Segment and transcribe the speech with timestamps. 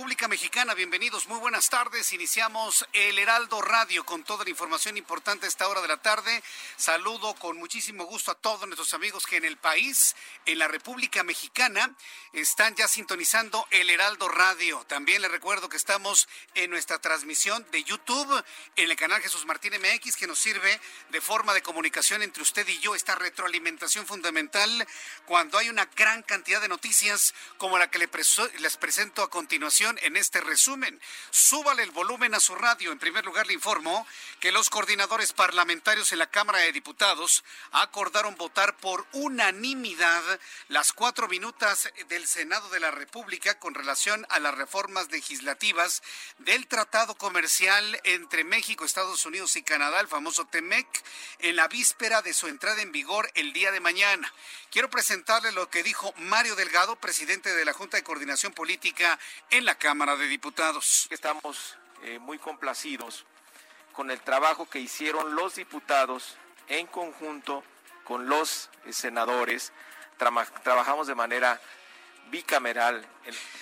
[0.00, 0.74] República Mexicana.
[0.74, 2.12] Bienvenidos, muy buenas tardes.
[2.12, 6.40] Iniciamos el Heraldo Radio con toda la información importante a esta hora de la tarde.
[6.76, 10.14] Saludo con muchísimo gusto a todos nuestros amigos que en el país,
[10.46, 11.96] en la República Mexicana,
[12.32, 14.84] están ya sintonizando el Heraldo Radio.
[14.86, 18.44] También les recuerdo que estamos en nuestra transmisión de YouTube,
[18.76, 22.68] en el canal Jesús Martín MX, que nos sirve de forma de comunicación entre usted
[22.68, 24.86] y yo, esta retroalimentación fundamental
[25.26, 30.19] cuando hay una gran cantidad de noticias como la que les presento a continuación en
[30.20, 31.00] este resumen.
[31.30, 32.92] Súbale el volumen a su radio.
[32.92, 34.06] En primer lugar, le informo
[34.38, 40.22] que los coordinadores parlamentarios en la Cámara de Diputados acordaron votar por unanimidad
[40.68, 46.02] las cuatro minutas del Senado de la República con relación a las reformas legislativas
[46.38, 50.86] del Tratado Comercial entre México, Estados Unidos y Canadá, el famoso TEMEC,
[51.40, 54.32] en la víspera de su entrada en vigor el día de mañana.
[54.70, 59.18] Quiero presentarle lo que dijo Mario Delgado, presidente de la Junta de Coordinación Política
[59.50, 61.06] en la Cámara de Diputados.
[61.10, 63.26] Estamos eh, muy complacidos
[63.92, 66.38] con el trabajo que hicieron los diputados
[66.68, 67.62] en conjunto
[68.04, 69.74] con los eh, senadores.
[70.16, 71.60] Trama- trabajamos de manera
[72.30, 73.06] bicameral.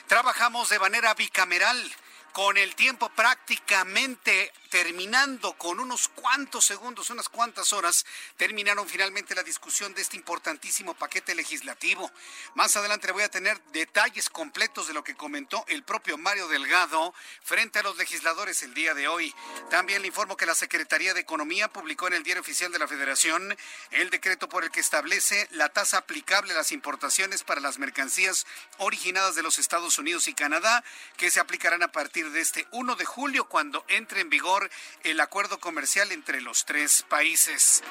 [0.07, 1.93] Trabajamos de manera bicameral,
[2.33, 8.05] con el tiempo prácticamente terminando con unos cuantos segundos, unas cuantas horas,
[8.37, 12.11] terminaron finalmente la discusión de este importantísimo paquete legislativo.
[12.55, 17.15] Más adelante voy a tener detalles completos de lo que comentó el propio Mario Delgado
[17.43, 19.35] frente a los legisladores el día de hoy.
[19.71, 22.89] También le informo que la Secretaría de Economía publicó en el Diario Oficial de la
[22.89, 23.57] Federación
[23.91, 28.47] el decreto por el que establece la tasa aplicable a las importaciones para las mercancías
[28.79, 30.85] originadas de los Estados Unidos y Canadá,
[31.17, 34.58] que se aplicarán a partir de este 1 de julio cuando entre en vigor
[35.05, 37.83] el acuerdo comercial entre los tres países.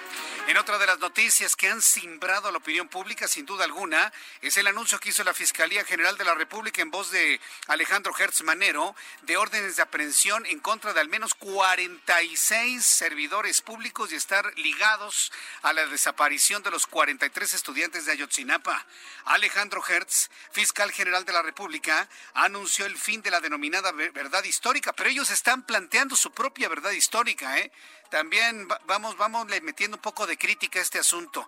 [0.48, 4.12] En otra de las noticias que han simbrado la opinión pública, sin duda alguna,
[4.42, 8.14] es el anuncio que hizo la Fiscalía General de la República en voz de Alejandro
[8.18, 14.16] Hertz Manero de órdenes de aprehensión en contra de al menos 46 servidores públicos y
[14.16, 18.86] estar ligados a la desaparición de los 43 estudiantes de Ayotzinapa.
[19.26, 24.44] Alejandro Hertz, fiscal general de la República, anunció el fin de la denominada ver- verdad
[24.46, 27.72] histórica, pero ellos están planteando su propia verdad histórica, ¿eh?
[28.10, 31.48] También va- vamos, vamos metiendo un poco de crítica a este asunto.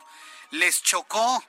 [0.52, 1.44] Les chocó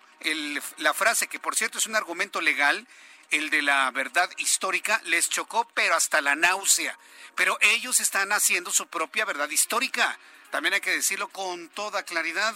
[0.79, 2.87] la frase, que por cierto es un argumento legal,
[3.31, 6.99] el de la verdad histórica, les chocó, pero hasta la náusea.
[7.35, 10.19] Pero ellos están haciendo su propia verdad histórica.
[10.51, 12.55] También hay que decirlo con toda claridad.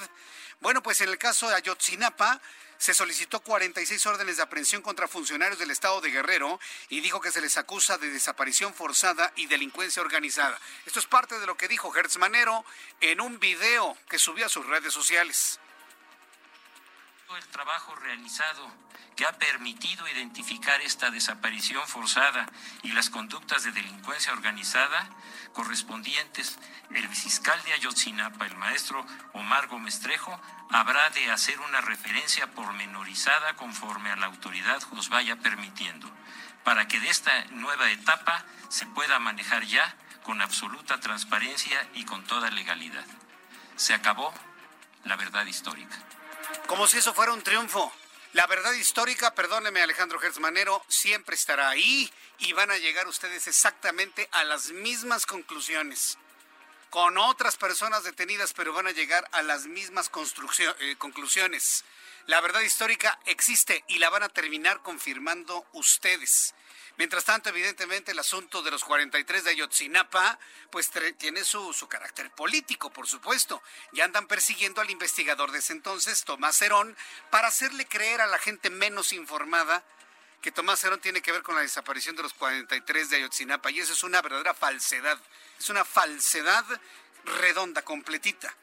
[0.60, 2.40] Bueno, pues en el caso de Ayotzinapa,
[2.78, 7.32] se solicitó 46 órdenes de aprehensión contra funcionarios del estado de Guerrero y dijo que
[7.32, 10.58] se les acusa de desaparición forzada y delincuencia organizada.
[10.86, 12.64] Esto es parte de lo que dijo Hertz Manero
[13.00, 15.58] en un video que subió a sus redes sociales.
[17.32, 18.70] El trabajo realizado
[19.16, 22.46] que ha permitido identificar esta desaparición forzada
[22.82, 25.08] y las conductas de delincuencia organizada
[25.52, 26.58] correspondientes,
[26.90, 30.38] el fiscal de Ayotzinapa, el maestro Omar Gómez Trejo,
[30.70, 36.10] habrá de hacer una referencia pormenorizada conforme a la autoridad nos vaya permitiendo,
[36.62, 42.24] para que de esta nueva etapa se pueda manejar ya con absoluta transparencia y con
[42.24, 43.06] toda legalidad.
[43.76, 44.32] Se acabó
[45.04, 45.96] la verdad histórica.
[46.66, 47.92] Como si eso fuera un triunfo.
[48.32, 54.28] La verdad histórica, perdóneme Alejandro Gersmanero, siempre estará ahí y van a llegar ustedes exactamente
[54.32, 56.18] a las mismas conclusiones.
[56.90, 60.10] Con otras personas detenidas, pero van a llegar a las mismas
[60.80, 61.84] eh, conclusiones.
[62.26, 66.54] La verdad histórica existe y la van a terminar confirmando ustedes.
[66.96, 70.38] Mientras tanto, evidentemente, el asunto de los 43 de Ayotzinapa,
[70.70, 73.60] pues tiene su, carácter político, por supuesto.
[73.92, 76.96] Y andan persiguiendo al investigador de ese entonces, Tomás Herón,
[77.30, 79.84] para hacerle creer a la gente menos informada
[80.40, 83.70] que Tomás Herón tiene que ver con la desaparición de los 43 de Ayotzinapa.
[83.72, 85.18] Y eso es una verdadera falsedad.
[85.58, 86.64] Es una falsedad
[87.24, 88.54] redonda, completita.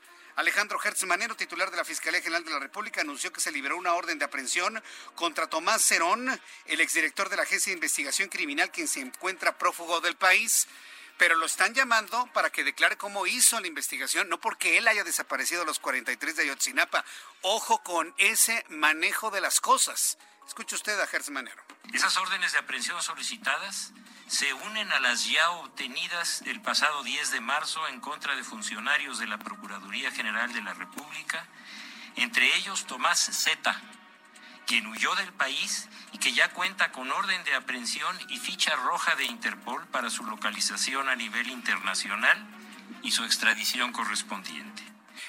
[0.42, 3.78] Alejandro Hertz Manero, titular de la Fiscalía General de la República, anunció que se liberó
[3.78, 4.82] una orden de aprehensión
[5.14, 6.28] contra Tomás Cerón,
[6.66, 10.68] el exdirector de la Agencia de Investigación Criminal, quien se encuentra prófugo del país.
[11.20, 15.04] Pero lo están llamando para que declare cómo hizo la investigación, no porque él haya
[15.04, 17.06] desaparecido a los 43 de Ayotzinapa.
[17.42, 20.18] Ojo con ese manejo de las cosas.
[20.48, 21.64] Escuche usted a Manero.
[21.94, 23.92] Esas órdenes de aprehensión solicitadas
[24.32, 29.20] se unen a las ya obtenidas el pasado 10 de marzo en contra de funcionarios
[29.20, 31.46] de la Procuraduría General de la República,
[32.16, 33.82] entre ellos Tomás Zeta,
[34.66, 39.16] quien huyó del país y que ya cuenta con orden de aprehensión y ficha roja
[39.16, 42.42] de Interpol para su localización a nivel internacional
[43.04, 44.82] y su extradición correspondiente.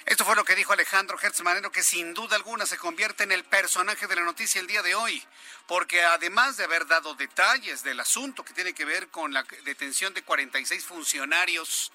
[0.07, 3.45] Esto fue lo que dijo Alejandro Manero, que sin duda alguna se convierte en el
[3.45, 5.23] personaje de la noticia el día de hoy,
[5.67, 10.15] porque además de haber dado detalles del asunto que tiene que ver con la detención
[10.15, 11.93] de 46 funcionarios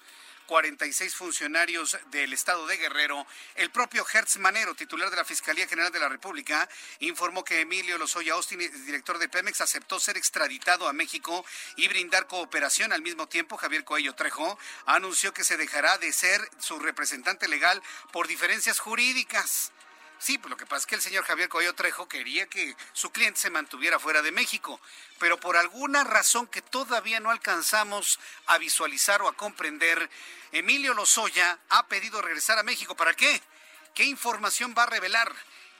[0.48, 5.92] 46 funcionarios del estado de Guerrero, el propio Hertz Manero, titular de la Fiscalía General
[5.92, 6.66] de la República,
[7.00, 11.44] informó que Emilio Lozoya Austin, director de Pemex, aceptó ser extraditado a México
[11.76, 12.94] y brindar cooperación.
[12.94, 17.82] Al mismo tiempo, Javier Coello Trejo anunció que se dejará de ser su representante legal
[18.10, 19.70] por diferencias jurídicas.
[20.18, 23.10] Sí, pues lo que pasa es que el señor Javier Coello Trejo quería que su
[23.10, 24.80] cliente se mantuviera fuera de México,
[25.18, 30.10] pero por alguna razón que todavía no alcanzamos a visualizar o a comprender,
[30.50, 32.96] Emilio Lozoya ha pedido regresar a México.
[32.96, 33.40] ¿Para qué?
[33.94, 35.32] ¿Qué información va a revelar?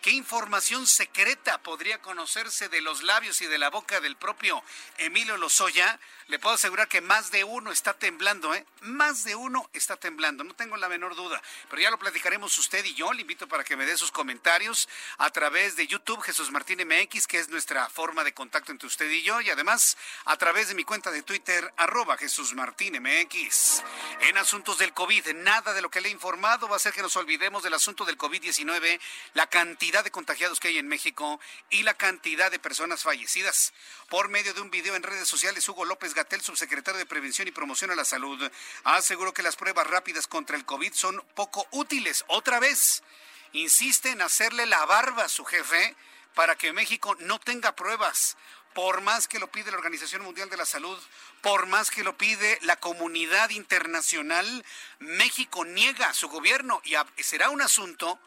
[0.03, 4.63] ¿Qué información secreta podría conocerse de los labios y de la boca del propio
[4.99, 5.99] Emilio Lozoya?
[6.29, 8.67] Le puedo asegurar que más de uno está temblando, ¿eh?
[8.83, 11.41] Más de uno está temblando, no tengo la menor duda.
[11.71, 13.15] Pero ya lo platicaremos usted y yo.
[13.15, 17.27] Le invito para que me dé sus comentarios a través de YouTube, Jesús Martín MX,
[17.27, 19.41] que es nuestra forma de contacto entre usted y yo.
[19.41, 19.97] Y además
[20.27, 23.83] a través de mi cuenta de Twitter, arroba Jesús Martín MX.
[24.21, 27.01] En asuntos del COVID, nada de lo que le he informado va a hacer que
[27.01, 29.01] nos olvidemos del asunto del COVID-19,
[29.33, 31.41] la cantidad de contagiados que hay en México
[31.71, 33.73] y la cantidad de personas fallecidas.
[34.11, 37.53] Por medio de un video en redes sociales, Hugo López Gatel, subsecretario de Prevención y
[37.53, 38.51] Promoción a la Salud,
[38.83, 42.25] aseguró que las pruebas rápidas contra el COVID son poco útiles.
[42.27, 43.05] Otra vez,
[43.53, 45.95] insiste en hacerle la barba a su jefe
[46.35, 48.37] para que México no tenga pruebas
[48.75, 50.99] por más que lo pide la Organización Mundial de la Salud,
[51.41, 54.65] por más que lo pide la comunidad internacional,
[54.99, 58.19] México niega su gobierno y será un asunto,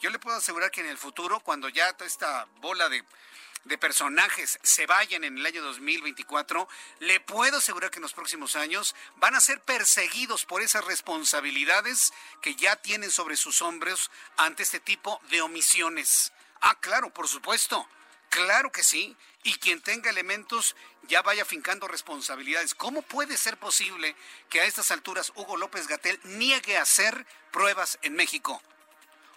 [0.00, 3.04] yo le puedo asegurar que en el futuro, cuando ya toda esta bola de
[3.64, 6.68] de personajes se vayan en el año 2024,
[7.00, 12.12] le puedo asegurar que en los próximos años van a ser perseguidos por esas responsabilidades
[12.40, 16.32] que ya tienen sobre sus hombros ante este tipo de omisiones.
[16.60, 17.86] Ah, claro, por supuesto.
[18.30, 19.16] Claro que sí.
[19.42, 20.76] Y quien tenga elementos
[21.08, 22.74] ya vaya fincando responsabilidades.
[22.74, 24.14] ¿Cómo puede ser posible
[24.48, 28.62] que a estas alturas Hugo López Gatel niegue hacer pruebas en México?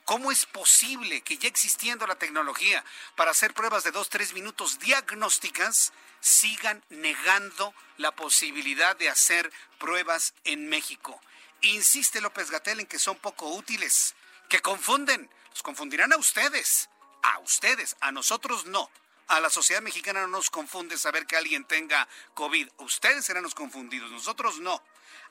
[0.05, 2.83] ¿Cómo es posible que ya existiendo la tecnología
[3.15, 9.49] para hacer pruebas de dos, tres minutos diagnósticas, sigan negando la posibilidad de hacer
[9.79, 11.21] pruebas en México?
[11.61, 14.13] Insiste López Gatel en que son poco útiles,
[14.49, 16.89] que confunden, los confundirán a ustedes,
[17.21, 18.91] a ustedes, a nosotros no.
[19.27, 22.67] A la sociedad mexicana no nos confunde saber que alguien tenga COVID.
[22.79, 24.83] Ustedes serán los confundidos, nosotros no.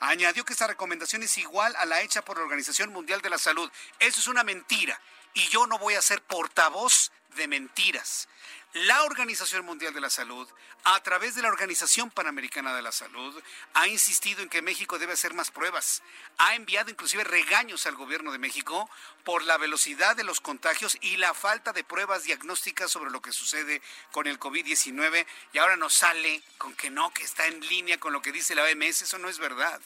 [0.04, 3.38] Añadió que esta recomendación es igual a la hecha por la Organización Mundial de la
[3.38, 3.70] Salud.
[4.00, 5.00] Eso es una mentira
[5.32, 8.28] y yo no voy a ser portavoz de mentiras
[8.74, 10.48] la Organización Mundial de la Salud,
[10.84, 13.42] a través de la Organización Panamericana de la Salud,
[13.74, 16.02] ha insistido en que México debe hacer más pruebas.
[16.38, 18.88] Ha enviado inclusive regaños al gobierno de México
[19.24, 23.32] por la velocidad de los contagios y la falta de pruebas diagnósticas sobre lo que
[23.32, 25.26] sucede con el COVID-19.
[25.52, 28.54] Y ahora nos sale con que no, que está en línea con lo que dice
[28.54, 29.02] la OMS.
[29.02, 29.80] Eso no es verdad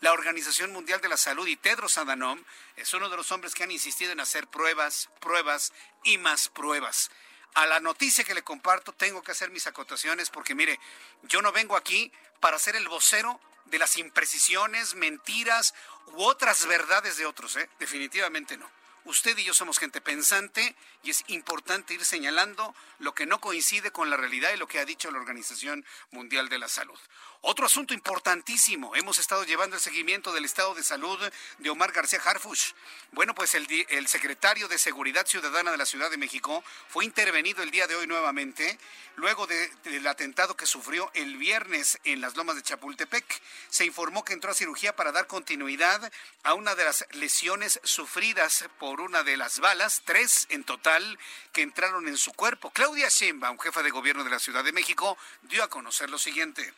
[0.00, 2.42] la Organización Mundial de la Salud y Tedros Adhanom
[2.76, 7.10] es uno de los hombres que han insistido en hacer pruebas, pruebas y más pruebas
[7.54, 10.78] a la noticia que le comparto tengo que hacer mis acotaciones porque mire,
[11.22, 15.74] yo no vengo aquí para ser el vocero de las imprecisiones, mentiras
[16.06, 17.68] u otras verdades de otros, ¿eh?
[17.78, 18.68] definitivamente no.
[19.04, 23.92] Usted y yo somos gente pensante y es importante ir señalando lo que no coincide
[23.92, 26.98] con la realidad y lo que ha dicho la Organización Mundial de la Salud.
[27.42, 31.18] Otro asunto importantísimo, hemos estado llevando el seguimiento del estado de salud
[31.56, 32.72] de Omar García Harfush.
[33.12, 37.62] Bueno, pues el, el, secretario de Seguridad Ciudadana de la Ciudad de México fue intervenido
[37.62, 38.78] el día de hoy nuevamente,
[39.16, 43.24] luego del atentado que sufrió el viernes en las lomas de Chapultepec.
[43.70, 48.66] Se informó que entró a cirugía para dar continuidad a una de las lesiones sufridas
[48.78, 51.18] por una de las balas, tres en total,
[51.54, 52.70] que entraron en su cuerpo.
[52.70, 56.74] Claudia Sheinbaum, jefa de gobierno de la Ciudad de México, dio a conocer lo siguiente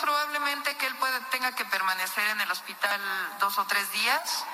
[0.00, 0.94] probablemente que él
[1.30, 3.00] tenga que permanecer en el hospital
[3.38, 4.44] dos o tres días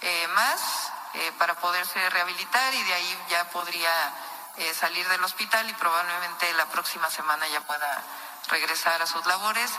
[0.00, 3.90] eh, más eh, para poderse rehabilitar y de ahí ya podría
[4.56, 8.02] eh, salir del hospital y probablemente la próxima semana ya pueda
[8.50, 9.70] regresar a sus labores.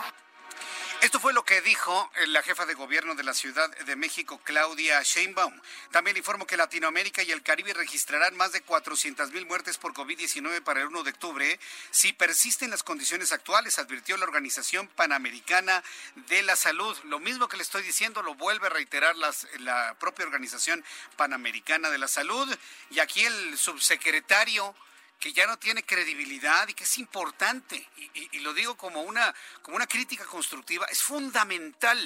[1.02, 4.42] Esto fue lo que dijo eh, la jefa de gobierno de la Ciudad de México,
[4.44, 5.58] Claudia Sheinbaum.
[5.92, 10.62] También informo que Latinoamérica y el Caribe registrarán más de 400 mil muertes por COVID-19
[10.62, 15.82] para el 1 de octubre si persisten las condiciones actuales, advirtió la Organización Panamericana
[16.28, 16.98] de la Salud.
[17.06, 20.84] Lo mismo que le estoy diciendo lo vuelve a reiterar la propia Organización
[21.16, 22.54] Panamericana de la Salud.
[22.90, 24.76] Y aquí el subsecretario
[25.20, 29.76] que ya no tiene credibilidad y que es importante, y, lo digo como una, como
[29.76, 32.00] una crítica constructiva, es fundamental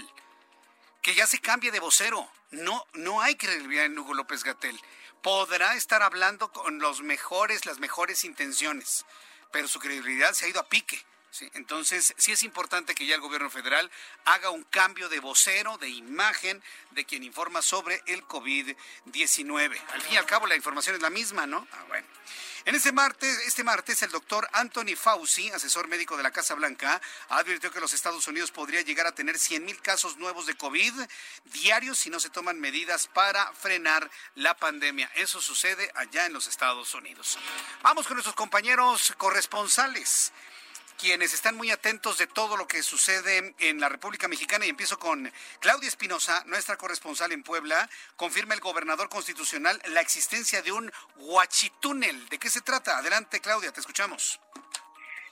[1.02, 2.28] que ya se cambie de vocero.
[2.52, 4.80] No, no hay credibilidad en Hugo López Gatel.
[5.22, 9.06] Podrá estar hablando con los mejores, las mejores intenciones,
[9.52, 11.06] pero su credibilidad se ha ido a pique.
[11.54, 13.90] Entonces, sí es importante que ya el gobierno federal
[14.26, 16.62] haga un cambio de vocero, de imagen
[16.92, 19.82] de quien informa sobre el COVID-19.
[19.94, 21.68] Al fin y al cabo, la información es la misma, ¿no?
[21.72, 22.06] Ah, bueno.
[22.66, 27.02] En este martes, este martes, el doctor Anthony Fauci, asesor médico de la Casa Blanca,
[27.28, 30.94] advirtió que los Estados Unidos podría llegar a tener 100 mil casos nuevos de COVID
[31.46, 35.12] diarios si no se toman medidas para frenar la pandemia.
[35.16, 37.38] Eso sucede allá en los Estados Unidos.
[37.82, 40.32] Vamos con nuestros compañeros corresponsales
[40.98, 45.00] quienes están muy atentos de todo lo que sucede en la República Mexicana y empiezo
[45.00, 50.92] con Claudia Espinosa, nuestra corresponsal en Puebla, confirma el gobernador constitucional la existencia de un
[51.18, 52.28] huachitúnel.
[52.30, 52.98] ¿De qué se trata?
[52.98, 54.40] Adelante Claudia, te escuchamos.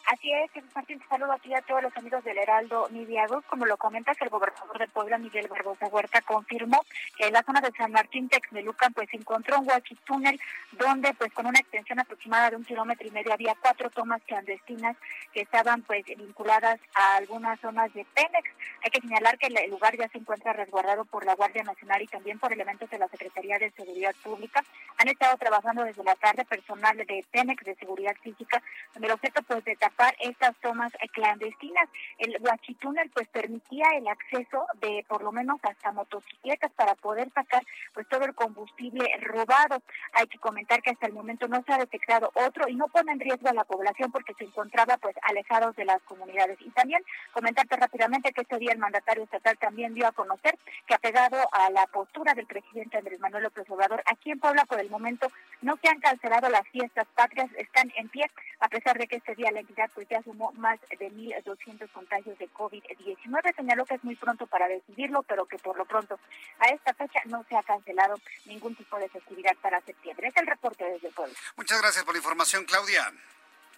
[0.07, 3.41] Así es, Martín, saludo aquí a todos los amigos del Heraldo Midiago.
[3.43, 6.83] Como lo comenta que el gobernador de Puebla, Miguel Barbosa Huerta, confirmó
[7.17, 10.39] que en la zona de San Martín Texmelucan pues se encontró un huachitúnel
[10.73, 14.97] donde pues con una extensión aproximada de un kilómetro y medio había cuatro tomas clandestinas
[15.33, 18.49] que estaban pues vinculadas a algunas zonas de Pemex.
[18.83, 22.07] Hay que señalar que el lugar ya se encuentra resguardado por la Guardia Nacional y
[22.07, 24.63] también por elementos de la Secretaría de Seguridad Pública.
[24.97, 28.61] Han estado trabajando desde la tarde personal de Pemex de Seguridad Física,
[28.93, 29.75] donde el objeto pues de
[30.19, 31.89] estas tomas clandestinas.
[32.17, 37.63] El huachitúnel pues permitía el acceso de por lo menos hasta motocicletas para poder sacar
[37.93, 39.81] pues todo el combustible robado.
[40.13, 43.11] Hay que comentar que hasta el momento no se ha detectado otro y no pone
[43.11, 46.59] en riesgo a la población porque se encontraba pues alejados de las comunidades.
[46.61, 50.57] Y también comentarte rápidamente que este día el mandatario estatal también dio a conocer
[50.87, 54.79] que apegado a la postura del presidente Andrés Manuel López Obrador, aquí en Puebla por
[54.79, 55.27] el momento
[55.61, 58.29] no se han cancelado las fiestas patrias, están en pie,
[58.59, 59.61] a pesar de que este día la
[59.93, 63.55] pues ya sumó más de 1.200 contagios de COVID-19.
[63.55, 66.19] Señaló que es muy pronto para decidirlo, pero que por lo pronto
[66.59, 70.27] a esta fecha no se ha cancelado ningún tipo de festividad para septiembre.
[70.27, 71.35] Es el reporte desde Puebla.
[71.55, 73.11] Muchas gracias por la información, Claudia.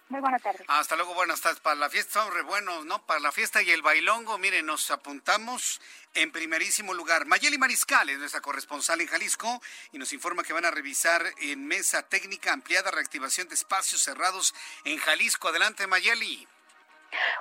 [0.08, 0.62] Muy buenas tardes.
[0.68, 1.60] Hasta luego, buenas tardes.
[1.60, 3.04] Para la fiesta son re buenos, ¿no?
[3.06, 5.80] Para la fiesta y el bailongo, miren, nos apuntamos
[6.12, 7.24] en primerísimo lugar.
[7.24, 11.66] Mayeli Mariscal es nuestra corresponsal en Jalisco y nos informa que van a revisar en
[11.66, 15.48] mesa técnica ampliada reactivación de espacios cerrados en Jalisco.
[15.48, 16.46] Adelante, Mayeli.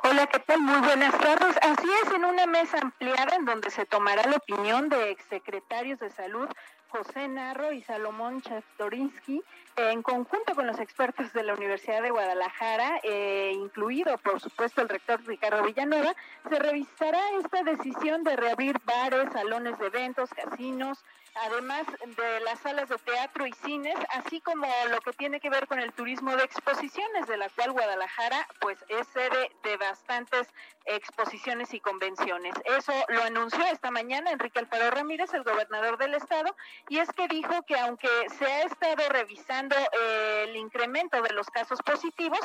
[0.04, 0.62] Hola, ¿qué tal?
[0.62, 1.58] Muy buenas tardes.
[1.62, 6.12] Así es, en una mesa ampliada en donde se tomará la opinión de exsecretarios de
[6.12, 6.48] salud
[6.94, 9.42] José Narro y Salomón Chastorinsky,
[9.76, 14.90] en conjunto con los expertos de la Universidad de Guadalajara, eh, incluido por supuesto el
[14.90, 16.16] rector Ricardo Villanueva,
[16.50, 21.04] se revisará esta decisión de reabrir bares, salones de eventos, casinos,
[21.36, 25.68] además de las salas de teatro y cines, así como lo que tiene que ver
[25.68, 30.48] con el turismo de exposiciones, de la cual Guadalajara pues es sede de bastantes
[30.86, 32.54] exposiciones y convenciones.
[32.66, 36.56] Eso lo anunció esta mañana Enrique Alfaro Ramírez, el gobernador del estado,
[36.90, 41.50] y es que dijo que aunque se ha estado revisando eh, el incremento de los
[41.50, 42.40] casos positivos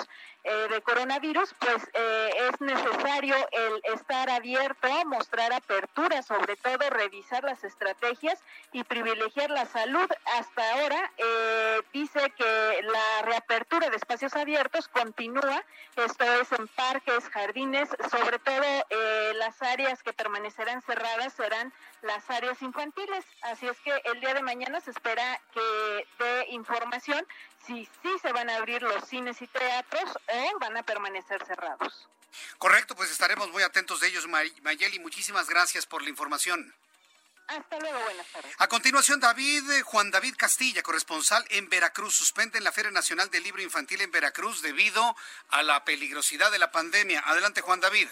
[0.44, 7.44] eh, de coronavirus, pues eh, es necesario el estar abierto, mostrar apertura, sobre todo revisar
[7.44, 8.38] las estrategias
[8.72, 10.08] y privilegiar la salud.
[10.38, 11.10] Hasta ahora
[11.92, 15.64] dice que la reapertura de espacios abiertos continúa,
[15.96, 18.64] esto es en parques, jardines, sobre todo
[19.34, 21.72] las áreas que permanecerán cerradas serán
[22.02, 23.24] las áreas infantiles.
[23.42, 27.26] Así es que el día de mañana se espera que dé información
[27.66, 32.08] si sí se van a abrir los cines y teatros o van a permanecer cerrados.
[32.58, 34.98] Correcto, pues estaremos muy atentos de ellos, Mayeli.
[34.98, 36.74] Muchísimas gracias por la información.
[37.48, 38.54] Hasta luego, buenas tardes.
[38.58, 43.30] A continuación, David, eh, Juan David Castilla, corresponsal en Veracruz, suspende en la Feria Nacional
[43.30, 45.16] del Libro Infantil en Veracruz debido
[45.48, 47.22] a la peligrosidad de la pandemia.
[47.24, 48.08] Adelante, Juan David.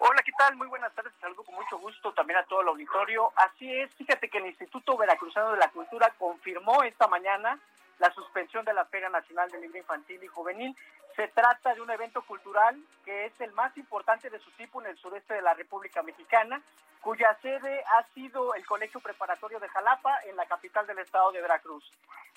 [0.00, 0.54] Hola, ¿qué tal?
[0.54, 1.12] Muy buenas tardes.
[1.20, 3.32] Saludo con mucho gusto también a todo el auditorio.
[3.34, 7.58] Así es, fíjate que el Instituto Veracruzano de la Cultura confirmó esta mañana
[7.98, 10.76] la suspensión de la Feria Nacional del Libro Infantil y Juvenil.
[11.18, 14.86] Se trata de un evento cultural que es el más importante de su tipo en
[14.86, 16.62] el sureste de la República Mexicana
[17.00, 21.42] cuya sede ha sido el Colegio Preparatorio de Jalapa en la capital del estado de
[21.42, 21.82] Veracruz.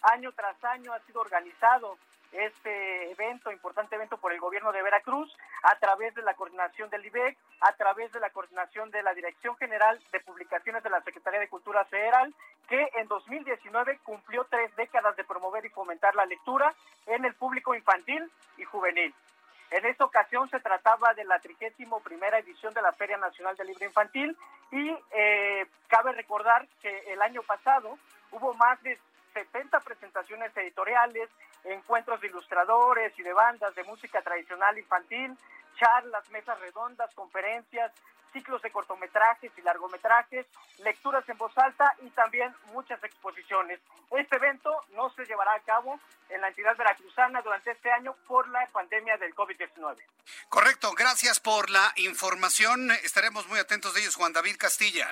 [0.02, 1.96] Año tras año ha sido organizado
[2.32, 7.06] este evento, importante evento por el gobierno de Veracruz, a través de la coordinación del
[7.06, 11.40] IBEC, a través de la coordinación de la Dirección General de Publicaciones de la Secretaría
[11.40, 12.34] de Cultura Federal,
[12.70, 16.74] que en 2019 cumplió tres décadas de promover y fomentar la lectura
[17.06, 19.14] en el público infantil y juvenil.
[19.72, 23.68] En esta ocasión se trataba de la 31 primera edición de la Feria Nacional del
[23.68, 24.36] Libro Infantil
[24.72, 27.98] y eh, cabe recordar que el año pasado
[28.32, 28.98] hubo más de
[29.34, 31.30] 70 presentaciones editoriales,
[31.64, 35.38] encuentros de ilustradores y de bandas de música tradicional infantil,
[35.78, 37.92] charlas, mesas redondas, conferencias,
[38.34, 40.46] ciclos de cortometrajes y largometrajes,
[40.80, 43.80] lecturas en voz alta y también muchas exposiciones.
[44.12, 48.48] Este evento no se llevará a cabo en la entidad veracruzana durante este año por
[48.50, 49.98] la pandemia del COVID-19.
[50.50, 52.92] Correcto, gracias por la información.
[53.04, 55.12] Estaremos muy atentos de ellos, Juan David Castilla.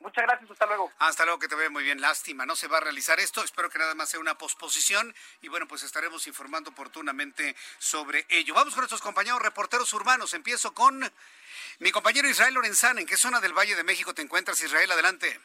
[0.00, 0.92] Muchas gracias, hasta luego.
[0.98, 2.00] Hasta luego, que te vea muy bien.
[2.00, 3.42] Lástima, no se va a realizar esto.
[3.42, 8.54] Espero que nada más sea una posposición y bueno, pues estaremos informando oportunamente sobre ello.
[8.54, 10.34] Vamos con nuestros compañeros reporteros urbanos.
[10.34, 11.10] Empiezo con
[11.78, 13.00] mi compañero Israel Lorenzana.
[13.00, 14.90] ¿En qué zona del Valle de México te encuentras, Israel?
[14.90, 15.40] Adelante.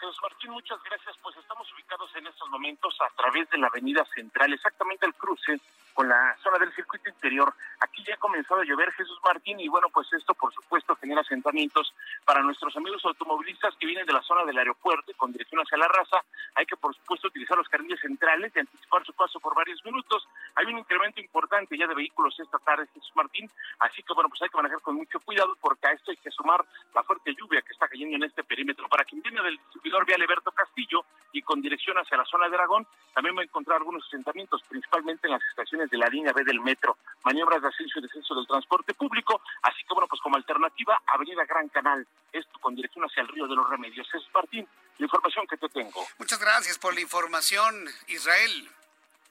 [0.00, 1.16] Jesús Martín, muchas gracias.
[1.22, 5.60] Pues estamos ubicados en estos momentos a través de la Avenida Central, exactamente al cruce
[5.94, 7.54] con la zona del circuito interior.
[7.80, 11.20] Aquí ya ha comenzado a llover Jesús Martín y bueno, pues esto por supuesto genera
[11.20, 15.78] asentamientos para nuestros amigos automovilistas que vienen de la zona del aeropuerto con dirección hacia
[15.78, 16.22] la raza.
[16.56, 20.28] Hay que por supuesto utilizar los carriles centrales y anticipar su paso por varios minutos.
[20.56, 23.48] Hay un incremento importante ya de vehículos esta tarde Jesús Martín,
[23.78, 26.30] así que bueno, pues hay que manejar con mucho cuidado porque a esto hay que
[26.30, 28.88] sumar la fuerte lluvia que está cayendo en este perímetro.
[28.88, 32.56] Para quien viene del distribuidor vial Alberto Castillo y con dirección hacia la zona de
[32.56, 36.44] Aragón, también va a encontrar algunos asentamientos, principalmente en las estaciones de la línea B
[36.44, 40.36] del metro, maniobras de ascenso y descenso del transporte público, así que bueno, pues como
[40.36, 44.06] alternativa, Avenida Gran Canal, esto con dirección hacia el río de los Remedios.
[44.14, 44.66] Es Martín,
[44.98, 46.06] la información que te tengo.
[46.18, 48.70] Muchas gracias por la información, Israel.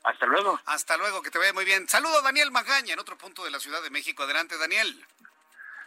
[0.03, 0.59] Hasta luego.
[0.65, 1.87] Hasta luego, que te vaya muy bien.
[1.87, 4.23] Saludo a Daniel Magaña en otro punto de la Ciudad de México.
[4.23, 5.05] Adelante, Daniel.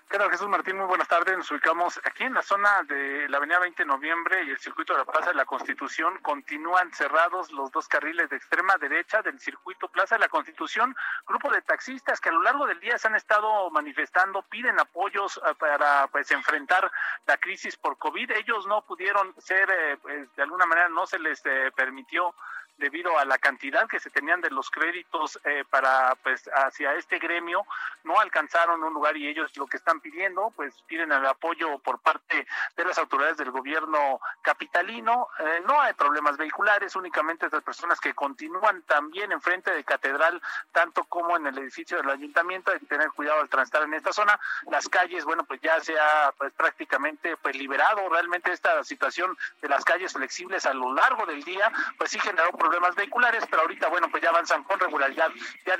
[0.09, 0.77] ¿Qué Jesús Martín?
[0.77, 1.37] Muy buenas tardes.
[1.37, 4.93] Nos ubicamos aquí en la zona de la Avenida 20 de Noviembre y el circuito
[4.93, 6.19] de la Plaza de la Constitución.
[6.23, 10.95] Continúan cerrados los dos carriles de extrema derecha del circuito Plaza de la Constitución.
[11.27, 15.39] Grupo de taxistas que a lo largo del día se han estado manifestando, piden apoyos
[15.39, 16.91] eh, para pues enfrentar
[17.27, 18.31] la crisis por COVID.
[18.31, 22.33] Ellos no pudieron ser, eh, pues, de alguna manera no se les eh, permitió
[22.79, 27.19] debido a la cantidad que se tenían de los créditos eh, para pues hacia este
[27.19, 27.65] gremio
[28.05, 31.99] no alcanzaron un lugar y ellos lo que están pidiendo pues piden el apoyo por
[32.01, 35.29] parte de las autoridades del gobierno capitalino.
[35.39, 40.41] Eh, no hay problemas vehiculares únicamente las personas que continúan también enfrente de catedral
[40.73, 44.13] tanto como en el edificio del ayuntamiento hay que tener cuidado al transitar en esta
[44.13, 44.39] zona.
[44.71, 48.09] Las calles bueno pues ya se ha pues prácticamente pues liberado.
[48.09, 52.51] Realmente esta situación de las calles flexibles a lo largo del día pues sí generó
[52.53, 55.31] problemas vehiculares, pero ahorita, bueno, pues ya avanzan con regularidad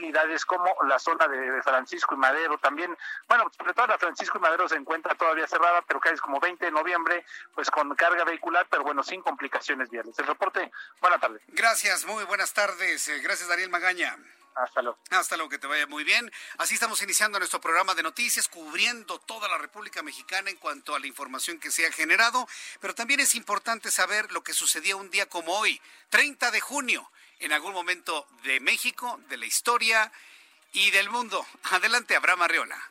[0.07, 2.97] unidades como la zona de, Francisco y Madero también.
[3.29, 6.39] Bueno, sobre todo la Francisco y Madero se encuentra todavía cerrada, pero que es como
[6.41, 10.19] 20 de noviembre, pues con carga vehicular, pero bueno, sin complicaciones viales.
[10.19, 10.71] El reporte,
[11.01, 11.41] buena tarde.
[11.49, 13.09] Gracias, muy buenas tardes.
[13.09, 14.17] Eh, gracias, Daniel Magaña.
[14.57, 14.99] Hasta luego.
[15.11, 16.33] Hasta luego, que te vaya muy bien.
[16.57, 20.99] Así estamos iniciando nuestro programa de noticias, cubriendo toda la República Mexicana en cuanto a
[20.99, 22.49] la información que se ha generado,
[22.81, 27.11] pero también es importante saber lo que sucedía un día como hoy, 30 de junio,
[27.39, 30.11] en algún momento de México, de la historia
[30.73, 31.47] y del mundo.
[31.65, 32.91] Adelante, Abraham Arreola.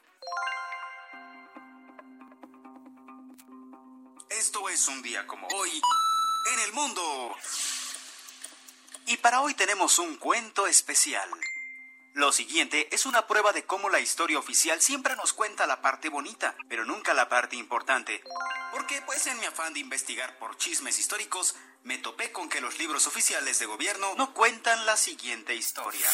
[4.30, 5.82] Esto es un día como hoy
[6.54, 7.36] en el mundo.
[9.08, 11.30] Y para hoy tenemos un cuento especial.
[12.16, 16.08] Lo siguiente es una prueba de cómo la historia oficial siempre nos cuenta la parte
[16.08, 18.24] bonita, pero nunca la parte importante.
[18.72, 22.80] Porque pues en mi afán de investigar por chismes históricos, me topé con que los
[22.80, 26.10] libros oficiales de gobierno no cuentan la siguiente historia.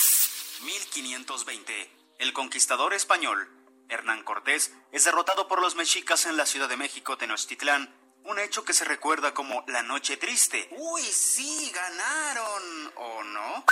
[0.64, 1.92] 1520.
[2.18, 3.48] El conquistador español,
[3.88, 8.66] Hernán Cortés, es derrotado por los mexicas en la Ciudad de México, Tenochtitlán, un hecho
[8.66, 10.68] que se recuerda como la noche triste.
[10.72, 13.66] Uy, sí, ganaron, ¿o no?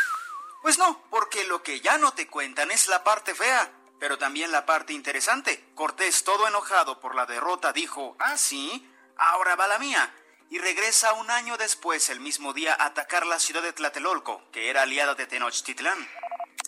[0.62, 4.52] Pues no, porque lo que ya no te cuentan es la parte fea, pero también
[4.52, 5.72] la parte interesante.
[5.76, 10.13] Cortés, todo enojado por la derrota, dijo, ah, sí, ahora va la mía.
[10.50, 14.69] Y regresa un año después, el mismo día, a atacar la ciudad de Tlatelolco, que
[14.69, 16.08] era aliada de Tenochtitlán.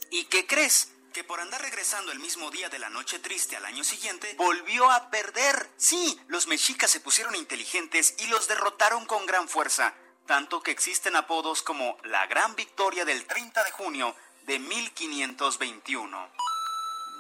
[0.10, 0.92] ¿Y qué crees?
[1.12, 4.90] que por andar regresando el mismo día de la noche triste al año siguiente, volvió
[4.90, 5.70] a perder.
[5.78, 9.94] Sí, los mexicas se pusieron inteligentes y los derrotaron con gran fuerza,
[10.32, 16.30] tanto que existen apodos como la Gran Victoria del 30 de junio de 1521.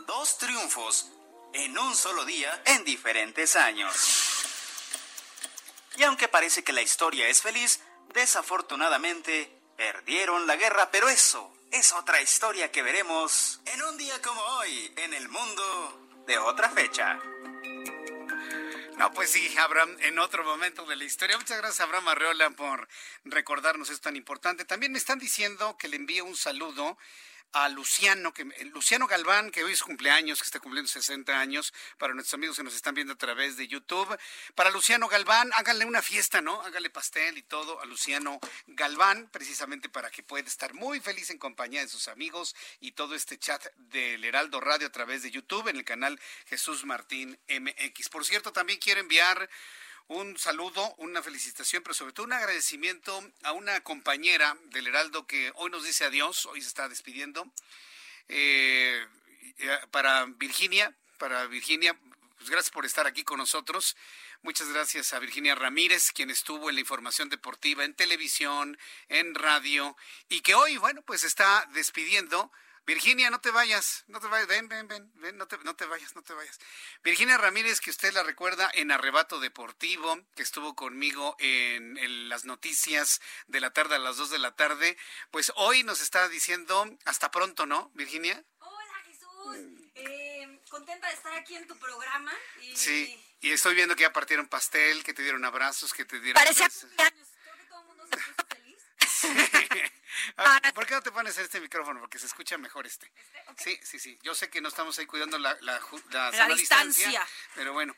[0.07, 1.11] Dos triunfos
[1.51, 4.45] en un solo día en diferentes años.
[5.97, 7.81] Y aunque parece que la historia es feliz,
[8.13, 14.41] desafortunadamente perdieron la guerra, pero eso es otra historia que veremos en un día como
[14.41, 17.19] hoy, en el mundo de otra fecha.
[19.01, 21.35] No, pues sí, Abraham, en otro momento de la historia.
[21.35, 22.87] Muchas gracias, Abraham Arreola, por
[23.25, 24.63] recordarnos esto tan importante.
[24.63, 26.99] También me están diciendo que le envíe un saludo
[27.53, 32.13] a Luciano, que, Luciano Galván, que hoy es cumpleaños, que está cumpliendo 60 años, para
[32.13, 34.17] nuestros amigos que nos están viendo a través de YouTube.
[34.55, 36.61] Para Luciano Galván, háganle una fiesta, ¿no?
[36.61, 41.37] Háganle pastel y todo a Luciano Galván, precisamente para que pueda estar muy feliz en
[41.37, 45.67] compañía de sus amigos y todo este chat del Heraldo Radio a través de YouTube
[45.67, 48.09] en el canal Jesús Martín MX.
[48.09, 49.49] Por cierto, también quiero enviar
[50.11, 55.53] un saludo, una felicitación, pero sobre todo un agradecimiento a una compañera del Heraldo que
[55.55, 57.49] hoy nos dice adiós, hoy se está despidiendo.
[58.27, 59.05] Eh,
[59.59, 61.97] eh, para Virginia, para Virginia,
[62.37, 63.95] pues gracias por estar aquí con nosotros.
[64.41, 69.95] Muchas gracias a Virginia Ramírez, quien estuvo en la información deportiva, en televisión, en radio,
[70.27, 72.51] y que hoy, bueno, pues está despidiendo
[72.85, 75.85] Virginia, no te vayas, no te vayas, ven, ven, ven, ven no, te, no te
[75.85, 76.59] vayas, no te vayas.
[77.03, 83.21] Virginia Ramírez, que usted la recuerda en Arrebato Deportivo, que estuvo conmigo en, las noticias
[83.47, 84.97] de la tarde a las 2 de la tarde,
[85.29, 88.43] pues hoy nos está diciendo hasta pronto, ¿no, Virginia?
[88.59, 89.57] Hola Jesús,
[89.95, 92.33] eh, contenta de estar aquí en tu programa.
[92.61, 92.75] Y...
[92.75, 96.41] Sí, y estoy viendo que ya partieron pastel, que te dieron abrazos, que te dieron...
[96.41, 96.87] Parece años.
[96.95, 99.91] Creo que todo el mundo se puso feliz.
[100.37, 101.99] Ah, ¿Por qué no te pones este micrófono?
[101.99, 103.11] Porque se escucha mejor este.
[103.49, 103.63] ¿Este?
[103.63, 104.19] Sí, sí, sí.
[104.23, 105.79] Yo sé que no estamos ahí cuidando la, la,
[106.55, 107.27] distancia.
[107.55, 107.95] Pero bueno,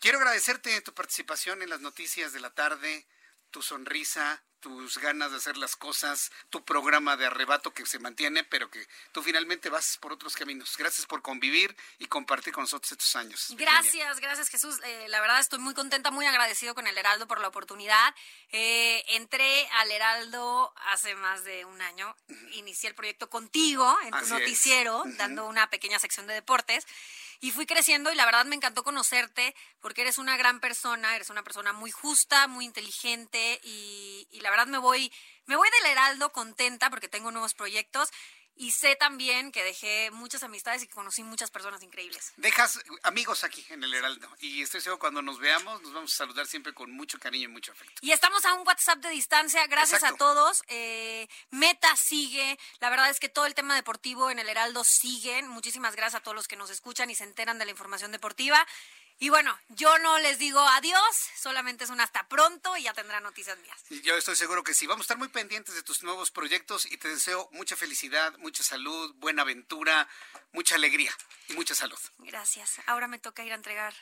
[0.00, 3.06] quiero agradecerte tu participación en las noticias de la tarde,
[3.50, 8.44] tu sonrisa, tus ganas de hacer las cosas, tu programa de arrebato que se mantiene,
[8.44, 10.74] pero que tú finalmente vas por otros caminos.
[10.78, 13.48] Gracias por convivir y compartir con nosotros estos años.
[13.58, 14.80] Gracias, gracias Jesús.
[14.82, 18.14] Eh, la verdad estoy muy contenta, muy agradecido con el Heraldo por la oportunidad.
[18.52, 22.16] Eh, entré al Heraldo hace más de un año,
[22.52, 26.86] inicié el proyecto contigo en tu noticiero, dando una pequeña sección de deportes
[27.40, 31.30] y fui creciendo y la verdad me encantó conocerte porque eres una gran persona, eres
[31.30, 35.12] una persona muy justa, muy inteligente y, la verdad me voy,
[35.46, 38.10] me voy del Heraldo contenta porque tengo nuevos proyectos
[38.56, 42.32] y sé también que dejé muchas amistades y que conocí muchas personas increíbles.
[42.36, 46.16] Dejas amigos aquí en el Heraldo y estoy seguro cuando nos veamos nos vamos a
[46.16, 47.94] saludar siempre con mucho cariño y mucho afecto.
[48.00, 50.62] Y estamos a un WhatsApp de distancia, gracias a todos.
[50.68, 55.42] Eh, Meta sigue, la verdad es que todo el tema deportivo en el Heraldo sigue.
[55.42, 58.66] Muchísimas gracias a todos los que nos escuchan y se enteran de la información deportiva.
[59.18, 63.22] Y bueno, yo no les digo adiós, solamente es un hasta pronto y ya tendrán
[63.22, 63.84] noticias mías.
[64.02, 64.86] Yo estoy seguro que sí.
[64.86, 68.62] Vamos a estar muy pendientes de tus nuevos proyectos y te deseo mucha felicidad, mucha
[68.62, 70.08] salud, buena aventura,
[70.52, 71.12] mucha alegría
[71.48, 71.98] y mucha salud.
[72.18, 72.80] Gracias.
[72.86, 73.94] Ahora me toca ir a entregar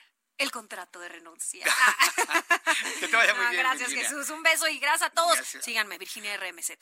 [0.42, 1.64] el contrato de renuncia.
[3.00, 3.62] que te vaya muy bien.
[3.62, 4.28] Gracias, Jesús.
[4.30, 5.38] Un beso y gracias a todos.
[5.62, 6.72] Síganme, Virginia RMZ.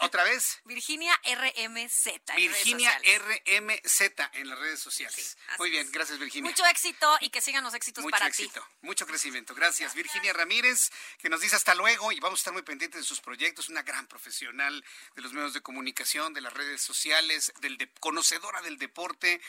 [0.00, 0.60] ¿Otra vez?
[0.64, 2.06] Virginia RMZ.
[2.36, 4.00] Virginia RMZ
[4.34, 5.36] en las redes sociales.
[5.58, 6.48] muy bien, gracias, Virginia.
[6.48, 8.86] Mucho éxito y que sigan los éxitos Mucho para éxito, ti.
[8.86, 9.54] Mucho crecimiento.
[9.54, 9.94] Gracias.
[9.94, 13.20] Virginia Ramírez, que nos dice hasta luego y vamos a estar muy pendientes de sus
[13.20, 13.68] proyectos.
[13.68, 14.84] Una gran profesional
[15.16, 19.40] de los medios de comunicación, de las redes sociales, del conocedora del deporte.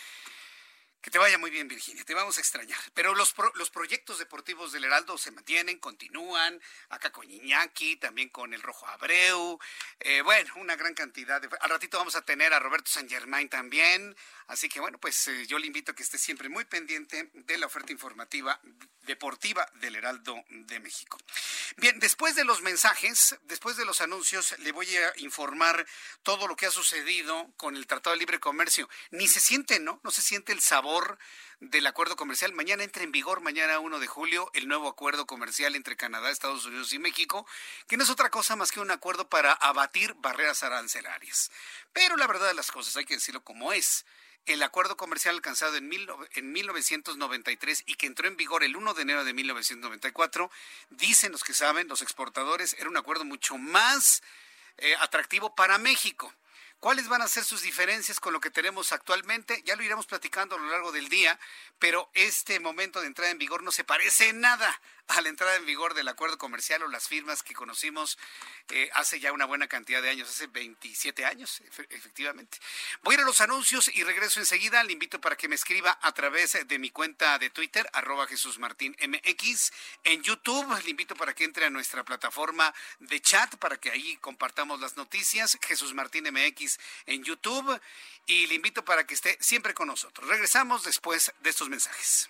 [1.04, 2.06] Que te vaya muy bien, Virginia.
[2.06, 2.80] Te vamos a extrañar.
[2.94, 6.62] Pero los, los proyectos deportivos del Heraldo se mantienen, continúan.
[6.88, 9.60] Acá con Iñaki, también con el Rojo Abreu.
[10.00, 11.42] Eh, bueno, una gran cantidad.
[11.42, 11.50] De...
[11.60, 14.16] Al ratito vamos a tener a Roberto San Germain también.
[14.48, 17.58] Así que bueno, pues eh, yo le invito a que esté siempre muy pendiente de
[17.58, 18.58] la oferta informativa
[19.02, 21.18] deportiva del Heraldo de México.
[21.76, 25.86] Bien, después de los mensajes, después de los anuncios, le voy a informar
[26.22, 28.90] todo lo que ha sucedido con el Tratado de Libre Comercio.
[29.12, 30.00] Ni se siente, ¿no?
[30.04, 30.93] No se siente el sabor
[31.60, 32.54] del acuerdo comercial.
[32.54, 36.66] Mañana entra en vigor, mañana 1 de julio, el nuevo acuerdo comercial entre Canadá, Estados
[36.66, 37.48] Unidos y México,
[37.88, 41.52] que no es otra cosa más que un acuerdo para abatir barreras arancelarias.
[41.94, 44.06] Pero la verdad de las cosas, hay que decirlo como es
[44.46, 45.90] el acuerdo comercial alcanzado en,
[46.34, 50.52] en 1993 y que entró en vigor el 1 de enero de 1994,
[50.90, 54.22] dicen los que saben, los exportadores, era un acuerdo mucho más
[54.78, 56.34] eh, atractivo para México.
[56.84, 59.64] ¿Cuáles van a ser sus diferencias con lo que tenemos actualmente?
[59.64, 61.40] Ya lo iremos platicando a lo largo del día,
[61.80, 65.56] pero este momento de entrada en vigor no se parece en nada a la entrada
[65.56, 68.18] en vigor del acuerdo comercial o las firmas que conocimos
[68.70, 72.60] eh, hace ya una buena cantidad de años, hace 27 años, efectivamente.
[73.02, 74.84] Voy a ir a los anuncios y regreso enseguida.
[74.84, 78.60] Le invito para que me escriba a través de mi cuenta de Twitter, arroba Jesús
[78.60, 79.72] Martín MX.
[80.04, 84.18] En YouTube, le invito para que entre a nuestra plataforma de chat para que ahí
[84.18, 85.58] compartamos las noticias.
[85.62, 87.80] Jesús Martín MX en YouTube.
[88.26, 90.28] Y le invito para que esté siempre con nosotros.
[90.30, 92.30] Regresamos después de estos mensajes.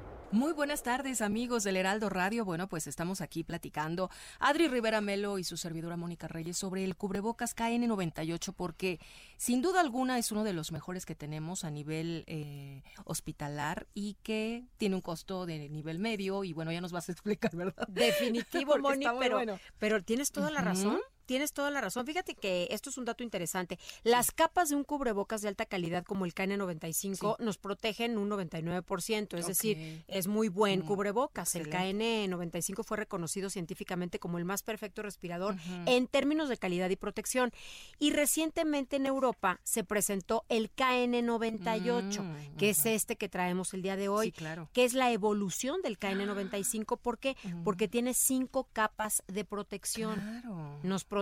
[0.31, 2.45] Muy buenas tardes amigos del Heraldo Radio.
[2.45, 4.09] Bueno, pues estamos aquí platicando.
[4.39, 9.01] Adri Rivera Melo y su servidora Mónica Reyes sobre el cubrebocas KN98 porque
[9.35, 14.15] sin duda alguna es uno de los mejores que tenemos a nivel eh, hospitalar y
[14.23, 16.45] que tiene un costo de nivel medio.
[16.45, 17.85] Y bueno, ya nos vas a explicar, ¿verdad?
[17.89, 19.41] Definitivo, Moni, pero,
[19.79, 22.05] pero tienes toda la razón tienes toda la razón.
[22.05, 23.79] Fíjate que esto es un dato interesante.
[24.03, 29.37] Las capas de un cubrebocas de alta calidad como el KN95 nos protegen un 99%,
[29.37, 31.55] es decir, es muy buen mm, cubrebocas.
[31.55, 36.97] El KN95 fue reconocido científicamente como el más perfecto respirador en términos de calidad y
[36.97, 37.53] protección.
[37.97, 43.83] Y recientemente en Europa se presentó el KN98, mm, que es este que traemos el
[43.83, 44.33] día de hoy,
[44.73, 46.97] que es la evolución del KN95.
[46.97, 47.37] ¿Por qué?
[47.63, 50.41] Porque tiene cinco capas de protección.
[50.83, 51.20] Nos protege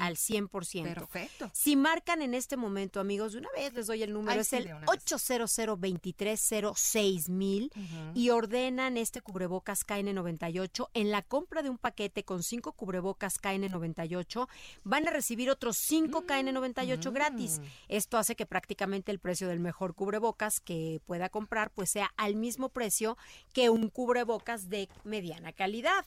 [0.00, 0.94] al 100%.
[0.94, 1.50] Perfecto.
[1.52, 4.70] Si marcan en este momento, amigos, de una vez les doy el número, es el
[4.86, 7.72] 800 230 mil
[8.14, 10.88] y ordenan este cubrebocas KN98.
[10.94, 14.48] En la compra de un paquete con cinco cubrebocas KN98,
[14.84, 17.58] van a recibir otros cinco KN98 gratis.
[17.58, 17.64] Mm.
[17.88, 22.36] Esto hace que prácticamente el precio del mejor cubrebocas que pueda comprar pues sea al
[22.36, 23.16] mismo precio
[23.52, 26.04] que un cubrebocas de mediana calidad.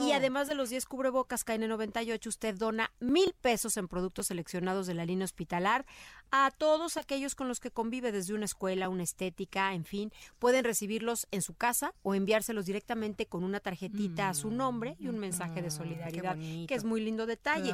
[0.00, 2.56] Y además de los 10 cubrebocas KN98, usted
[3.00, 5.86] mil pesos en productos seleccionados de la línea hospitalar
[6.30, 10.64] a todos aquellos con los que convive desde una escuela, una estética, en fin, pueden
[10.64, 15.18] recibirlos en su casa o enviárselos directamente con una tarjetita a su nombre y un
[15.18, 17.72] mensaje de solidaridad, que es muy lindo detalle.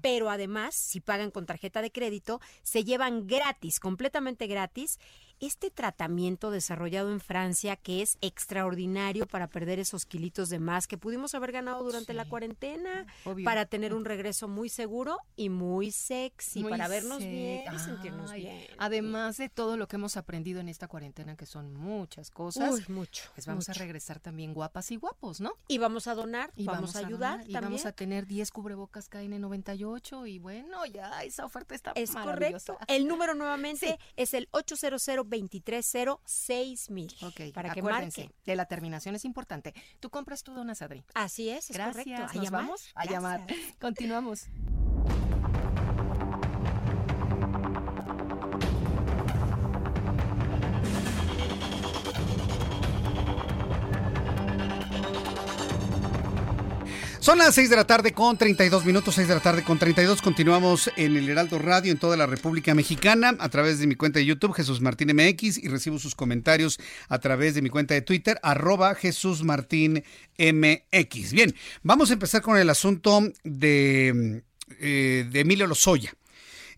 [0.00, 4.98] Pero además, si pagan con tarjeta de crédito, se llevan gratis, completamente gratis,
[5.40, 10.98] este tratamiento desarrollado en Francia que es extraordinario para perder esos kilitos de más que
[10.98, 13.06] pudimos haber ganado durante la cuarentena,
[13.44, 18.66] para tener un regreso muy seguro y muy sexy, para vernos bien sentirnos bien.
[18.78, 23.24] Además de todo lo que hemos aprendido en esta cuarentena, que son muchas cosas, mucho.
[23.34, 25.52] Pues vamos a regresar también guapas y guapos, ¿no?
[25.68, 27.44] Y vamos a donar, y vamos, a ayudar.
[27.46, 32.78] y vamos a tener 10 cubrebocas KN98 y bueno, ya esa oferta está Es correcto.
[32.88, 37.12] El número nuevamente es el 800 230 mil.
[37.22, 38.30] Ok, para que marque.
[38.44, 39.74] De la terminación es importante.
[40.00, 41.04] Tú compras tu donas, Adri.
[41.14, 42.04] Así es, es Gracias.
[42.04, 42.38] correcto.
[42.38, 42.90] ¿Nos vamos?
[42.94, 43.46] A llamar.
[43.80, 44.48] Continuamos.
[57.22, 60.20] Son las 6 de la tarde con 32 minutos, 6 de la tarde con 32.
[60.20, 64.18] Continuamos en el Heraldo Radio en toda la República Mexicana a través de mi cuenta
[64.18, 68.02] de YouTube, Jesús Martín MX, y recibo sus comentarios a través de mi cuenta de
[68.02, 70.02] Twitter, arroba Jesús Martín
[70.36, 71.32] MX.
[71.32, 71.54] Bien,
[71.84, 74.42] vamos a empezar con el asunto de,
[74.80, 76.12] eh, de Emilio Lozoya.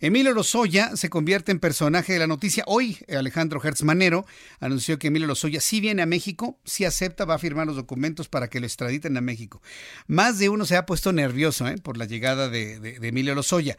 [0.05, 2.63] Emilio Lozoya se convierte en personaje de la noticia.
[2.67, 4.27] Hoy Alejandro Hertz Manero
[4.61, 8.29] anunció que Emilio Lozoya sí viene a México, sí acepta, va a firmar los documentos
[8.29, 9.63] para que lo extraditen a México.
[10.07, 11.79] Más de uno se ha puesto nervioso ¿eh?
[11.79, 13.79] por la llegada de, Emilio Lozoya.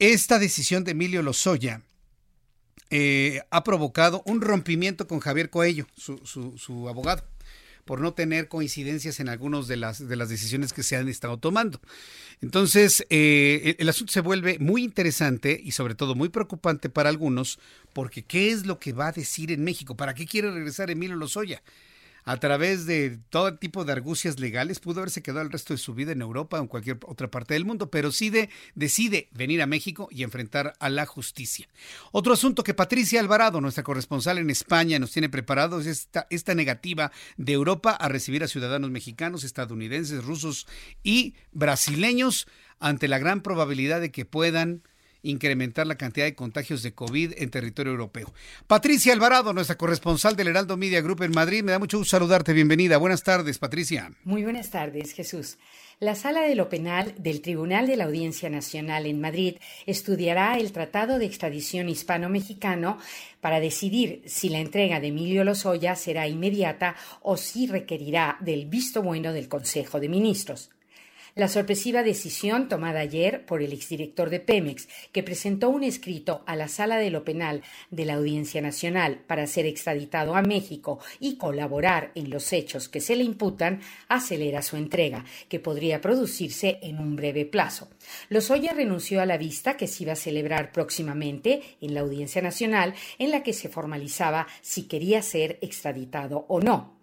[0.00, 1.82] Esta decisión de Emilio Lozoya
[2.90, 7.22] eh, ha provocado un rompimiento con Javier Coello, su abogado
[7.90, 11.38] por no tener coincidencias en algunas de las, de las decisiones que se han estado
[11.38, 11.80] tomando.
[12.40, 17.58] Entonces, eh, el, asunto se vuelve muy interesante y sobre todo muy preocupante para algunos,
[17.92, 19.96] porque ¿qué es lo que va a decir en México?
[19.96, 21.64] ¿Para qué quiere regresar Emilio Lozoya?
[22.24, 25.94] A través de todo tipo de argucias legales, pudo haberse quedado el resto de su
[25.94, 28.32] vida en Europa o en cualquier otra parte del mundo, pero sí
[28.74, 31.68] decide venir a México y enfrentar a la justicia.
[32.12, 36.54] Otro asunto que Patricia Alvarado, nuestra corresponsal en España, nos tiene preparado es esta, esta
[36.54, 40.66] negativa de Europa a recibir a ciudadanos mexicanos, estadounidenses, rusos
[41.02, 42.46] y brasileños
[42.78, 44.82] ante la gran probabilidad de que puedan
[45.22, 48.32] incrementar la cantidad de contagios de COVID en territorio europeo.
[48.66, 52.52] Patricia Alvarado, nuestra corresponsal del Heraldo Media Group en Madrid, me da mucho gusto saludarte.
[52.52, 52.96] Bienvenida.
[52.98, 54.12] Buenas tardes, Patricia.
[54.24, 55.58] Muy buenas tardes, Jesús.
[56.00, 60.72] La Sala de lo Penal del Tribunal de la Audiencia Nacional en Madrid estudiará el
[60.72, 62.96] Tratado de Extradición Hispano-Mexicano
[63.42, 69.02] para decidir si la entrega de Emilio Lozoya será inmediata o si requerirá del visto
[69.02, 70.70] bueno del Consejo de Ministros.
[71.34, 76.56] La sorpresiva decisión tomada ayer por el exdirector de Pemex, que presentó un escrito a
[76.56, 81.36] la Sala de lo Penal de la Audiencia Nacional para ser extraditado a México y
[81.36, 86.98] colaborar en los hechos que se le imputan, acelera su entrega, que podría producirse en
[86.98, 87.88] un breve plazo.
[88.28, 92.94] Lozoya renunció a la vista que se iba a celebrar próximamente en la Audiencia Nacional,
[93.18, 97.00] en la que se formalizaba si quería ser extraditado o no.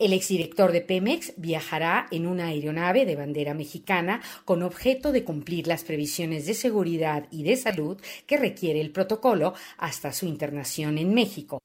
[0.00, 5.66] El exdirector de Pemex viajará en una aeronave de bandera mexicana con objeto de cumplir
[5.66, 11.12] las previsiones de seguridad y de salud que requiere el protocolo hasta su internación en
[11.12, 11.58] México.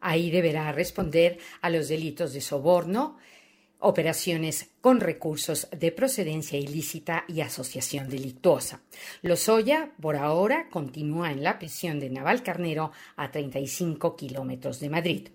[0.00, 3.18] Ahí deberá responder a los delitos de soborno,
[3.80, 8.80] operaciones con recursos de procedencia ilícita y asociación delictuosa.
[9.20, 15.28] Lozoya, por ahora, continúa en la prisión de Navalcarnero a 35 kilómetros de Madrid.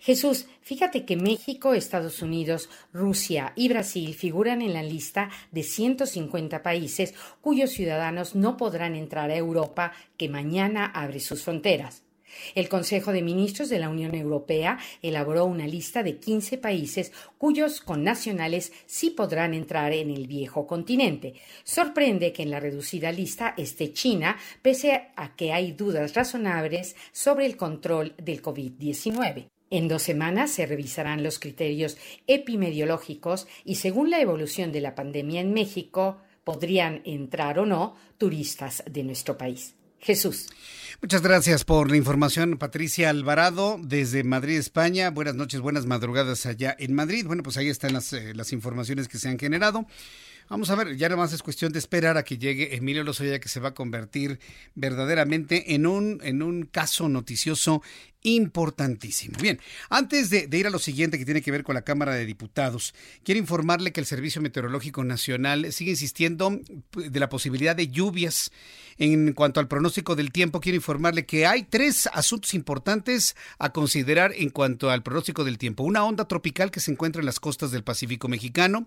[0.00, 6.62] Jesús, fíjate que México, Estados Unidos, Rusia y Brasil figuran en la lista de 150
[6.62, 12.07] países cuyos ciudadanos no podrán entrar a Europa que mañana abre sus fronteras.
[12.54, 17.80] El Consejo de Ministros de la Unión Europea elaboró una lista de 15 países cuyos
[17.80, 21.34] connacionales sí podrán entrar en el viejo continente.
[21.64, 27.46] Sorprende que en la reducida lista esté China, pese a que hay dudas razonables sobre
[27.46, 29.48] el control del COVID-19.
[29.70, 35.40] En dos semanas se revisarán los criterios epidemiológicos y según la evolución de la pandemia
[35.40, 39.74] en México, podrían entrar o no turistas de nuestro país.
[40.00, 40.48] Jesús.
[41.00, 45.10] Muchas gracias por la información, Patricia Alvarado, desde Madrid, España.
[45.10, 47.26] Buenas noches, buenas madrugadas allá en Madrid.
[47.26, 49.86] Bueno, pues ahí están las, eh, las informaciones que se han generado.
[50.48, 53.38] Vamos a ver, ya nada más es cuestión de esperar a que llegue Emilio Lozoya,
[53.38, 54.40] que se va a convertir
[54.74, 57.82] verdaderamente en un, en un caso noticioso
[58.22, 59.36] importantísimo.
[59.40, 62.24] Bien, antes de, ir a lo siguiente que tiene que ver con la Cámara de
[62.24, 66.58] Diputados, quiero informarle que el Servicio Meteorológico Nacional sigue insistiendo
[66.94, 68.50] de la posibilidad de lluvias.
[68.96, 74.32] En cuanto al pronóstico del tiempo, quiero informarle que hay tres asuntos importantes a considerar
[74.34, 75.82] en cuanto al pronóstico del tiempo.
[75.82, 78.86] Una onda tropical que se encuentra en las costas del Pacífico mexicano,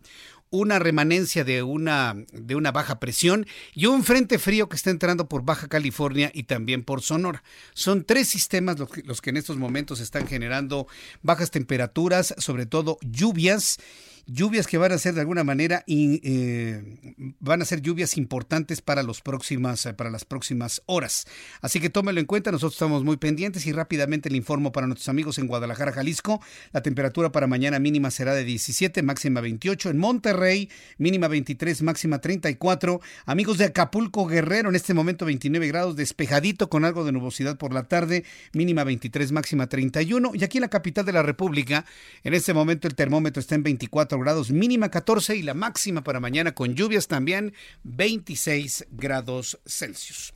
[0.49, 5.30] una remanencia de una, de una baja presión y un frente frío que está entrando
[5.30, 7.43] por Baja California y también por Sonora.
[7.73, 10.88] Son tres sistemas los los que en estos momentos están generando
[11.21, 13.77] bajas temperaturas, sobre todo lluvias
[14.25, 18.81] lluvias que van a ser de alguna manera y eh, van a ser lluvias importantes
[18.81, 21.25] para los próximas para las próximas horas.
[21.62, 25.10] Así que tómelo en cuenta, nosotros estamos muy pendientes y rápidamente le informo para nuestros
[25.10, 29.97] amigos en Guadalajara, Jalisco, la temperatura para mañana mínima será de 17, máxima 28, en
[29.97, 33.01] Monterrey mínima 23, máxima 34.
[33.25, 37.73] Amigos de Acapulco, Guerrero, en este momento 29 grados, despejadito con algo de nubosidad por
[37.73, 41.86] la tarde, mínima 23, máxima 31 y aquí en la capital de la República,
[42.23, 46.19] en este momento el termómetro está en 24 grados, mínima 14 y la máxima para
[46.19, 50.34] mañana con lluvias también 26 grados Celsius.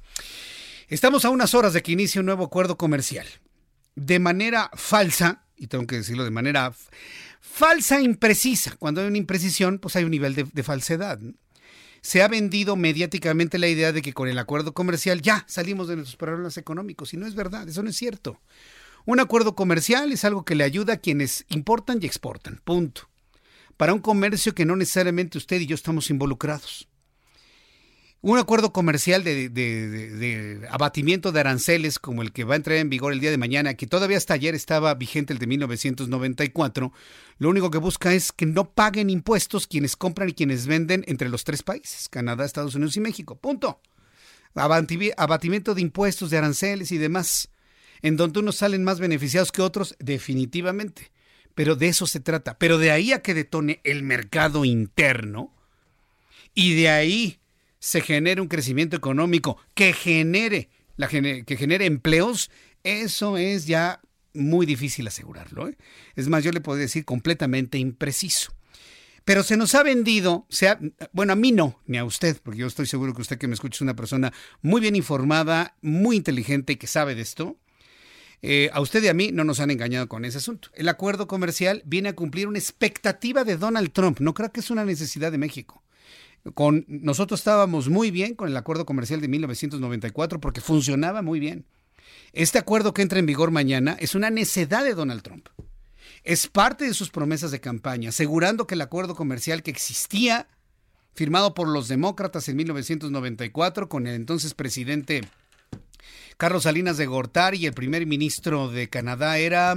[0.88, 3.26] Estamos a unas horas de que inicie un nuevo acuerdo comercial.
[3.96, 6.74] De manera falsa, y tengo que decirlo de manera
[7.42, 8.76] falsa, imprecisa.
[8.78, 11.20] Cuando hay una imprecisión, pues hay un nivel de, de falsedad.
[12.02, 15.96] Se ha vendido mediáticamente la idea de que con el acuerdo comercial ya salimos de
[15.96, 18.40] nuestros problemas económicos, y no es verdad, eso no es cierto.
[19.06, 23.10] Un acuerdo comercial es algo que le ayuda a quienes importan y exportan, punto
[23.78, 26.88] para un comercio que no necesariamente usted y yo estamos involucrados.
[28.22, 33.14] Un acuerdo comercial de, abatimiento de aranceles como el que va a entrar en vigor
[33.14, 36.92] el día de mañana, que todavía hasta ayer estaba vigente el de 1994,
[37.38, 41.30] lo único que busca es que no paguen impuestos quienes compran y quienes venden entre
[41.30, 43.36] los tres países, Canadá, Estados Unidos y México.
[43.36, 43.80] Punto.
[44.56, 47.50] Abatimiento de impuestos, de aranceles y demás,
[48.02, 51.12] en donde unos salen más beneficiados que otros, definitivamente
[51.56, 52.58] pero de eso se trata.
[52.60, 55.54] Pero de ahí a que detone el mercado interno
[56.54, 57.40] y de ahí
[57.80, 62.52] se genere un crecimiento económico que genere, la, que genere empleos,
[62.84, 64.02] eso es ya
[64.34, 65.68] muy difícil asegurarlo.
[65.70, 65.78] ¿eh?
[66.16, 68.54] Es más, yo le podría decir completamente impreciso.
[69.24, 70.46] Pero se nos ha vendido,
[71.12, 73.56] bueno, a mí no, ni a usted, porque yo estoy seguro que usted que me
[73.56, 77.58] escucha es una persona muy bien informada, muy inteligente y que sabe de esto.
[78.48, 80.70] Eh, a usted y a mí no nos han engañado con ese asunto.
[80.76, 84.20] El acuerdo comercial viene a cumplir una expectativa de Donald Trump.
[84.20, 85.82] No creo que es una necesidad de México.
[86.54, 91.66] Con, nosotros estábamos muy bien con el acuerdo comercial de 1994 porque funcionaba muy bien.
[92.34, 95.50] Este acuerdo que entra en vigor mañana es una necedad de Donald Trump.
[96.24, 100.48] Es parte de sus promesas de campaña, asegurando que el acuerdo comercial que existía,
[101.16, 105.24] firmado por los demócratas en 1994 con el entonces presidente
[106.38, 109.76] Carlos Salinas de Gortari y el primer ministro de Canadá era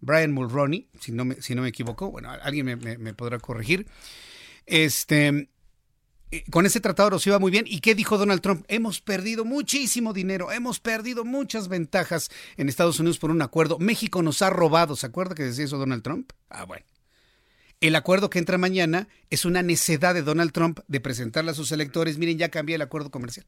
[0.00, 2.10] Brian Mulroney, si no me, si no me equivoco.
[2.10, 3.86] Bueno, alguien me, me podrá corregir.
[4.66, 5.48] Este,
[6.32, 7.64] eh, con ese tratado nos iba muy bien.
[7.68, 8.64] ¿Y qué dijo Donald Trump?
[8.68, 13.78] Hemos perdido muchísimo dinero, hemos perdido muchas ventajas en Estados Unidos por un acuerdo.
[13.78, 14.96] México nos ha robado.
[14.96, 16.32] ¿Se acuerda que decía eso Donald Trump?
[16.48, 16.84] Ah, bueno.
[17.80, 21.72] El acuerdo que entra mañana es una necedad de Donald Trump de presentarle a sus
[21.72, 23.46] electores, miren, ya cambié el acuerdo comercial.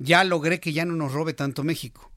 [0.00, 2.10] Ya logré que ya no nos robe tanto México.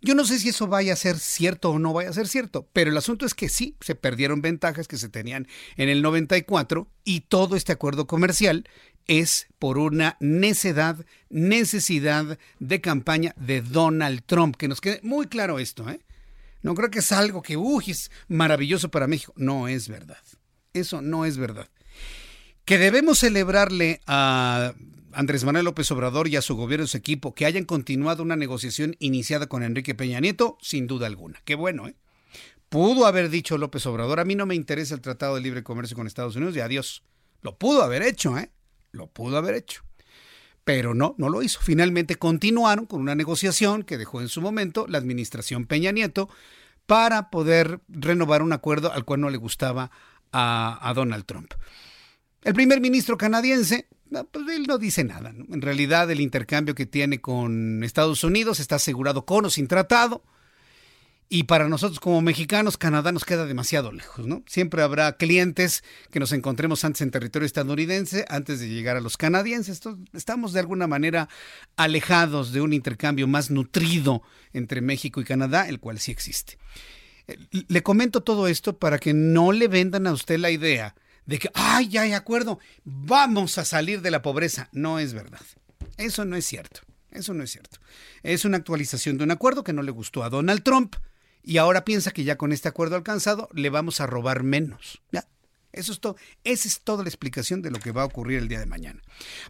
[0.00, 2.68] Yo no sé si eso vaya a ser cierto o no vaya a ser cierto,
[2.72, 5.46] pero el asunto es que sí, se perdieron ventajas que se tenían
[5.76, 8.68] en el 94 y todo este acuerdo comercial
[9.06, 14.56] es por una necedad, necesidad de campaña de Donald Trump.
[14.56, 16.00] Que nos quede muy claro esto, ¿eh?
[16.62, 19.32] No creo que es algo que, uy, es maravilloso para México.
[19.36, 20.22] No es verdad.
[20.72, 21.68] Eso no es verdad.
[22.64, 24.74] Que debemos celebrarle a
[25.12, 28.36] Andrés Manuel López Obrador y a su gobierno y su equipo que hayan continuado una
[28.36, 31.40] negociación iniciada con Enrique Peña Nieto, sin duda alguna.
[31.44, 31.96] Qué bueno, ¿eh?
[32.68, 35.96] Pudo haber dicho López Obrador, a mí no me interesa el Tratado de Libre Comercio
[35.96, 37.02] con Estados Unidos y adiós.
[37.42, 38.50] Lo pudo haber hecho, ¿eh?
[38.92, 39.82] Lo pudo haber hecho.
[40.64, 41.60] Pero no, no lo hizo.
[41.60, 46.30] Finalmente continuaron con una negociación que dejó en su momento la administración Peña Nieto
[46.86, 49.90] para poder renovar un acuerdo al cual no le gustaba
[50.30, 51.52] a, a Donald Trump.
[52.44, 53.88] El primer ministro canadiense
[54.30, 55.30] pues él no dice nada.
[55.30, 60.22] En realidad el intercambio que tiene con Estados Unidos está asegurado con o sin tratado.
[61.28, 64.42] Y para nosotros como mexicanos, Canadá nos queda demasiado lejos, ¿no?
[64.46, 69.16] Siempre habrá clientes que nos encontremos antes en territorio estadounidense, antes de llegar a los
[69.16, 69.80] canadienses.
[70.12, 71.30] estamos de alguna manera
[71.76, 74.20] alejados de un intercambio más nutrido
[74.52, 76.58] entre México y Canadá, el cual sí existe.
[77.26, 80.94] Eh, le comento todo esto para que no le vendan a usted la idea
[81.26, 84.68] de que, ay, ya hay acuerdo, vamos a salir de la pobreza.
[84.72, 85.40] No es verdad.
[85.96, 86.80] Eso no es cierto.
[87.10, 87.78] Eso no es cierto.
[88.22, 90.96] Es una actualización de un acuerdo que no le gustó a Donald Trump
[91.42, 95.02] y ahora piensa que ya con este acuerdo alcanzado le vamos a robar menos.
[95.72, 96.16] Eso es todo.
[96.44, 99.00] Esa es toda la explicación de lo que va a ocurrir el día de mañana.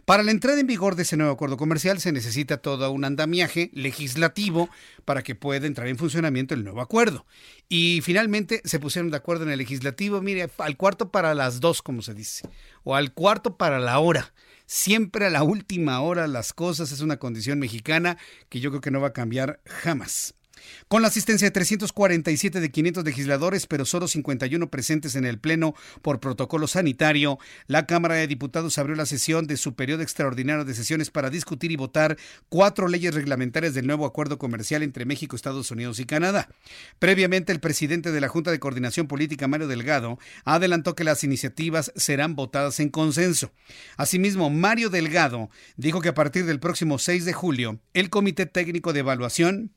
[0.05, 3.69] Para la entrada en vigor de ese nuevo acuerdo comercial se necesita todo un andamiaje
[3.73, 4.69] legislativo
[5.05, 7.25] para que pueda entrar en funcionamiento el nuevo acuerdo.
[7.69, 11.81] Y finalmente se pusieron de acuerdo en el legislativo, mire, al cuarto para las dos,
[11.81, 12.47] como se dice,
[12.83, 14.33] o al cuarto para la hora.
[14.65, 18.17] Siempre a la última hora las cosas es una condición mexicana
[18.49, 20.35] que yo creo que no va a cambiar jamás.
[20.87, 25.75] Con la asistencia de 347 de 500 legisladores, pero solo 51 presentes en el Pleno
[26.01, 30.73] por protocolo sanitario, la Cámara de Diputados abrió la sesión de su periodo extraordinario de
[30.73, 32.17] sesiones para discutir y votar
[32.49, 36.49] cuatro leyes reglamentarias del nuevo acuerdo comercial entre México, Estados Unidos y Canadá.
[36.99, 41.91] Previamente, el presidente de la Junta de Coordinación Política, Mario Delgado, adelantó que las iniciativas
[41.95, 43.51] serán votadas en consenso.
[43.97, 48.93] Asimismo, Mario Delgado dijo que a partir del próximo 6 de julio, el Comité Técnico
[48.93, 49.71] de Evaluación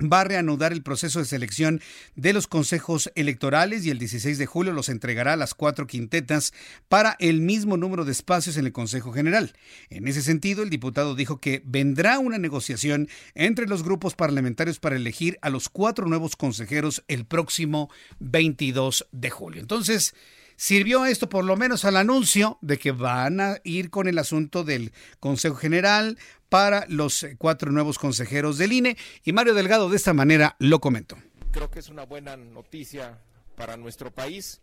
[0.00, 1.80] va a reanudar el proceso de selección
[2.16, 6.52] de los consejos electorales y el 16 de julio los entregará a las cuatro quintetas
[6.88, 9.52] para el mismo número de espacios en el Consejo General.
[9.90, 14.96] En ese sentido, el diputado dijo que vendrá una negociación entre los grupos parlamentarios para
[14.96, 19.60] elegir a los cuatro nuevos consejeros el próximo 22 de julio.
[19.60, 20.14] Entonces,
[20.60, 24.62] Sirvió esto por lo menos al anuncio de que van a ir con el asunto
[24.62, 26.18] del Consejo General
[26.50, 31.16] para los cuatro nuevos consejeros del INE y Mario Delgado de esta manera lo comentó.
[31.50, 33.22] Creo que es una buena noticia
[33.56, 34.60] para nuestro país.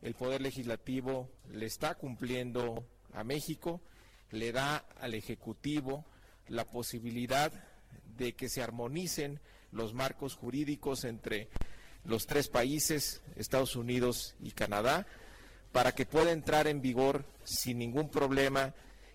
[0.00, 3.80] El Poder Legislativo le está cumpliendo a México,
[4.30, 6.04] le da al Ejecutivo
[6.46, 7.50] la posibilidad
[8.16, 9.40] de que se armonicen
[9.72, 11.48] los marcos jurídicos entre
[12.06, 15.06] los tres países, Estados Unidos y Canadá,
[15.72, 18.74] para que pueda entrar en vigor sin ningún problema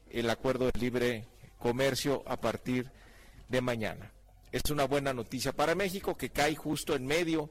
[0.10, 1.28] el acuerdo de libre
[1.58, 2.92] comercio a partir
[3.50, 4.12] de mañana.
[4.52, 7.50] Es una buena noticia para México que cae justo en medio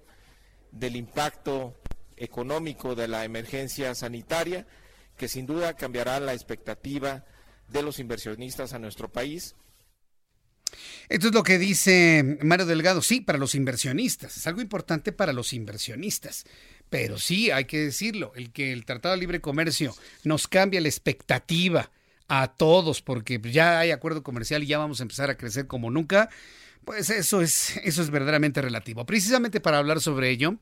[0.70, 1.74] del impacto
[2.16, 4.66] económico de la emergencia sanitaria,
[5.16, 7.24] que sin duda cambiará la expectativa
[7.68, 9.54] de los inversionistas a nuestro país
[11.08, 13.02] Esto es lo que dice Mario Delgado.
[13.02, 14.36] Sí, para los inversionistas.
[14.36, 16.44] Es algo importante para los inversionistas.
[16.88, 19.94] Pero sí, hay que decirlo, el que el Tratado de Libre Comercio
[20.24, 21.90] nos cambia la expectativa
[22.26, 25.90] a todos, porque ya hay acuerdo comercial y ya vamos a empezar a crecer como
[25.90, 26.30] nunca,
[26.84, 29.04] pues eso es, eso es verdaderamente relativo.
[29.04, 30.56] Precisamente para hablar sobre ello,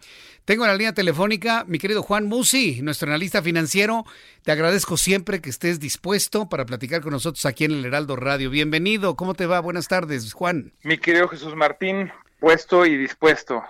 [0.44, 4.04] tengo en la línea telefónica mi querido Juan Musi, nuestro analista financiero.
[4.42, 8.50] Te agradezco siempre que estés dispuesto para platicar con nosotros aquí en el Heraldo Radio.
[8.50, 9.60] Bienvenido, ¿cómo te va?
[9.60, 10.72] Buenas tardes, Juan.
[10.82, 12.10] Mi querido Jesús Martín,
[12.40, 13.62] puesto y dispuesto.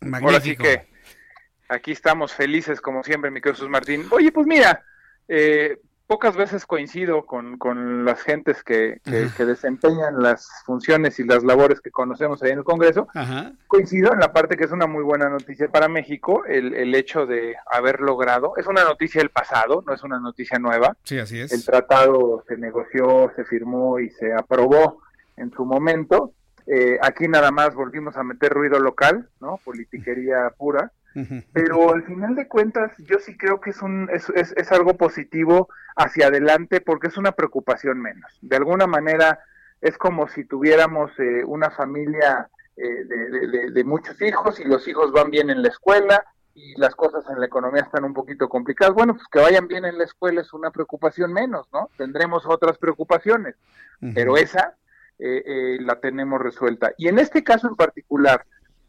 [0.00, 0.62] Magnífico.
[0.62, 0.88] que
[1.68, 4.06] aquí estamos felices como siempre, mi querido Jesús Martín.
[4.10, 4.84] Oye, pues mira,
[5.28, 5.78] eh,
[6.10, 11.80] pocas veces coincido con, con las gentes que, que, desempeñan las funciones y las labores
[11.80, 13.06] que conocemos ahí en el Congreso.
[13.68, 17.26] Coincido en la parte que es una muy buena noticia para México, el, el hecho
[17.26, 20.96] de haber logrado, es una noticia del pasado, no es una noticia nueva.
[21.04, 21.52] Sí, así es.
[21.52, 25.02] El tratado se negoció, se firmó y se aprobó
[25.36, 26.32] en su momento.
[26.66, 29.60] Eh, aquí nada más volvimos a meter ruido local, ¿no?
[29.64, 30.90] Politiquería pura.
[31.52, 35.68] Pero al final de cuentas, yo sí creo que es, un, es, es, algo positivo
[35.96, 38.38] hacia adelante porque es una preocupación menos.
[38.42, 39.40] De alguna manera
[39.80, 45.10] es como si tuviéramos eh, una familia eh, de, de, muchos hijos y los hijos
[45.12, 48.94] van bien en la escuela y las cosas en la economía están un poquito complicadas.
[48.94, 51.90] Bueno, pues que vayan bien en la escuela es una preocupación menos, ¿no?
[51.96, 53.56] Tendremos otras preocupaciones,
[54.14, 54.76] pero esa
[55.18, 56.92] eh, la tenemos resuelta.
[56.98, 58.44] Y en este caso en particular,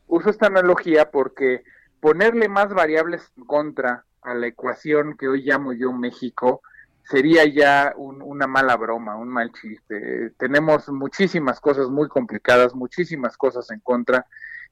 [0.07, 1.63] uso esta analogía porque
[2.01, 6.61] ponerle más variables en contra a la ecuación que hoy llamo yo México
[7.03, 10.31] sería ya una mala broma, un mal chiste.
[10.37, 14.25] Tenemos muchísimas cosas muy complicadas, muchísimas cosas en contra,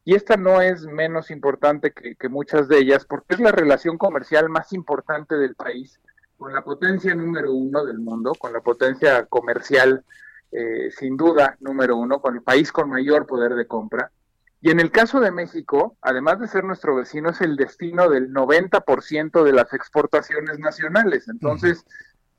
[0.05, 4.49] y esta no es menos importante que, muchas de ellas, porque es la relación comercial
[4.49, 5.99] más importante del país,
[6.38, 10.05] con la potencia número uno del mundo, con la potencia comercial
[10.51, 14.11] eh, sin duda número uno, con el país con mayor poder de compra,
[14.62, 18.34] y en el caso de México, además de ser nuestro vecino, es el destino del
[18.34, 21.30] 90% de las exportaciones nacionales.
[21.30, 21.86] Entonces,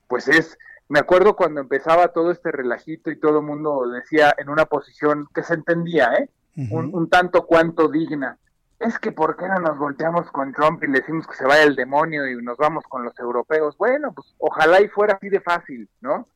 [0.07, 0.57] pues es,
[0.87, 5.27] me acuerdo cuando empezaba todo este relajito y todo el mundo decía en una posición
[5.33, 6.29] que se entendía, ¿eh?
[6.69, 8.37] un, tanto cuanto digna.
[8.77, 11.63] Es que ¿por qué no nos volteamos con Trump y le decimos que se vaya
[11.63, 13.77] el demonio y nos vamos con los europeos?
[13.77, 16.27] Bueno, pues ojalá y fuera así de fácil, ¿no?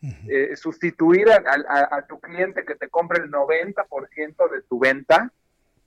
[0.00, 5.32] Eh, sustituir a, tu cliente que te compre el 90% de tu venta,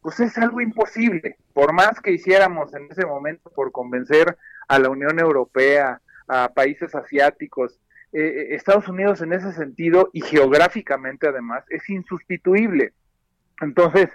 [0.02, 1.38] pues es algo imposible.
[1.54, 4.38] Por más que hiciéramos en ese momento por convencer
[4.68, 7.80] a la Unión Europea, a países asiáticos,
[8.12, 12.94] eh, eh, Estados Unidos en ese sentido y geográficamente además es insustituible.
[13.62, 14.10] Entonces,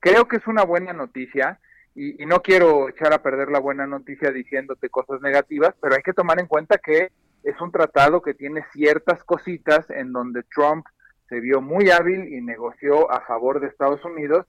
[0.00, 1.58] creo que es una buena noticia
[1.94, 6.02] y, y no quiero echar a perder la buena noticia diciéndote cosas negativas, pero hay
[6.02, 7.10] que tomar en cuenta que
[7.42, 10.86] es un tratado que tiene ciertas cositas en donde Trump
[11.28, 14.46] se vio muy hábil y negoció a favor de Estados Unidos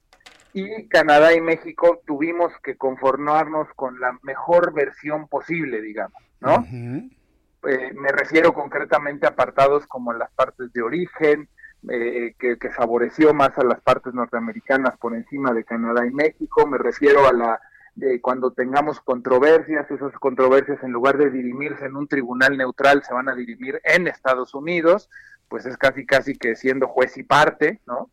[0.52, 6.64] y Canadá y México tuvimos que conformarnos con la mejor versión posible, digamos, ¿no?
[7.68, 11.48] Eh, me refiero concretamente a apartados como las partes de origen,
[11.88, 16.66] eh, que, que, favoreció más a las partes norteamericanas por encima de Canadá y México,
[16.66, 17.60] me refiero a la
[17.94, 23.14] de cuando tengamos controversias, esas controversias en lugar de dirimirse en un tribunal neutral se
[23.14, 25.10] van a dirimir en Estados Unidos,
[25.48, 28.10] pues es casi casi que siendo juez y parte, ¿no?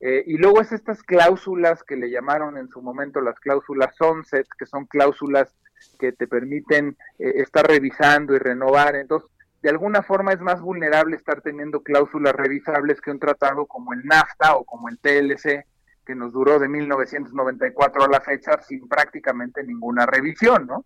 [0.00, 4.46] Eh, y luego es estas cláusulas que le llamaron en su momento las cláusulas sunset,
[4.58, 5.54] que son cláusulas
[5.98, 8.94] que te permiten eh, estar revisando y renovar.
[8.96, 9.30] Entonces,
[9.62, 14.04] de alguna forma es más vulnerable estar teniendo cláusulas revisables que un tratado como el
[14.04, 15.64] NAFTA o como el TLC,
[16.06, 20.84] que nos duró de 1994 a la fecha sin prácticamente ninguna revisión, ¿no?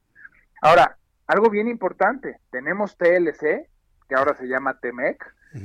[0.62, 0.96] Ahora,
[1.26, 3.68] algo bien importante, tenemos TLC,
[4.08, 5.24] que ahora se llama TEMEC,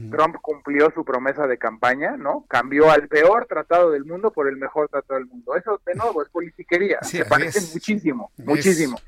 [0.10, 2.46] Trump cumplió su promesa de campaña, ¿no?
[2.48, 5.56] Cambió al peor tratado del mundo por el mejor tratado del mundo.
[5.56, 7.00] Eso, de nuevo, es politiquería.
[7.04, 9.00] se parecen muchísimo, muchísimo.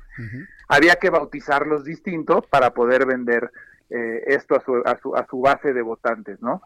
[0.68, 3.50] Había que bautizarlos distintos para poder vender
[3.90, 6.62] eh, esto a su, a, su, a su base de votantes, ¿no?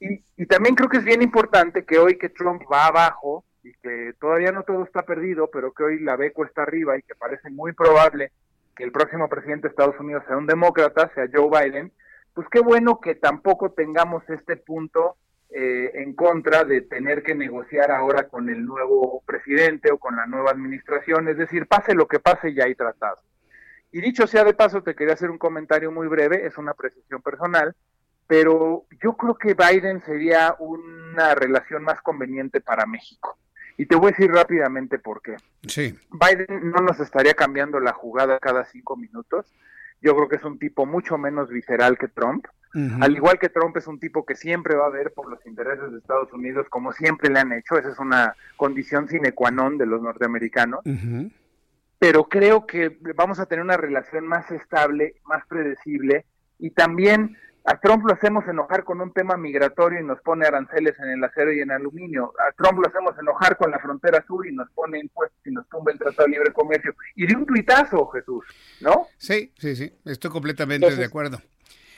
[0.00, 4.12] Y, también creo que es bien importante que hoy que Trump va abajo y que
[4.20, 7.50] todavía no todo está perdido, pero que hoy la B está arriba y que parece
[7.50, 8.32] muy probable
[8.76, 11.92] que el próximo presidente de Estados Unidos sea un demócrata, sea Joe Biden,
[12.34, 15.16] pues qué bueno que tampoco tengamos este punto
[15.50, 20.26] eh, en contra de tener que negociar ahora con el nuevo presidente o con la
[20.26, 23.18] nueva administración, es decir, pase lo que pase, ya hay tratado.
[23.92, 27.22] Y dicho sea de paso, te quería hacer un comentario muy breve, es una apreciación
[27.22, 27.76] personal
[28.26, 33.36] pero yo creo que Biden sería una relación más conveniente para México.
[33.76, 35.36] Y te voy a decir rápidamente por qué.
[35.66, 35.98] Sí.
[36.10, 39.52] Biden no nos estaría cambiando la jugada cada cinco minutos.
[40.00, 42.46] Yo creo que es un tipo mucho menos visceral que Trump.
[43.00, 45.92] Al igual que Trump es un tipo que siempre va a ver por los intereses
[45.92, 47.78] de Estados Unidos, como siempre le han hecho.
[47.78, 50.80] Esa es una condición sine qua non de los norteamericanos.
[52.00, 56.26] Pero creo que vamos a tener una relación más estable, más predecible
[56.58, 57.36] y también
[57.66, 61.24] a Trump lo hacemos enojar con un tema migratorio y nos pone aranceles en el
[61.24, 62.34] acero y en aluminio.
[62.46, 65.66] A Trump lo hacemos enojar con la frontera sur y nos pone impuestos y nos
[65.70, 66.94] tumba el Tratado de Libre Comercio.
[67.14, 68.44] Y de un tuitazo, Jesús,
[68.80, 69.08] ¿no?
[69.16, 71.40] Sí, sí, sí, estoy completamente de acuerdo.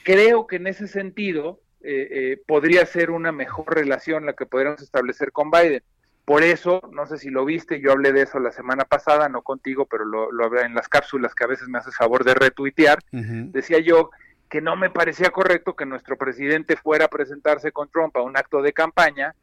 [0.04, 4.82] Creo que en ese sentido eh, eh, podría ser una mejor relación la que podríamos
[4.82, 5.82] establecer con Biden.
[6.24, 9.42] Por eso, no sé si lo viste, yo hablé de eso la semana pasada, no
[9.42, 12.34] contigo, pero lo, lo hablé en las cápsulas que a veces me haces favor de
[12.34, 12.98] retuitear.
[13.10, 14.10] Decía yo
[14.48, 18.36] que no me parecía correcto que nuestro presidente fuera a presentarse con Trump a un
[18.36, 19.34] acto de campaña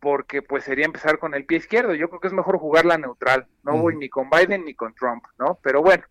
[0.00, 1.94] porque pues sería empezar con el pie izquierdo.
[1.94, 3.46] Yo creo que es mejor jugarla neutral.
[3.62, 5.58] No voy ni con Biden ni con Trump, ¿no?
[5.62, 6.02] Pero bueno,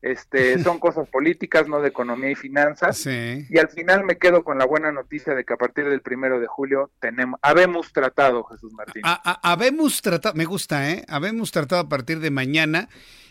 [0.00, 3.06] este son cosas políticas, no de economía y finanzas.
[3.06, 6.40] Y al final me quedo con la buena noticia de que a partir del primero
[6.40, 9.02] de julio tenemos, habemos tratado, Jesús Martín.
[9.04, 11.04] habemos tratado, me gusta, ¿eh?
[11.08, 12.88] Habemos tratado a partir de mañana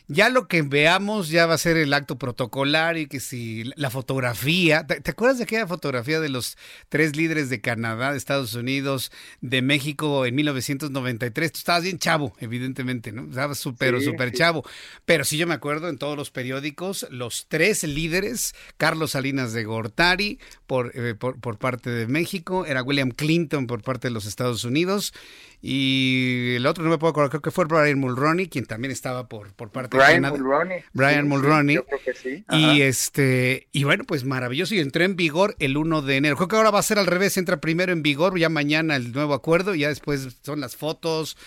[0.08, 3.90] ya lo que veamos ya va a ser el acto protocolar y que si la
[3.90, 6.58] fotografía, ¿te, acuerdas de aquella fotografía de los
[6.90, 11.52] tres líderes de Canadá, de Estados Unidos, de México en 1993?
[11.52, 13.30] Tú estabas bien chavo, evidentemente, ¿no?
[13.30, 14.64] Estabas súper, súper chavo.
[15.06, 19.64] Pero sí yo me acuerdo en todos los periódicos, los tres líderes, Carlos Salinas de
[19.64, 20.40] Gortari
[20.74, 24.64] por, eh, por, por parte de México, era William Clinton por parte de los Estados
[24.64, 25.14] Unidos
[25.62, 29.30] y el otro no me puedo acordar, creo que fue Brian Mulroney, quien también estaba
[29.30, 30.84] por, por parte Brian de Mulroney.
[30.94, 31.76] Brian Mulroney.
[31.76, 32.44] yo creo que sí.
[32.50, 34.74] Y este, y bueno, pues maravilloso.
[34.74, 36.38] Y entró en vigor el 1 de enero.
[36.38, 39.12] Creo que ahora va a ser al revés, entra primero en vigor, ya mañana el
[39.12, 41.38] nuevo acuerdo, y ya después son las fotos,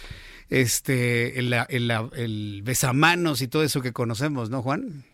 [0.50, 5.04] este, el, el, el besamanos y todo eso que conocemos, ¿no, Juan?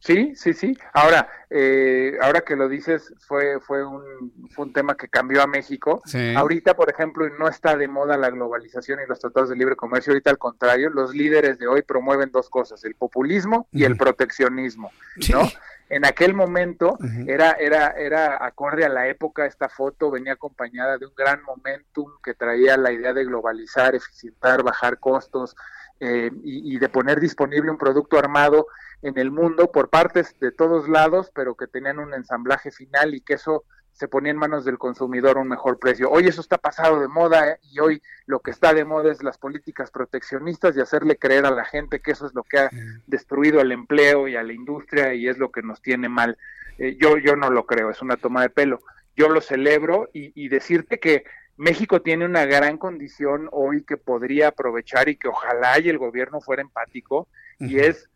[0.00, 0.76] Sí, sí, sí.
[0.94, 5.46] Ahora, eh, ahora que lo dices, fue, fue, un, fue un tema que cambió a
[5.46, 6.02] México.
[6.36, 10.12] Ahorita, por ejemplo, no está de moda la globalización y los tratados de libre comercio.
[10.12, 14.90] Ahorita, al contrario, los líderes de hoy promueven dos cosas, el populismo y el proteccionismo,
[15.30, 15.42] ¿no?
[15.90, 16.96] En aquel momento
[17.26, 22.12] era, era, era acorde a la época, esta foto venía acompañada de un gran momentum
[22.22, 25.56] que traía la idea de globalizar, eficientar, bajar costos
[26.00, 28.66] eh, y, y de poner disponible un producto armado
[29.02, 33.20] en el mundo por partes de todos lados, pero que tenían un ensamblaje final y
[33.20, 33.64] que eso
[34.00, 36.10] se ponía en manos del consumidor a un mejor precio.
[36.10, 37.58] Hoy eso está pasado de moda ¿eh?
[37.70, 41.50] y hoy lo que está de moda es las políticas proteccionistas y hacerle creer a
[41.50, 42.70] la gente que eso es lo que ha
[43.06, 46.38] destruido el empleo y a la industria y es lo que nos tiene mal.
[46.78, 48.80] Eh, yo, yo no lo creo, es una toma de pelo.
[49.16, 51.24] Yo lo celebro y, y decirte que
[51.60, 56.40] México tiene una gran condición hoy que podría aprovechar y que ojalá y el gobierno
[56.40, 58.08] fuera empático y es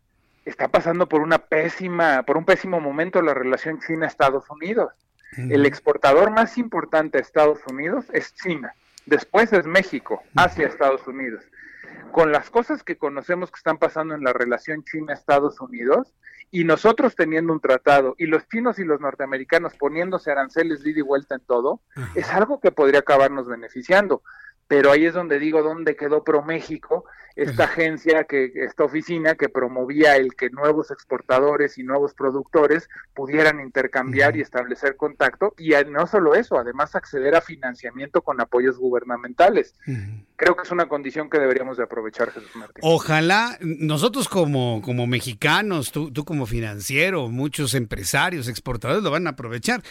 [0.45, 4.93] está pasando por una pésima, por un pésimo momento la relación China-Estados Unidos.
[5.37, 8.73] El exportador más importante a Estados Unidos es China,
[9.05, 11.43] después es México, hacia Estados Unidos.
[12.11, 16.15] Con las cosas que conocemos que están pasando en la relación China-Estados Unidos,
[16.51, 20.99] y nosotros teniendo un tratado, y los chinos y los norteamericanos poniéndose aranceles de ida
[20.99, 21.81] y vuelta en todo,
[22.15, 24.21] es algo que podría acabarnos beneficiando
[24.67, 27.05] pero ahí es donde digo dónde quedó ProMéxico,
[27.35, 33.59] esta agencia que esta oficina que promovía el que nuevos exportadores y nuevos productores pudieran
[33.59, 39.75] intercambiar y establecer contacto y no solo eso, además acceder a financiamiento con apoyos gubernamentales.
[40.37, 42.81] Creo que es una condición que deberíamos de aprovechar, Jesús Martín.
[42.81, 49.31] Ojalá nosotros como como mexicanos, tú tú como financiero, muchos empresarios, exportadores lo van a
[49.31, 49.83] aprovechar.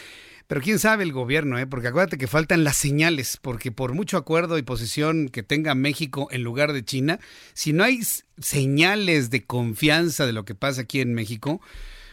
[0.47, 1.65] Pero quién sabe el gobierno, ¿eh?
[1.65, 6.27] porque acuérdate que faltan las señales, porque por mucho acuerdo y posición que tenga México
[6.31, 7.19] en lugar de China,
[7.53, 8.01] si no hay
[8.39, 11.61] señales de confianza de lo que pasa aquí en México,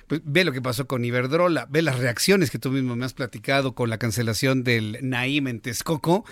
[0.07, 3.15] pues ve lo que pasó con Iberdrola, ve las reacciones que tú mismo me has
[3.15, 6.25] platicado con la cancelación del Naim en Texcoco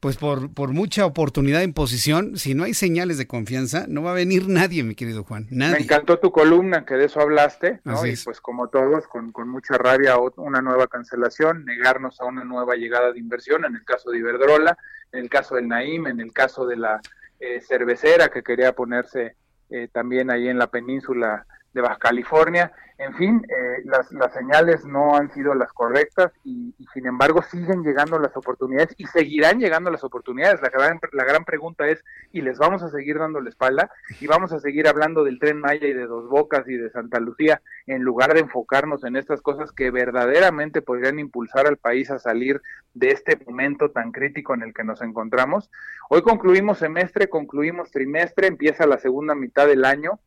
[0.00, 4.12] pues por, por mucha oportunidad en posición, si no hay señales de confianza, no va
[4.12, 5.46] a venir nadie, mi querido Juan.
[5.50, 5.72] Nadie.
[5.72, 8.06] Me encantó tu columna, que de eso hablaste, ¿no?
[8.06, 12.76] y pues como todos, con, con, mucha rabia, una nueva cancelación, negarnos a una nueva
[12.76, 14.78] llegada de inversión, en el caso de Iberdrola,
[15.12, 17.00] en el caso del Naim, en el caso de la
[17.40, 19.36] eh, cervecera que quería ponerse
[19.70, 22.72] eh, también ahí en la península de Baja California.
[22.98, 28.18] En fin, eh, las, señales no han sido las correctas y, sin embargo siguen llegando
[28.18, 30.60] las oportunidades y seguirán llegando las oportunidades.
[30.60, 33.88] La gran, la gran pregunta es, ¿y les vamos a seguir dando la espalda?
[34.20, 37.20] ¿Y vamos a seguir hablando del tren Maya y de Dos Bocas y de Santa
[37.20, 42.18] Lucía en lugar de enfocarnos en estas cosas que verdaderamente podrían impulsar al país a
[42.18, 42.60] salir
[42.94, 45.70] de este momento tan crítico en el que nos encontramos?
[46.10, 50.18] Hoy concluimos semestre, concluimos trimestre, empieza la segunda mitad del año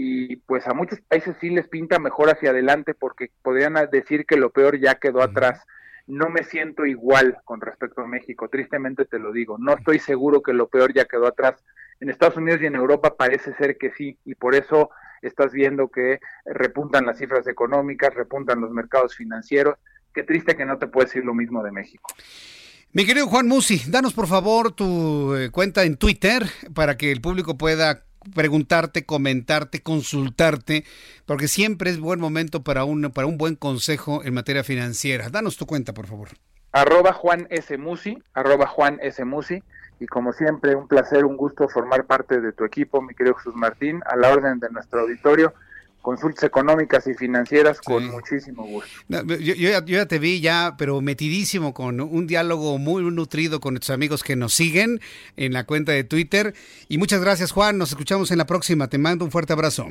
[0.00, 4.36] y pues a muchos países sí les pinta mejor hacia adelante porque podrían decir que
[4.36, 5.60] lo peor ya quedó atrás.
[6.06, 10.40] No me siento igual con respecto a México, tristemente te lo digo, no estoy seguro
[10.40, 11.64] que lo peor ya quedó atrás.
[11.98, 14.90] En Estados Unidos y en Europa parece ser que sí, y por eso
[15.20, 19.78] estás viendo que repuntan las cifras económicas, repuntan los mercados financieros.
[20.14, 22.08] Qué triste que no te puedes decir lo mismo de México.
[22.92, 27.20] Mi querido Juan Musi, danos por favor tu eh, cuenta en Twitter para que el
[27.20, 30.84] público pueda preguntarte, comentarte, consultarte,
[31.26, 35.28] porque siempre es buen momento para un, para un buen consejo en materia financiera.
[35.30, 36.28] Danos tu cuenta, por favor.
[36.72, 37.76] Arroba Juan S.
[37.78, 39.24] Musi, arroba Juan S.
[39.24, 39.62] Musi,
[40.00, 43.54] y como siempre, un placer, un gusto formar parte de tu equipo, mi querido Jesús
[43.54, 45.54] Martín, a la orden de nuestro auditorio
[46.02, 48.88] consultas económicas y financieras con muchísimo gusto.
[49.38, 54.22] yo, ya, te vi ya, pero metidísimo con un diálogo muy nutrido con nuestros amigos
[54.22, 55.00] que nos siguen
[55.36, 56.54] en la cuenta de Twitter.
[56.88, 57.78] Y muchas gracias, Juan.
[57.78, 58.88] Nos escuchamos en la próxima.
[58.88, 59.90] Te mando un fuerte abrazo.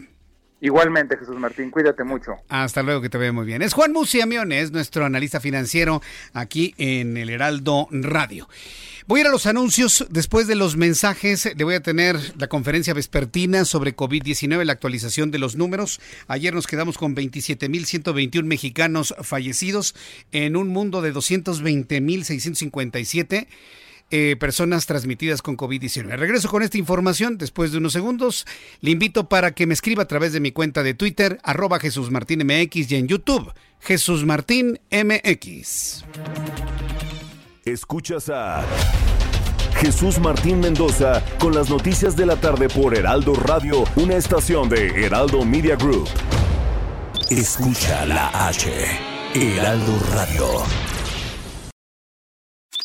[0.60, 2.32] Igualmente, Jesús Martín, cuídate mucho.
[2.50, 3.62] Hasta luego, que te vea muy bien.
[3.62, 6.02] Es Juan Musi Amiones, nuestro analista financiero
[6.34, 8.50] aquí en el Heraldo Radio.
[9.06, 10.08] Voy a ir a los anuncios.
[10.10, 15.30] Después de los mensajes, le voy a tener la conferencia vespertina sobre COVID-19, la actualización
[15.30, 16.02] de los números.
[16.28, 19.94] Ayer nos quedamos con 27.121 mexicanos fallecidos
[20.32, 23.48] en un mundo de 220.657.
[24.10, 26.16] Eh, personas transmitidas con COVID-19.
[26.16, 28.46] Regreso con esta información después de unos segundos.
[28.80, 32.10] Le invito para que me escriba a través de mi cuenta de Twitter, arroba Jesús
[32.10, 36.06] Martín y en YouTube, Jesús Martín MX.
[37.66, 38.66] Escuchas a
[39.76, 45.06] Jesús Martín Mendoza con las noticias de la tarde por Heraldo Radio, una estación de
[45.06, 46.08] Heraldo Media Group.
[47.30, 48.72] Escucha la H,
[49.36, 50.64] Heraldo Radio.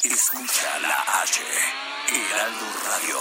[0.04, 1.40] Escucha la H,
[2.08, 3.18] Heraldo Radio.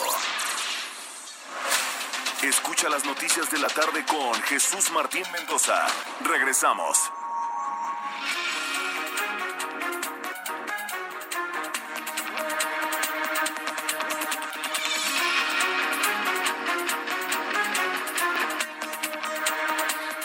[2.43, 5.85] Escucha las noticias de la tarde con Jesús Martín Mendoza.
[6.23, 6.97] Regresamos.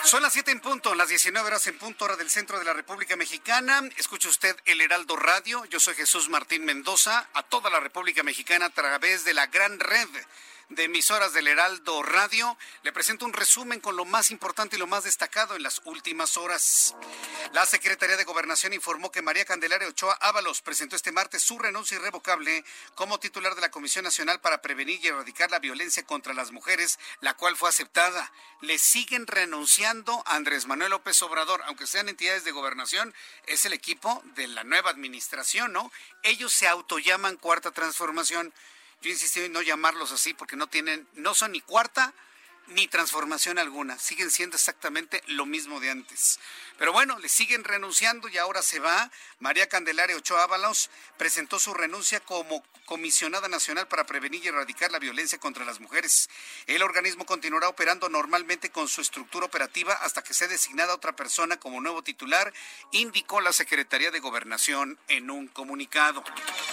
[0.03, 2.73] Son las 7 en punto, las 19 horas en punto hora del centro de la
[2.73, 3.81] República Mexicana.
[3.97, 5.65] Escucha usted el Heraldo Radio.
[5.65, 9.79] Yo soy Jesús Martín Mendoza, a toda la República Mexicana a través de la gran
[9.79, 10.07] red
[10.69, 12.57] de emisoras del Heraldo Radio.
[12.83, 16.37] Le presento un resumen con lo más importante y lo más destacado en las últimas
[16.37, 16.95] horas.
[17.53, 21.97] La Secretaría de Gobernación informó que María Candelaria Ochoa Ábalos presentó este martes su renuncia
[21.97, 22.65] irrevocable
[22.95, 26.99] como titular de la Comisión Nacional para Prevenir y Erradicar la Violencia contra las Mujeres,
[27.21, 28.31] la cual fue aceptada.
[28.61, 33.13] Le siguen renunciando Andrés Manuel López Obrador, aunque sean entidades de gobernación,
[33.45, 35.91] es el equipo de la nueva administración, ¿no?
[36.23, 38.53] Ellos se autollaman Cuarta Transformación
[39.01, 42.13] yo insistí en no llamarlos así porque no tienen, no son ni cuarta
[42.67, 46.39] ni transformación alguna, siguen siendo exactamente lo mismo de antes.
[46.77, 49.11] Pero bueno, le siguen renunciando y ahora se va.
[49.39, 54.99] María Candelaria Ochoa Ábalos presentó su renuncia como comisionada nacional para prevenir y erradicar la
[54.99, 56.29] violencia contra las mujeres.
[56.67, 61.59] El organismo continuará operando normalmente con su estructura operativa hasta que sea designada otra persona
[61.59, 62.53] como nuevo titular,
[62.91, 66.23] indicó la Secretaría de Gobernación en un comunicado.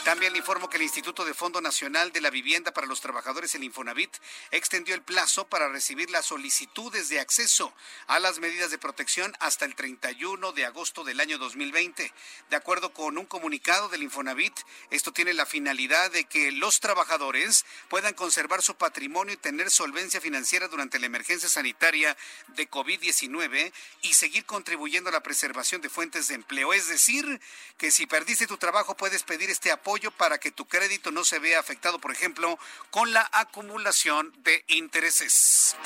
[0.05, 3.55] También le informo que el Instituto de Fondo Nacional de la Vivienda para los Trabajadores,
[3.55, 4.15] el Infonavit,
[4.53, 7.73] extendió el plazo para recibir las solicitudes de acceso
[8.07, 12.13] a las medidas de protección hasta el 30 31 de agosto del año 2020.
[12.51, 14.53] De acuerdo con un comunicado del Infonavit,
[14.91, 20.21] esto tiene la finalidad de que los trabajadores puedan conservar su patrimonio y tener solvencia
[20.21, 22.17] financiera durante la emergencia sanitaria
[22.49, 23.73] de COVID-19
[24.03, 26.73] y seguir contribuyendo a la preservación de fuentes de empleo.
[26.73, 27.41] Es decir,
[27.79, 31.39] que si perdiste tu trabajo puedes pedir este apoyo para que tu crédito no se
[31.39, 32.59] vea afectado, por ejemplo,
[32.91, 35.77] con la acumulación de intereses.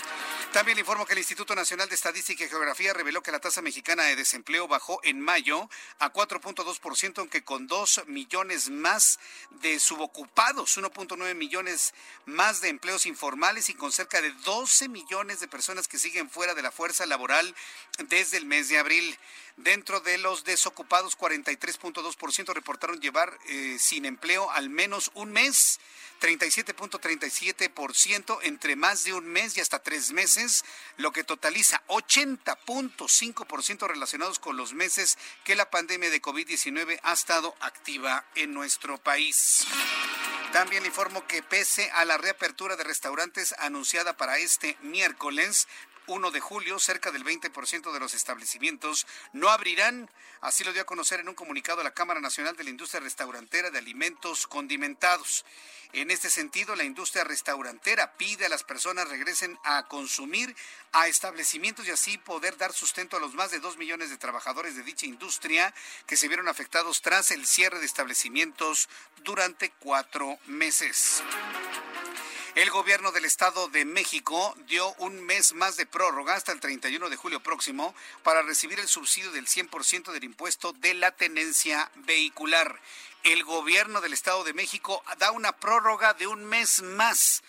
[0.52, 3.97] También informo que el Instituto Nacional de Estadística y Geografía reveló que la tasa mexicana
[4.04, 5.68] de Desempleo bajó en mayo
[5.98, 9.18] a 4.2%, aunque con 2 millones más
[9.62, 11.94] de subocupados, 1.9 millones
[12.26, 16.54] más de empleos informales y con cerca de 12 millones de personas que siguen fuera
[16.54, 17.54] de la fuerza laboral
[18.08, 19.18] desde el mes de abril.
[19.58, 25.80] Dentro de los desocupados, 43.2% reportaron llevar eh, sin empleo al menos un mes.
[26.20, 30.64] 37.37% entre más de un mes y hasta tres meses,
[30.96, 37.56] lo que totaliza 80.5% relacionados con los meses que la pandemia de COVID-19 ha estado
[37.60, 39.66] activa en nuestro país.
[40.52, 45.66] También informo que pese a la reapertura de restaurantes anunciada para este miércoles,
[46.08, 50.10] 1 de julio, cerca del 20% de los establecimientos no abrirán.
[50.40, 53.70] Así lo dio a conocer en un comunicado la Cámara Nacional de la Industria Restaurantera
[53.70, 55.44] de Alimentos Condimentados.
[55.92, 60.54] En este sentido, la industria restaurantera pide a las personas regresen a consumir
[60.92, 64.76] a establecimientos y así poder dar sustento a los más de dos millones de trabajadores
[64.76, 65.74] de dicha industria
[66.06, 68.88] que se vieron afectados tras el cierre de establecimientos
[69.24, 71.22] durante cuatro meses.
[72.58, 77.08] El gobierno del Estado de México dio un mes más de prórroga hasta el 31
[77.08, 77.94] de julio próximo
[78.24, 82.80] para recibir el subsidio del 100% del impuesto de la tenencia vehicular.
[83.22, 87.44] El gobierno del Estado de México da una prórroga de un mes más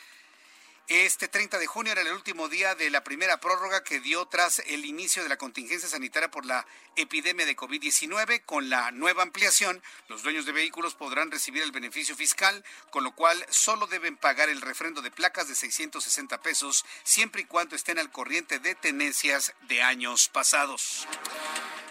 [0.89, 4.57] este 30 de junio era el último día de la primera prórroga que dio tras
[4.65, 6.65] el inicio de la contingencia sanitaria por la
[6.95, 8.43] epidemia de COVID-19.
[8.43, 13.13] Con la nueva ampliación, los dueños de vehículos podrán recibir el beneficio fiscal, con lo
[13.13, 17.99] cual solo deben pagar el refrendo de placas de 660 pesos, siempre y cuando estén
[17.99, 21.07] al corriente de tenencias de años pasados.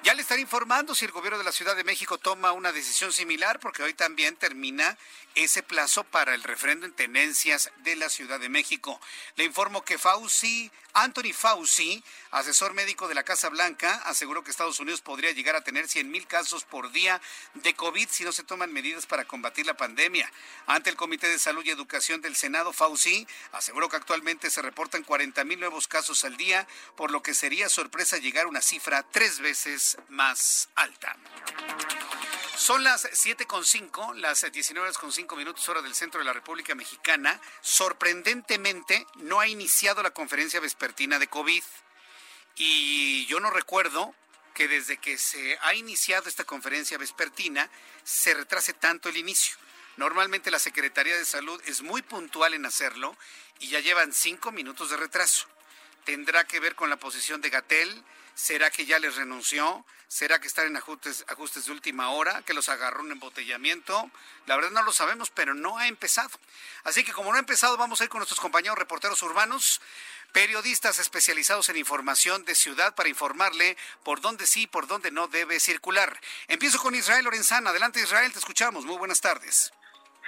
[0.04, 3.12] Ya le estaré informando si el gobierno de la Ciudad de México toma una decisión
[3.12, 4.96] similar, porque hoy también termina
[5.34, 8.87] ese plazo para el refrendo en tenencias de la Ciudad de México.
[9.36, 14.80] Le informo que Fauci, Anthony Fauci, asesor médico de la Casa Blanca, aseguró que Estados
[14.80, 17.20] Unidos podría llegar a tener 100 mil casos por día
[17.54, 20.30] de COVID si no se toman medidas para combatir la pandemia.
[20.66, 25.02] Ante el Comité de Salud y Educación del Senado, Fauci aseguró que actualmente se reportan
[25.02, 26.66] 40 mil nuevos casos al día,
[26.96, 31.16] por lo que sería sorpresa llegar a una cifra tres veces más alta.
[32.58, 36.74] Son las 7.5, las 19 horas con 5 minutos hora del centro de la República
[36.74, 37.40] Mexicana.
[37.60, 41.62] Sorprendentemente, no ha iniciado la conferencia vespertina de COVID.
[42.56, 44.12] Y yo no recuerdo
[44.54, 47.70] que desde que se ha iniciado esta conferencia vespertina
[48.02, 49.54] se retrase tanto el inicio.
[49.96, 53.16] Normalmente la Secretaría de Salud es muy puntual en hacerlo
[53.60, 55.46] y ya llevan cinco minutos de retraso.
[56.04, 58.04] Tendrá que ver con la posición de Gatel,
[58.38, 59.84] ¿Será que ya les renunció?
[60.08, 62.42] ¿Será que están en ajustes, ajustes de última hora?
[62.42, 64.10] ¿Que los agarró un embotellamiento?
[64.46, 66.30] La verdad no lo sabemos, pero no ha empezado.
[66.84, 69.82] Así que como no ha empezado, vamos a ir con nuestros compañeros reporteros urbanos,
[70.32, 75.28] periodistas especializados en información de ciudad para informarle por dónde sí y por dónde no
[75.28, 76.18] debe circular.
[76.46, 77.68] Empiezo con Israel Lorenzana.
[77.68, 78.86] Adelante Israel, te escuchamos.
[78.86, 79.72] Muy buenas tardes.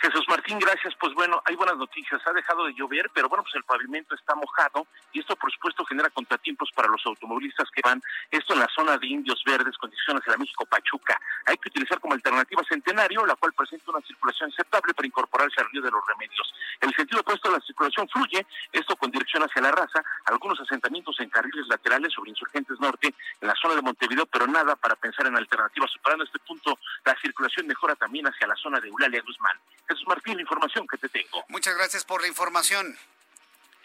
[0.00, 0.94] Jesús Martín, gracias.
[0.98, 2.20] Pues bueno, hay buenas noticias.
[2.26, 5.84] Ha dejado de llover, pero bueno, pues el pavimento está mojado y esto por supuesto
[5.84, 10.24] genera contratiempos para los automovilistas que van esto en la zona de Indios Verdes, condiciones
[10.24, 11.20] de la México Pachuca.
[11.44, 15.70] Hay que utilizar como alternativa Centenario, la cual presenta una circulación aceptable para incorporarse al
[15.70, 16.54] río de los remedios.
[16.80, 21.20] El sentido opuesto de la circulación fluye, esto con dirección hacia la raza, algunos asentamientos
[21.20, 25.26] en carriles laterales sobre Insurgentes Norte, en la zona de Montevideo, pero nada para pensar
[25.26, 25.90] en alternativas.
[25.90, 29.58] Superando este punto, la circulación mejora también hacia la zona de Eulalia Guzmán.
[29.90, 31.44] Jesús Martín, la información que te tengo.
[31.48, 32.96] Muchas gracias por la información.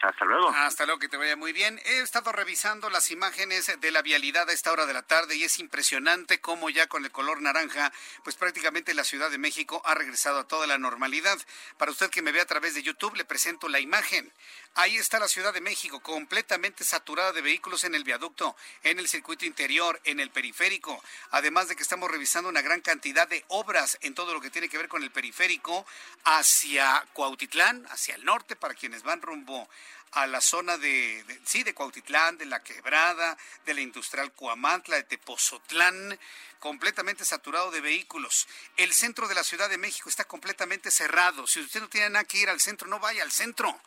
[0.02, 0.50] Hasta luego.
[0.50, 1.80] Hasta luego, que te vaya muy bien.
[1.86, 5.44] He estado revisando las imágenes de la vialidad a esta hora de la tarde y
[5.44, 7.92] es impresionante cómo ya con el color naranja,
[8.22, 11.38] pues prácticamente la Ciudad de México ha regresado a toda la normalidad.
[11.78, 14.30] Para usted que me ve a través de YouTube, le presento la imagen.
[14.74, 19.08] Ahí está la Ciudad de México, completamente saturada de vehículos en el viaducto, en el
[19.08, 21.02] circuito interior, en el periférico.
[21.30, 24.68] Además de que estamos revisando una gran cantidad de obras en todo lo que tiene
[24.68, 25.86] que ver con el periférico
[26.24, 29.66] hacia Cuautitlán, hacia el norte, para quienes van rumbo
[30.12, 35.02] a la zona de, sí, de Cuautitlán, de La Quebrada, de la Industrial Cuamantla, de
[35.04, 36.18] Tepozotlán,
[36.58, 38.48] completamente saturado de vehículos.
[38.76, 41.46] El centro de la Ciudad de México está completamente cerrado.
[41.46, 43.78] Si usted no tiene nada que ir al centro, no vaya al centro.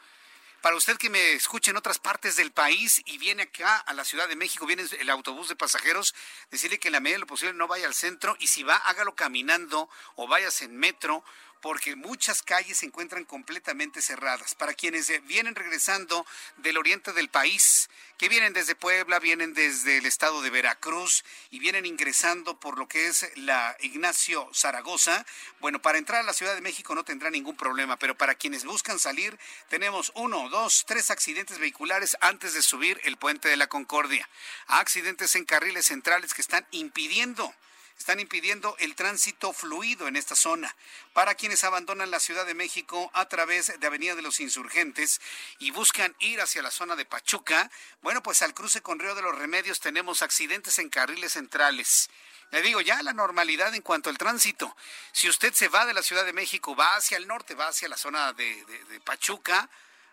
[0.61, 4.03] Para usted que me escuche en otras partes del país y viene acá a la
[4.03, 6.13] Ciudad de México, viene el autobús de pasajeros,
[6.51, 8.75] decirle que en la medida de lo posible no vaya al centro y si va,
[8.75, 11.23] hágalo caminando o vayas en metro
[11.61, 14.55] porque muchas calles se encuentran completamente cerradas.
[14.55, 16.25] Para quienes vienen regresando
[16.57, 21.59] del oriente del país, que vienen desde Puebla, vienen desde el estado de Veracruz y
[21.59, 25.25] vienen ingresando por lo que es la Ignacio Zaragoza,
[25.61, 28.65] bueno, para entrar a la Ciudad de México no tendrá ningún problema, pero para quienes
[28.65, 29.39] buscan salir,
[29.69, 34.29] tenemos uno, dos, tres accidentes vehiculares antes de subir el puente de la Concordia.
[34.67, 37.53] Accidentes en carriles centrales que están impidiendo
[37.99, 40.73] están impidiendo el tránsito fluido en esta zona.
[41.13, 45.19] Para quienes abandonan la Ciudad de México a través de Avenida de los Insurgentes
[45.59, 47.69] y buscan ir hacia la zona de Pachuca,
[48.01, 52.09] bueno, pues al cruce con Río de los Remedios tenemos accidentes en carriles centrales.
[52.51, 54.75] Le digo, ya la normalidad en cuanto al tránsito.
[55.11, 57.89] Si usted se va de la Ciudad de México, va hacia el norte, va hacia
[57.89, 59.69] la zona de, Pachuca,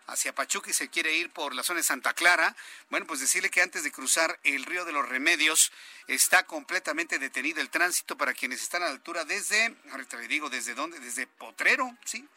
[0.07, 2.55] hacia Pachuca y se quiere ir por la zona de Santa Clara,
[2.89, 5.71] bueno, pues decirle que antes de cruzar el río de los Remedios
[6.07, 10.49] está completamente detenido el tránsito para quienes están a la altura desde, ahorita le digo,
[10.49, 12.27] desde dónde, desde Potrero, ¿sí?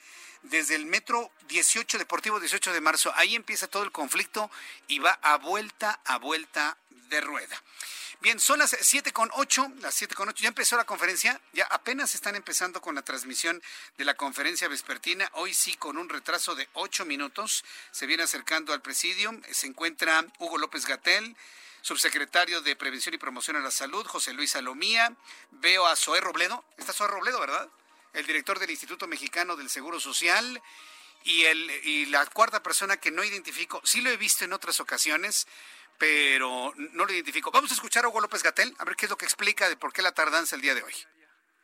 [0.43, 3.13] desde el metro 18, Deportivo 18 de marzo.
[3.17, 4.51] Ahí empieza todo el conflicto
[4.89, 6.77] y va a vuelta a vuelta
[7.09, 7.63] de rueda.
[8.23, 10.43] Bien, son las siete con ocho, las siete con ocho.
[10.43, 13.63] Ya empezó la conferencia, ya apenas están empezando con la transmisión
[13.97, 15.31] de la conferencia vespertina.
[15.37, 19.41] Hoy sí, con un retraso de ocho minutos, se viene acercando al presidium.
[19.51, 21.35] Se encuentra Hugo López Gatel,
[21.81, 25.17] subsecretario de Prevención y Promoción a la Salud, José Luis Salomía.
[25.53, 26.63] Veo a Zoé Robledo.
[26.77, 27.71] Está Zoé Robledo, ¿verdad?
[28.13, 30.63] El director del Instituto Mexicano del Seguro Social.
[31.23, 34.81] Y, el, y la cuarta persona que no identifico, sí lo he visto en otras
[34.81, 35.47] ocasiones,
[35.99, 37.51] pero no lo identifico.
[37.51, 39.77] Vamos a escuchar a Hugo López Gatel, a ver qué es lo que explica de
[39.77, 40.95] por qué la tardanza el día de hoy.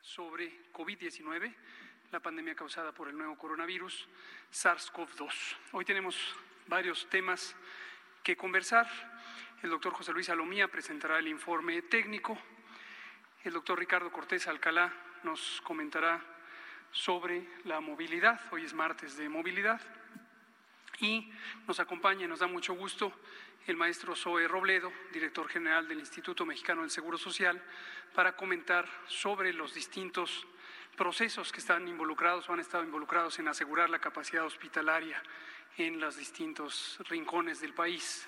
[0.03, 1.55] Sobre COVID-19,
[2.13, 4.07] la pandemia causada por el nuevo coronavirus,
[4.53, 5.33] SARS-CoV-2.
[5.73, 6.17] Hoy tenemos
[6.67, 7.57] varios temas
[8.23, 8.87] que conversar.
[9.63, 12.39] El doctor José Luis Alomía presentará el informe técnico.
[13.43, 14.93] El doctor Ricardo Cortés Alcalá
[15.23, 16.23] nos comentará
[16.93, 18.41] sobre la movilidad.
[18.51, 19.81] Hoy es martes de movilidad.
[21.01, 21.31] Y
[21.67, 23.13] nos acompaña y nos da mucho gusto
[23.67, 27.61] el maestro Zoe Robledo, director general del Instituto Mexicano del Seguro Social,
[28.15, 30.47] para comentar sobre los distintos
[30.97, 35.23] procesos que están involucrados o han estado involucrados en asegurar la capacidad hospitalaria
[35.79, 38.27] en los distintos rincones del país.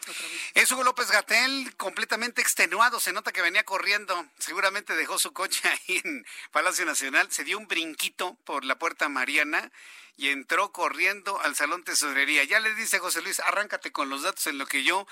[0.54, 5.60] Es Hugo López Gatel, completamente extenuado, se nota que venía corriendo, seguramente dejó su coche
[5.68, 9.72] ahí en Palacio Nacional, se dio un brinquito por la puerta Mariana
[10.16, 12.44] y entró corriendo al salón tesorería.
[12.44, 15.06] Ya le dice José Luis, arráncate con los datos en lo que yo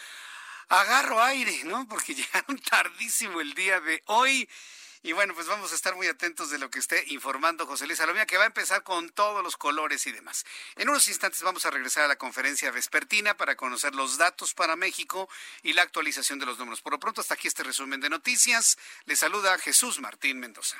[0.68, 1.86] agarro aire, ¿no?
[1.88, 4.48] Porque llegaron tardísimo el día de hoy.
[5.02, 7.98] Y bueno, pues vamos a estar muy atentos de lo que esté informando José Luis
[7.98, 10.44] Salomía, que va a empezar con todos los colores y demás.
[10.76, 14.76] En unos instantes vamos a regresar a la conferencia vespertina para conocer los datos para
[14.76, 15.28] México
[15.62, 16.80] y la actualización de los números.
[16.80, 18.78] Por lo pronto, hasta aquí este resumen de noticias.
[19.04, 20.76] Le saluda Jesús Martín Mendoza.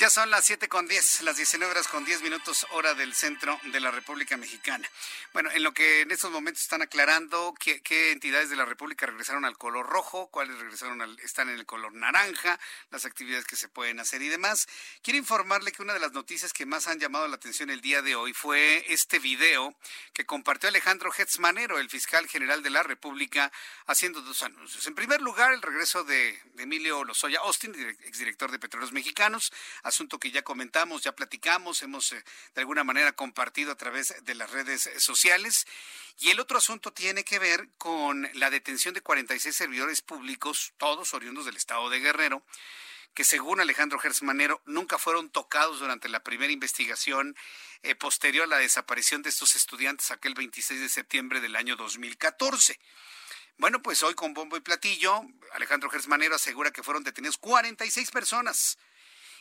[0.00, 3.60] Ya son las 7 con 10, las 19 horas con 10 minutos hora del centro
[3.64, 4.88] de la República Mexicana.
[5.34, 9.44] Bueno, en lo que en estos momentos están aclarando qué, entidades de la República regresaron
[9.44, 12.58] al color rojo, cuáles regresaron al, están en el color naranja,
[12.90, 14.68] las actividades que se pueden hacer y demás.
[15.02, 18.00] Quiero informarle que una de las noticias que más han llamado la atención el día
[18.00, 19.76] de hoy fue este video
[20.14, 23.52] que compartió Alejandro Hetzmanero, el fiscal general de la República,
[23.84, 24.86] haciendo dos anuncios.
[24.86, 27.74] En primer lugar, el regreso de, Emilio Lozoya Austin,
[28.04, 29.52] exdirector de Petróleos Mexicanos,
[29.90, 32.24] asunto que ya comentamos, ya platicamos, hemos eh,
[32.54, 35.66] de alguna manera compartido a través de las redes eh, sociales.
[36.18, 41.14] Y el otro asunto tiene que ver con la detención de 46 servidores públicos, todos
[41.14, 42.42] oriundos del estado de Guerrero,
[43.14, 47.36] que según Alejandro Gersmanero nunca fueron tocados durante la primera investigación
[47.82, 52.78] eh, posterior a la desaparición de estos estudiantes aquel 26 de septiembre del año 2014.
[53.58, 55.22] Bueno, pues hoy con bombo y platillo,
[55.52, 58.78] Alejandro Gersmanero asegura que fueron detenidos 46 personas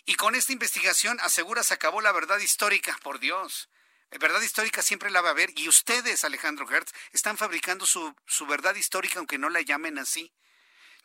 [0.05, 3.69] y con esta investigación asegura se acabó la verdad histórica, por Dios.
[4.11, 8.47] Verdad histórica siempre la va a haber y ustedes, Alejandro Hertz, están fabricando su, su
[8.47, 10.33] verdad histórica aunque no la llamen así.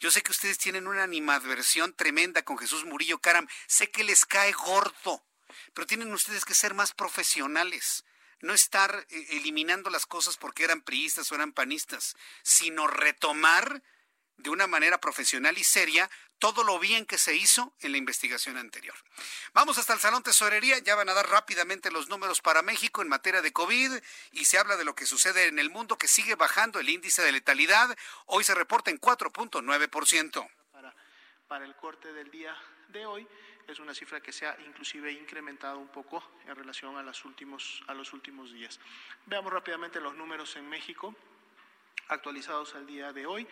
[0.00, 3.46] Yo sé que ustedes tienen una animadversión tremenda con Jesús Murillo Caram.
[3.66, 5.24] Sé que les cae gordo,
[5.72, 8.04] pero tienen ustedes que ser más profesionales.
[8.40, 13.82] No estar eh, eliminando las cosas porque eran priistas o eran panistas, sino retomar
[14.36, 16.10] de una manera profesional y seria
[16.44, 18.94] todo lo bien que se hizo en la investigación anterior.
[19.54, 23.08] Vamos hasta el Salón Tesorería, ya van a dar rápidamente los números para México en
[23.08, 23.92] materia de COVID
[24.32, 27.22] y se habla de lo que sucede en el mundo que sigue bajando el índice
[27.22, 30.50] de letalidad, hoy se reporta en 4.9%.
[30.70, 30.94] Para,
[31.48, 32.54] para el corte del día
[32.88, 33.26] de hoy
[33.66, 37.82] es una cifra que se ha inclusive incrementado un poco en relación a los últimos,
[37.86, 38.78] a los últimos días.
[39.24, 41.16] Veamos rápidamente los números en México
[42.08, 43.46] actualizados al día de hoy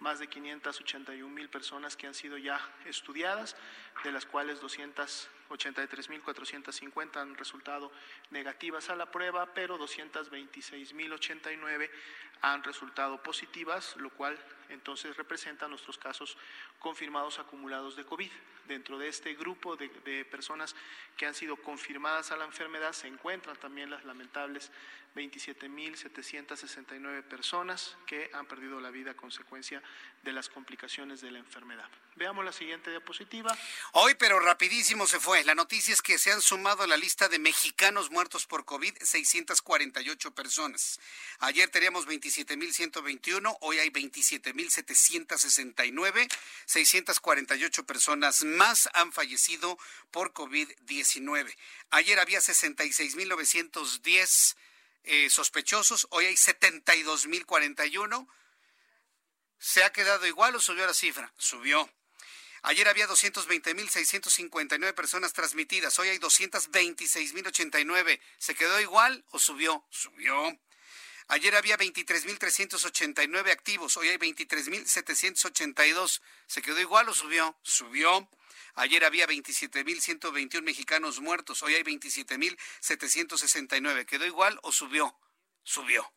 [0.00, 3.56] más de 581 mil personas que han sido ya estudiadas,
[4.04, 7.90] de las cuales 283.450 han resultado
[8.30, 11.90] negativas a la prueba, pero 226.089
[12.42, 14.38] han resultado positivas, lo cual
[14.70, 16.36] entonces representa nuestros casos
[16.78, 18.30] confirmados acumulados de COVID.
[18.66, 20.74] Dentro de este grupo de, personas
[21.16, 24.72] que han sido confirmadas a la enfermedad se encuentran también las lamentables
[25.14, 29.80] 27.769 personas que han perdido la vida a consecuencia
[30.22, 31.88] de las complicaciones de la enfermedad.
[32.16, 33.56] Veamos la siguiente diapositiva.
[33.92, 35.44] Hoy, pero rapidísimo se fue.
[35.44, 38.94] La noticia es que se han sumado a la lista de mexicanos muertos por COVID
[39.00, 40.98] 648 personas.
[41.40, 43.90] Ayer teníamos 27.121, hoy hay
[44.56, 46.28] 27.769.
[46.66, 49.78] 648 personas más han fallecido
[50.10, 51.54] por COVID-19.
[51.90, 54.56] Ayer había 66.910
[55.04, 58.26] eh, sospechosos, hoy hay 72.041
[59.58, 61.32] ¿Se ha quedado igual o subió la cifra?
[61.38, 61.90] Subió.
[62.62, 68.20] Ayer había 220.659 personas transmitidas, hoy hay 226.089.
[68.38, 69.84] ¿Se quedó igual o subió?
[69.90, 70.58] Subió.
[71.28, 76.20] Ayer había 23.389 activos, hoy hay 23.782.
[76.46, 77.58] ¿Se quedó igual o subió?
[77.62, 78.30] Subió.
[78.74, 84.06] Ayer había 27.121 mexicanos muertos, hoy hay 27.769.
[84.06, 85.18] ¿Quedó igual o subió?
[85.64, 86.14] Subió.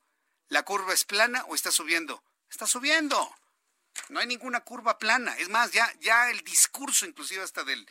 [0.47, 2.23] ¿La curva es plana o está subiendo?
[2.49, 3.35] Está subiendo.
[4.09, 5.35] No hay ninguna curva plana.
[5.37, 7.89] Es más, ya, ya el discurso, inclusive hasta del,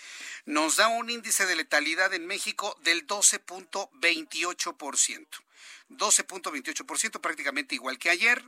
[0.45, 5.27] Nos da un índice de letalidad en México del 12.28%.
[5.91, 8.43] 12.28%, prácticamente igual que ayer.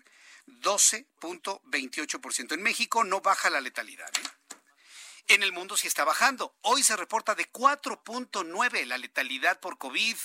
[0.62, 2.52] 12.28%.
[2.52, 4.08] En México no baja la letalidad.
[4.08, 4.54] ¿eh?
[5.28, 6.56] En el mundo sí está bajando.
[6.62, 10.16] Hoy se reporta de 4.9 la letalidad por COVID.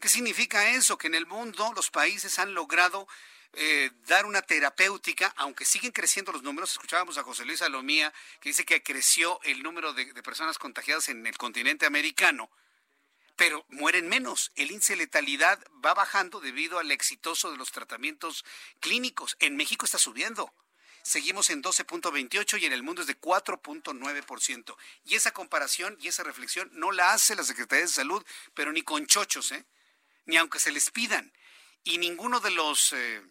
[0.00, 0.98] ¿Qué significa eso?
[0.98, 3.08] Que en el mundo los países han logrado
[3.54, 6.72] eh, dar una terapéutica, aunque siguen creciendo los números.
[6.72, 11.26] Escuchábamos a José Luis Salomía que dice que creció el número de personas contagiadas en
[11.26, 12.50] el continente americano
[13.38, 14.50] pero mueren menos.
[14.56, 18.44] El índice de letalidad va bajando debido al exitoso de los tratamientos
[18.80, 19.36] clínicos.
[19.38, 20.52] En México está subiendo.
[21.04, 24.76] Seguimos en 12.28 y en el mundo es de 4.9%.
[25.04, 28.82] Y esa comparación y esa reflexión no la hace la Secretaría de Salud, pero ni
[28.82, 29.64] con chochos, ¿eh?
[30.26, 31.32] ni aunque se les pidan.
[31.84, 32.92] Y ninguno de los...
[32.92, 33.22] Eh,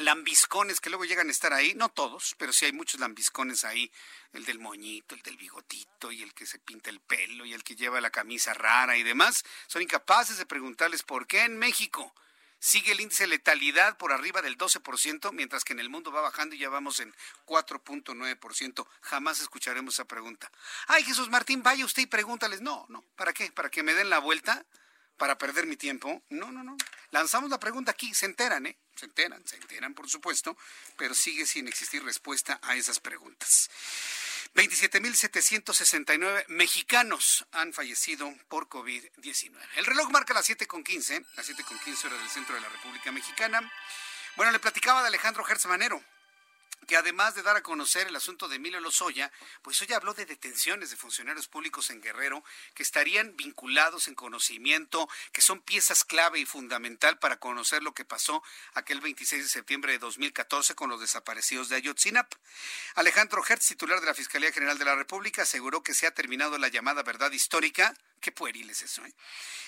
[0.00, 3.90] lambiscones que luego llegan a estar ahí, no todos, pero sí hay muchos lambiscones ahí,
[4.32, 7.64] el del moñito, el del bigotito y el que se pinta el pelo y el
[7.64, 12.14] que lleva la camisa rara y demás, son incapaces de preguntarles por qué en México
[12.60, 16.20] sigue el índice de letalidad por arriba del 12%, mientras que en el mundo va
[16.20, 17.12] bajando y ya vamos en
[17.46, 18.86] 4.9%.
[19.00, 20.52] Jamás escucharemos esa pregunta.
[20.86, 22.60] Ay, Jesús Martín, vaya usted y pregúntales.
[22.60, 23.50] No, no, ¿para qué?
[23.50, 24.64] ¿Para que me den la vuelta?
[25.20, 26.22] ¿Para perder mi tiempo?
[26.30, 26.78] No, no, no.
[27.10, 28.78] Lanzamos la pregunta aquí, se enteran, ¿eh?
[28.96, 30.56] se enteran, se enteran por supuesto,
[30.96, 33.68] pero sigue sin existir respuesta a esas preguntas.
[34.54, 39.58] 27.769 mexicanos han fallecido por COVID-19.
[39.76, 43.70] El reloj marca las 7.15, las 7.15 horas del centro de la República Mexicana.
[44.36, 46.02] Bueno, le platicaba de Alejandro Gertz Manero
[46.86, 49.30] que además de dar a conocer el asunto de Emilio Lozoya,
[49.62, 52.42] pues hoy habló de detenciones de funcionarios públicos en Guerrero
[52.74, 58.04] que estarían vinculados en conocimiento, que son piezas clave y fundamental para conocer lo que
[58.04, 58.42] pasó
[58.74, 62.32] aquel 26 de septiembre de 2014 con los desaparecidos de Ayotzinap.
[62.94, 66.58] Alejandro Hertz, titular de la Fiscalía General de la República, aseguró que se ha terminado
[66.58, 69.14] la llamada verdad histórica Qué pueril es eso, ¿eh?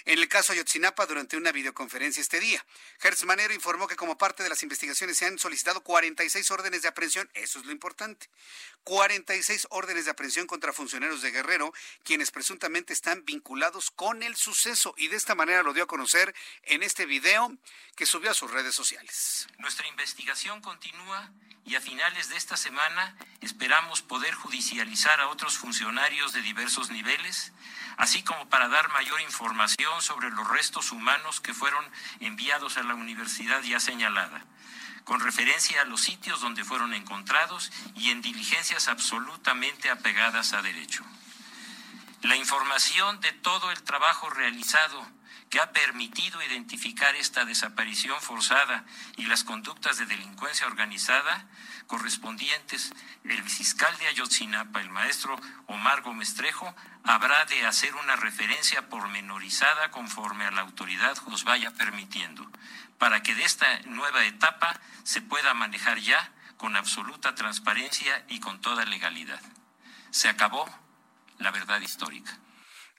[0.04, 2.64] En el caso Ayotzinapa, durante una videoconferencia este día,
[3.00, 6.88] Hertz Manero informó que como parte de las investigaciones se han solicitado 46 órdenes de
[6.88, 8.28] aprehensión, eso es lo importante,
[8.84, 11.72] 46 órdenes de aprehensión contra funcionarios de Guerrero,
[12.04, 16.34] quienes presuntamente están vinculados con el suceso, y de esta manera lo dio a conocer
[16.64, 17.56] en este video
[17.96, 19.46] que subió a sus redes sociales.
[19.58, 21.32] Nuestra investigación continúa
[21.64, 27.52] y a finales de esta semana esperamos poder judicializar a otros funcionarios de diversos niveles,
[27.96, 31.84] así como para dar mayor información sobre los restos humanos que fueron
[32.20, 34.44] enviados a la universidad ya señalada,
[35.04, 41.04] con referencia a los sitios donde fueron encontrados y en diligencias absolutamente apegadas a derecho.
[42.22, 45.06] La información de todo el trabajo realizado
[45.50, 48.84] que ha permitido identificar esta desaparición forzada
[49.16, 51.46] y las conductas de delincuencia organizada
[51.92, 52.90] correspondientes,
[53.24, 56.74] el fiscal de Ayotzinapa, el maestro Omar Gómez Trejo,
[57.04, 62.50] habrá de hacer una referencia pormenorizada conforme a la autoridad los vaya permitiendo,
[62.96, 68.62] para que de esta nueva etapa se pueda manejar ya con absoluta transparencia y con
[68.62, 69.42] toda legalidad.
[70.10, 70.64] Se acabó
[71.40, 72.38] la verdad histórica.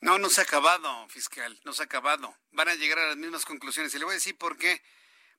[0.02, 2.38] No, no se ha acabado, fiscal, no se ha acabado.
[2.52, 3.96] Van a llegar a las mismas conclusiones.
[3.96, 4.84] Y le voy a decir por qué.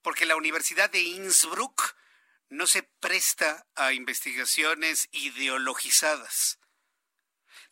[0.03, 1.95] Porque la Universidad de Innsbruck
[2.55, 6.59] no se presta a investigaciones ideologizadas.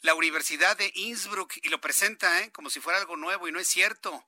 [0.00, 2.50] La Universidad de Innsbruck, y lo presenta ¿eh?
[2.50, 4.26] como si fuera algo nuevo, y no es cierto.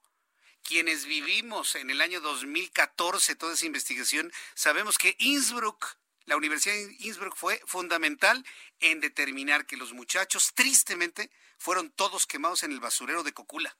[0.62, 6.96] Quienes vivimos en el año 2014 toda esa investigación, sabemos que Innsbruck, La Universidad de
[7.00, 8.46] Innsbruck fue fundamental
[8.78, 13.76] en determinar que los muchachos, tristemente, fueron todos quemados en el basurero de Cocula.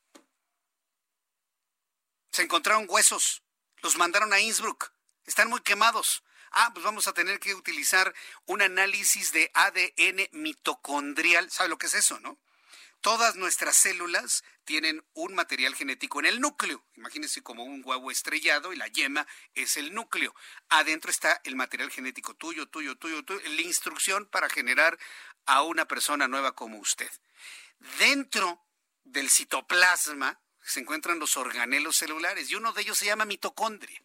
[2.32, 3.42] Se encontraron huesos,
[3.80, 4.92] los mandaron a Innsbruck,
[5.24, 6.24] están muy quemados.
[6.56, 8.14] Ah, pues vamos a tener que utilizar
[8.46, 11.50] un análisis de ADN mitocondrial.
[11.50, 12.38] ¿Sabe lo que es eso, no?
[13.00, 16.84] Todas nuestras células tienen un material genético en el núcleo.
[16.94, 19.26] Imagínense como un huevo estrellado y la yema
[19.56, 20.32] es el núcleo.
[20.68, 24.96] Adentro está el material genético tuyo, tuyo, tuyo, tuyo, la instrucción para generar
[25.46, 27.10] a una persona nueva como usted.
[27.98, 28.64] Dentro
[29.02, 34.00] del citoplasma se encuentran los organelos celulares y uno de ellos se llama mitocondria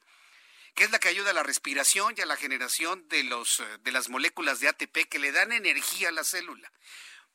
[0.79, 3.65] que es la que ayuda a la respiración y a la generación de, los, eh,
[3.81, 6.71] de las moléculas de ATP que le dan energía a la célula.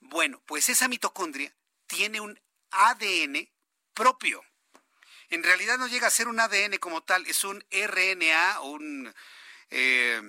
[0.01, 1.55] Bueno, pues esa mitocondria
[1.87, 2.41] tiene un
[2.71, 3.51] ADN
[3.93, 4.43] propio.
[5.29, 9.15] En realidad no llega a ser un ADN como tal, es un RNA o un,
[9.69, 10.23] eh,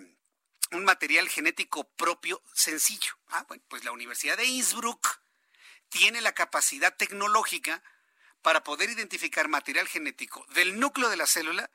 [0.72, 3.18] un material genético propio sencillo.
[3.30, 5.22] Ah, bueno, pues la Universidad de Innsbruck
[5.88, 7.82] tiene la capacidad tecnológica
[8.42, 11.72] para poder identificar material genético del núcleo de la célula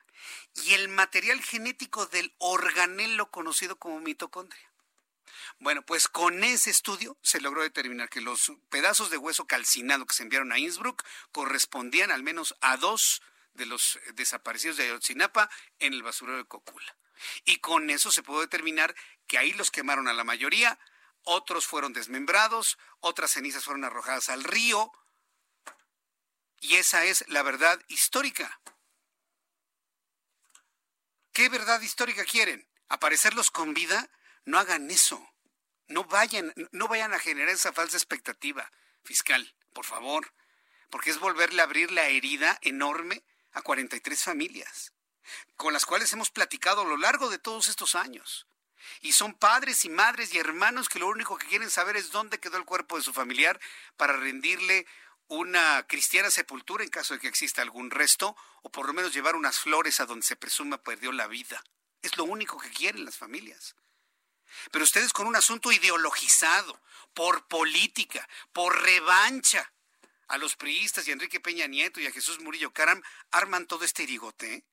[0.64, 4.70] y el material genético del organelo conocido como mitocondria.
[5.58, 10.14] Bueno, pues con ese estudio se logró determinar que los pedazos de hueso calcinado que
[10.14, 13.22] se enviaron a Innsbruck correspondían al menos a dos
[13.54, 16.96] de los desaparecidos de Ayotzinapa en el basurero de Cocula.
[17.44, 18.94] Y con eso se pudo determinar
[19.26, 20.78] que ahí los quemaron a la mayoría,
[21.24, 24.90] otros fueron desmembrados, otras cenizas fueron arrojadas al río.
[26.60, 28.60] Y esa es la verdad histórica.
[31.32, 32.66] ¿Qué verdad histórica quieren?
[32.88, 34.10] ¿Aparecerlos con vida?
[34.44, 35.24] No hagan eso.
[35.86, 38.70] No vayan, no vayan a generar esa falsa expectativa
[39.02, 40.32] fiscal, por favor,
[40.90, 44.92] porque es volverle a abrir la herida enorme a 43 familias,
[45.56, 48.46] con las cuales hemos platicado a lo largo de todos estos años.
[49.00, 52.38] Y son padres y madres y hermanos que lo único que quieren saber es dónde
[52.38, 53.60] quedó el cuerpo de su familiar
[53.96, 54.86] para rendirle
[55.30, 59.36] una cristiana sepultura en caso de que exista algún resto, o por lo menos llevar
[59.36, 61.62] unas flores a donde se presuma perdió la vida.
[62.02, 63.76] Es lo único que quieren las familias.
[64.72, 66.80] Pero ustedes con un asunto ideologizado,
[67.14, 69.72] por política, por revancha,
[70.26, 73.00] a los priistas y a Enrique Peña Nieto y a Jesús Murillo Caram,
[73.30, 74.64] arman todo este irigote.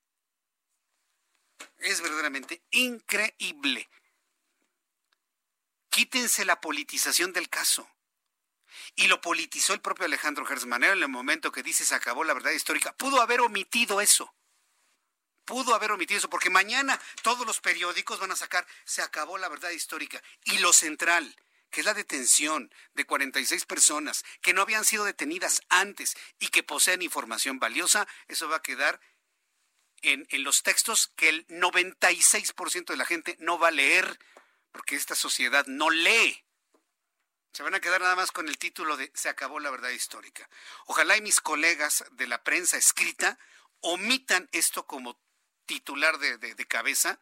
[1.78, 3.88] Es verdaderamente increíble.
[5.88, 7.88] Quítense la politización del caso.
[8.96, 12.34] Y lo politizó el propio Alejandro Gersmanero en el momento que dice se acabó la
[12.34, 12.92] verdad histórica.
[12.96, 14.34] Pudo haber omitido eso
[15.48, 19.48] pudo haber omitido eso, porque mañana todos los periódicos van a sacar, se acabó la
[19.48, 20.22] verdad histórica.
[20.44, 21.34] Y lo central,
[21.70, 26.62] que es la detención de 46 personas que no habían sido detenidas antes y que
[26.62, 29.00] poseen información valiosa, eso va a quedar
[30.02, 34.18] en, en los textos que el 96% de la gente no va a leer,
[34.70, 36.44] porque esta sociedad no lee.
[37.52, 40.48] Se van a quedar nada más con el título de Se acabó la verdad histórica.
[40.86, 43.38] Ojalá y mis colegas de la prensa escrita
[43.80, 45.20] omitan esto como
[45.66, 47.20] titular de, cabeza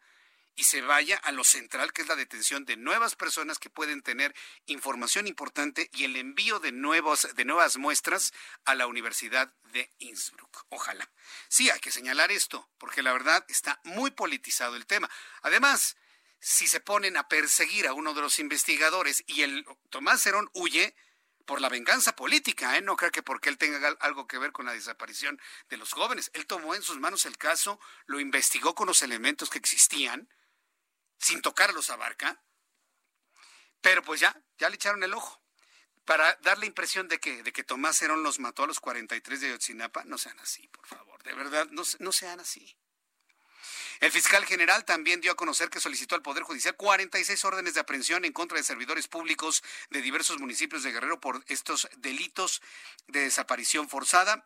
[0.55, 4.01] y se vaya a lo central, que es la detención de nuevas personas que pueden
[4.01, 4.33] tener
[4.65, 8.33] información importante y el envío de, nuevos, de nuevas muestras
[8.65, 10.65] a la Universidad de Innsbruck.
[10.69, 11.11] Ojalá.
[11.47, 15.09] Sí, hay que señalar esto, porque la verdad está muy politizado el tema.
[15.41, 15.95] Además,
[16.39, 20.95] si se ponen a perseguir a uno de los investigadores y el Tomás Cerón huye,
[21.47, 22.81] por la venganza política, ¿eh?
[22.81, 25.39] No creo que porque él tenga algo que ver con la desaparición
[25.69, 26.29] de los jóvenes.
[26.33, 30.29] Él tomó en sus manos el caso, lo investigó con los elementos que existían,
[31.17, 32.43] sin tocarlos a Barca,
[33.81, 35.41] pero pues ya, ya le echaron el ojo.
[36.03, 39.41] Para dar la impresión de que, de que Tomás Herón los mató a los 43
[39.41, 42.77] de Yotzinapa, no sean así, por favor, de verdad, no, no sean así.
[43.99, 47.79] El fiscal general también dio a conocer que solicitó al Poder Judicial 46 órdenes de
[47.79, 52.61] aprehensión en contra de servidores públicos de diversos municipios de Guerrero por estos delitos
[53.07, 54.45] de desaparición forzada.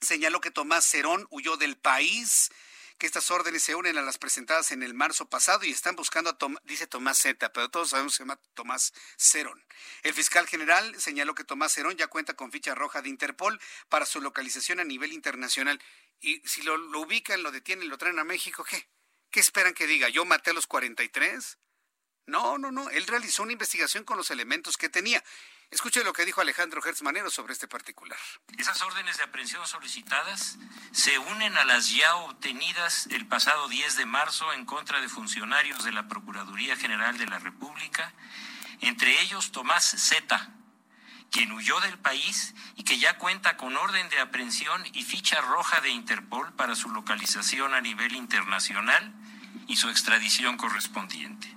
[0.00, 2.50] Señaló que Tomás Cerón huyó del país
[2.98, 6.30] que estas órdenes se unen a las presentadas en el marzo pasado y están buscando
[6.30, 9.62] a Tomás, dice Tomás Zeta, pero todos sabemos que se llama Tomás Cerón.
[10.02, 14.06] El fiscal general señaló que Tomás Cerón ya cuenta con ficha roja de Interpol para
[14.06, 15.78] su localización a nivel internacional.
[16.20, 18.88] Y si lo, ubican, lo detienen, lo traen a México, ¿qué?
[19.30, 20.08] ¿Qué esperan que diga?
[20.08, 21.58] ¿Yo maté a los 43?
[22.26, 22.90] No, no, no.
[22.90, 25.22] Él realizó una investigación con los elementos que tenía.
[25.70, 28.18] Escuche lo que dijo Alejandro Hertz Manero sobre este particular.
[28.56, 30.58] Esas órdenes de aprehensión solicitadas
[30.92, 35.84] se unen a las ya obtenidas el pasado 10 de marzo en contra de funcionarios
[35.84, 38.14] de la Procuraduría General de la República,
[38.80, 40.55] entre ellos Tomás Zeta,
[41.30, 45.80] quien huyó del país y que ya cuenta con orden de aprehensión y ficha roja
[45.80, 49.12] de Interpol para su localización a nivel internacional
[49.66, 51.56] y su extradición correspondiente.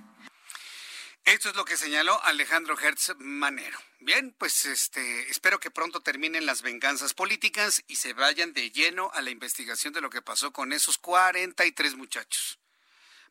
[1.24, 3.78] Esto es lo que señaló Alejandro Hertz Manero.
[4.00, 9.10] Bien, pues este, espero que pronto terminen las venganzas políticas y se vayan de lleno
[9.12, 12.58] a la investigación de lo que pasó con esos 43 muchachos.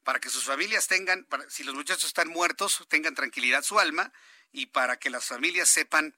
[0.04, 4.14] Para que sus familias tengan, si los muchachos están muertos, tengan tranquilidad su alma
[4.52, 6.16] y para que las familias sepan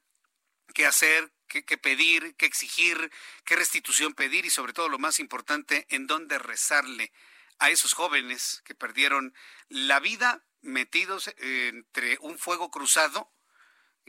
[0.74, 3.10] qué hacer, qué, pedir, qué exigir,
[3.44, 7.12] qué restitución pedir y sobre todo lo más importante, en dónde rezarle
[7.58, 9.34] a esos jóvenes que perdieron
[9.68, 13.30] la vida metidos entre un fuego cruzado,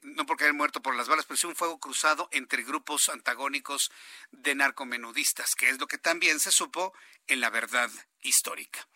[0.03, 3.91] no porque hayan muerto por las balas, pero sí un fuego cruzado entre grupos antagónicos
[4.31, 6.93] de narcomenudistas, que es lo que también se supo
[7.27, 7.89] en la verdad
[8.21, 8.87] histórica.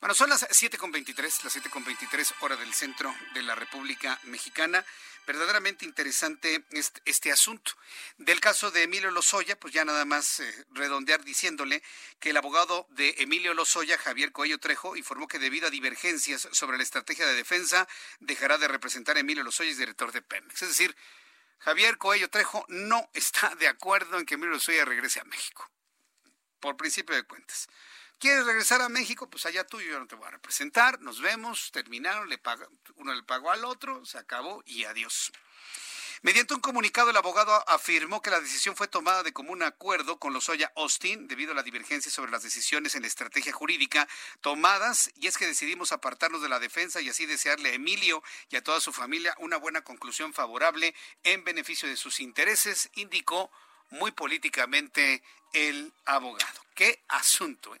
[0.00, 4.84] Bueno, son las 7.23, las 7.23 hora del centro de la República Mexicana
[5.26, 7.72] verdaderamente interesante este, este, asunto.
[8.18, 11.82] Del caso de Emilio Lozoya, pues ya nada más eh, redondear diciéndole
[12.20, 16.76] que el abogado de Emilio Lozoya, Javier Coello Trejo, informó que debido a divergencias sobre
[16.76, 17.88] la estrategia de defensa,
[18.20, 20.62] dejará de representar a Emilio Lozoya, es director de Pemex.
[20.62, 20.96] Es decir,
[21.58, 25.70] Javier Coello Trejo no está de acuerdo en que Emilio Lozoya regrese a México,
[26.60, 27.68] por principio de cuentas.
[28.22, 29.28] ¿Quieres regresar a México?
[29.28, 31.00] Pues allá tú, yo no te voy a representar.
[31.00, 35.32] Nos vemos, terminaron, le paga, uno le pagó al otro, se acabó y adiós.
[36.20, 40.32] Mediante un comunicado, el abogado afirmó que la decisión fue tomada de común acuerdo con
[40.32, 44.06] Lozoya Austin debido a la divergencia sobre las decisiones en estrategia jurídica
[44.40, 48.54] tomadas y es que decidimos apartarnos de la defensa y así desearle a Emilio y
[48.54, 50.94] a toda su familia una buena conclusión favorable
[51.24, 53.50] en beneficio de sus intereses, indicó
[53.92, 56.60] muy políticamente el abogado.
[56.74, 57.74] Qué asunto.
[57.74, 57.80] Eh?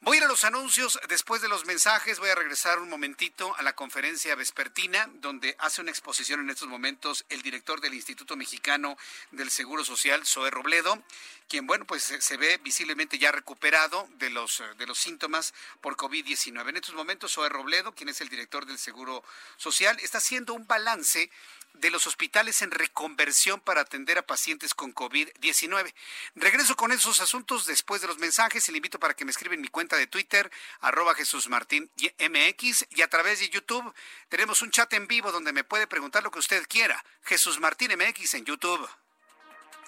[0.00, 2.20] Voy a ir a los anuncios después de los mensajes.
[2.20, 6.68] Voy a regresar un momentito a la conferencia vespertina, donde hace una exposición en estos
[6.68, 8.96] momentos el director del Instituto Mexicano
[9.32, 11.02] del Seguro Social, Zoe Robledo,
[11.48, 16.68] quien, bueno, pues se ve visiblemente ya recuperado de los, de los síntomas por COVID-19.
[16.68, 19.24] En estos momentos, Zoe Robledo, quien es el director del Seguro
[19.56, 21.30] Social, está haciendo un balance
[21.74, 25.94] de los hospitales en reconversión para atender a pacientes con COVID-19.
[26.34, 29.54] Regreso con esos asuntos después de los mensajes y le invito para que me escriba
[29.54, 30.50] en mi cuenta de Twitter,
[30.80, 33.94] arroba Jesús Martín y a través de YouTube
[34.28, 37.04] tenemos un chat en vivo donde me puede preguntar lo que usted quiera.
[37.22, 38.88] Jesús Martín MX en YouTube.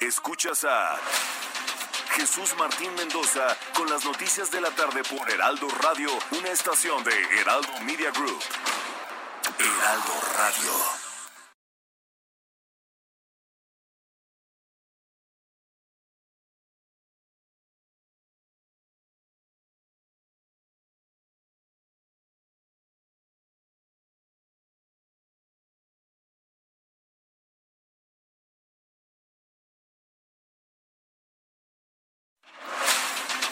[0.01, 0.99] Escuchas a
[2.13, 7.13] Jesús Martín Mendoza con las noticias de la tarde por Heraldo Radio, una estación de
[7.41, 8.43] Heraldo Media Group.
[9.59, 11.10] Heraldo Radio.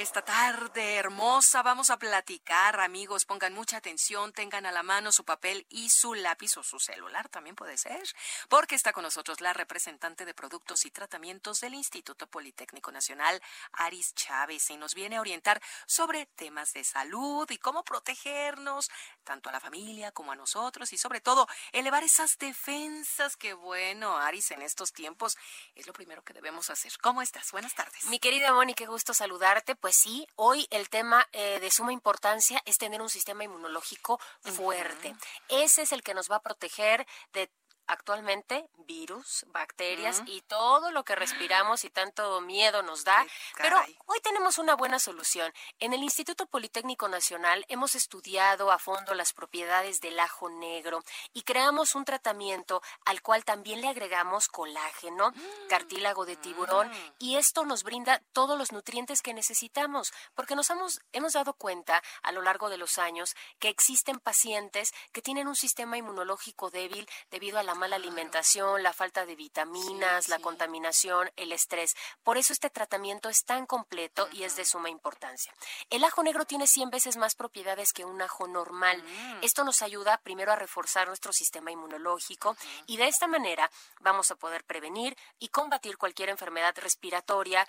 [0.00, 3.26] Esta tarde hermosa vamos a platicar, amigos.
[3.26, 7.28] Pongan mucha atención, tengan a la mano su papel y su lápiz o su celular,
[7.28, 8.08] también puede ser,
[8.48, 14.14] porque está con nosotros la representante de productos y tratamientos del Instituto Politécnico Nacional, Aris
[14.14, 18.88] Chávez, y nos viene a orientar sobre temas de salud y cómo protegernos,
[19.22, 24.16] tanto a la familia como a nosotros, y sobre todo elevar esas defensas que, bueno,
[24.16, 25.36] Aris, en estos tiempos
[25.74, 26.90] es lo primero que debemos hacer.
[27.02, 27.52] ¿Cómo estás?
[27.52, 28.06] Buenas tardes.
[28.06, 29.76] Mi querida Moni, qué gusto saludarte.
[29.76, 34.20] Pues pues sí, hoy el tema eh, de suma importancia es tener un sistema inmunológico
[34.40, 35.16] fuerte.
[35.48, 37.50] Ese es el que nos va a proteger de
[37.86, 43.26] actualmente virus, bacterias y todo lo que respiramos y tanto miedo nos da.
[43.56, 43.76] Pero
[44.06, 45.52] hoy tenemos una buena solución.
[45.78, 51.02] En el Instituto Politécnico Nacional hemos estudiado a fondo las propiedades del ajo negro
[51.32, 55.68] y creamos un tratamiento al cual también le agregamos colágeno, mm.
[55.68, 57.14] cartílago de tiburón mm.
[57.18, 62.02] y esto nos brinda todos los nutrientes que necesitamos porque nos hemos, hemos dado cuenta
[62.22, 67.08] a lo largo de los años que existen pacientes que tienen un sistema inmunológico débil
[67.30, 71.96] debido a la mala alimentación, la falta de vitaminas, la contaminación, el estrés.
[72.22, 75.52] Por eso este tratamiento es tan completo y es de suma importancia.
[75.88, 79.02] El ajo negro tiene 100 veces más propiedades que un ajo normal.
[79.02, 79.38] Mm.
[79.42, 83.70] Esto nos ayuda primero a reforzar nuestro sistema inmunológico y de esta manera
[84.00, 87.66] vamos a poder prevenir y combatir cualquier enfermedad respiratoria,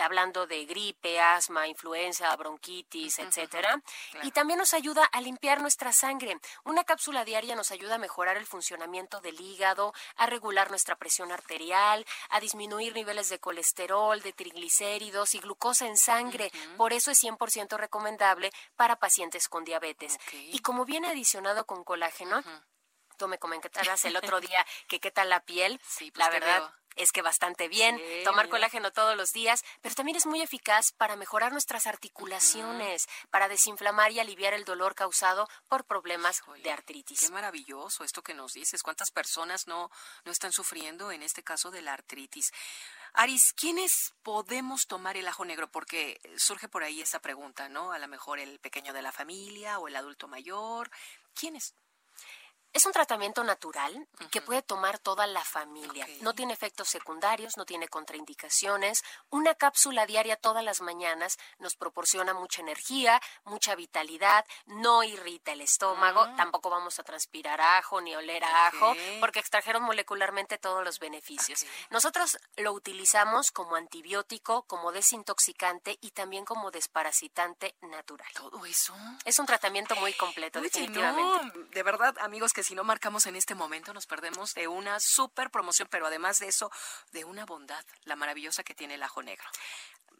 [0.00, 3.82] hablando de gripe, asma, influenza, bronquitis, etcétera.
[4.22, 6.38] Y también nos ayuda a limpiar nuestra sangre.
[6.64, 11.32] Una cápsula diaria nos ayuda a mejorar el funcionamiento del hígado, a regular nuestra presión
[11.32, 16.50] arterial, a disminuir niveles de colesterol, de triglicéridos y glucosa en sangre.
[16.76, 20.18] Por eso es 100% recomendable para pacientes con diabetes.
[20.32, 22.42] Y como viene adicionado con colágeno,
[23.22, 25.80] Tú me comentabas el otro día que qué tal la piel.
[25.86, 26.58] Sí, pues la verdad.
[26.58, 26.72] veo.
[26.96, 30.90] Es que bastante bien, Sí, tomar colágeno todos los días, pero también es muy eficaz
[30.90, 37.20] para mejorar nuestras articulaciones, para desinflamar y aliviar el dolor causado por problemas de artritis.
[37.20, 38.82] Qué maravilloso esto que nos dices.
[38.82, 39.88] ¿Cuántas personas no,
[40.24, 42.52] no están sufriendo en este caso de la artritis?
[43.14, 45.70] Aris, ¿quiénes podemos tomar el ajo negro?
[45.70, 47.92] Porque surge por ahí esa pregunta, ¿no?
[47.92, 50.90] A lo mejor el pequeño de la familia o el adulto mayor.
[51.34, 51.74] ¿Quiénes?
[52.72, 56.06] Es un tratamiento natural que puede tomar toda la familia.
[56.22, 59.04] No tiene efectos secundarios, no tiene contraindicaciones.
[59.28, 65.60] Una cápsula diaria todas las mañanas nos proporciona mucha energía, mucha vitalidad, no irrita el
[65.60, 70.98] estómago, tampoco vamos a transpirar ajo ni oler a ajo, porque extrajeron molecularmente todos los
[70.98, 71.66] beneficios.
[71.90, 78.30] Nosotros lo utilizamos como antibiótico, como desintoxicante y también como desparasitante natural.
[78.32, 78.94] Todo eso.
[79.26, 81.44] Es un tratamiento muy completo, Oye, definitivamente.
[81.54, 84.98] no, de verdad, amigos, que si no marcamos en este momento nos perdemos de una
[85.00, 86.70] super promoción, pero además de eso,
[87.12, 89.46] de una bondad, la maravillosa que tiene el ajo negro.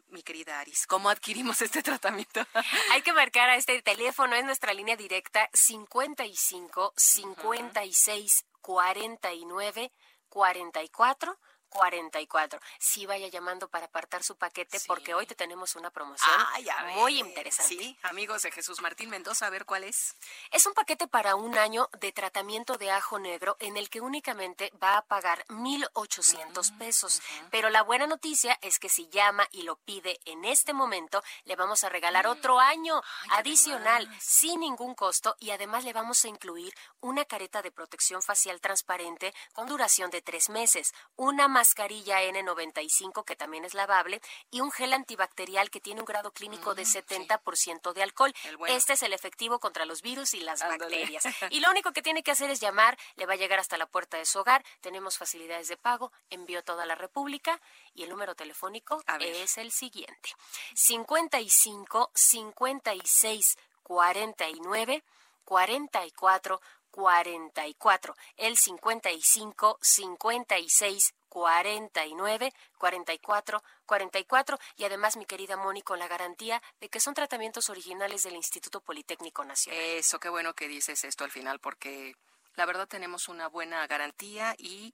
[0.09, 2.45] Mi querida Aris, ¿cómo adquirimos este tratamiento?
[2.91, 9.91] Hay que marcar a este teléfono, es nuestra línea directa 55 56 49
[10.29, 11.39] 44
[11.73, 12.59] 44.
[12.79, 16.83] Sí, vaya llamando para apartar su paquete porque hoy te tenemos una promoción Ay, a
[16.95, 17.75] muy interesante.
[17.75, 20.15] Sí, amigos de Jesús Martín Mendoza, a ver cuál es.
[20.51, 24.71] Es un paquete para un año de tratamiento de ajo negro en el que únicamente
[24.81, 27.21] va a pagar 1,800 pesos.
[27.49, 31.55] Pero la buena noticia es que si llama y lo pide en este momento, le
[31.55, 33.01] vamos a regalar otro año
[33.31, 38.61] adicional sin ningún costo y además le vamos a incluir una careta de protección facial
[38.61, 44.21] transparente con duración de tres meses, una mascarilla N95 que también es lavable
[44.51, 48.33] y un gel antibacterial que tiene un grado clínico de 70% de alcohol.
[48.57, 48.75] bueno.
[48.75, 51.23] Este es el efectivo contra los virus y las bacterias.
[51.51, 53.85] Y lo único que tiene que hacer es llamar, le va a llegar hasta la
[53.85, 54.65] puerta de su hogar.
[54.81, 57.61] Tenemos facilidades de pago, envío a toda la República
[57.93, 60.35] y el número telefónico es el siguiente:
[60.75, 65.03] 55 56 49
[65.45, 66.61] 44
[66.91, 68.15] 44.
[68.37, 76.89] El 55 56 49 44 44 y además mi querida Moni con la garantía de
[76.89, 79.81] que son tratamientos originales del Instituto Politécnico Nacional.
[79.81, 82.15] Eso, qué bueno que dices esto al final, porque
[82.53, 84.93] la verdad tenemos una buena garantía y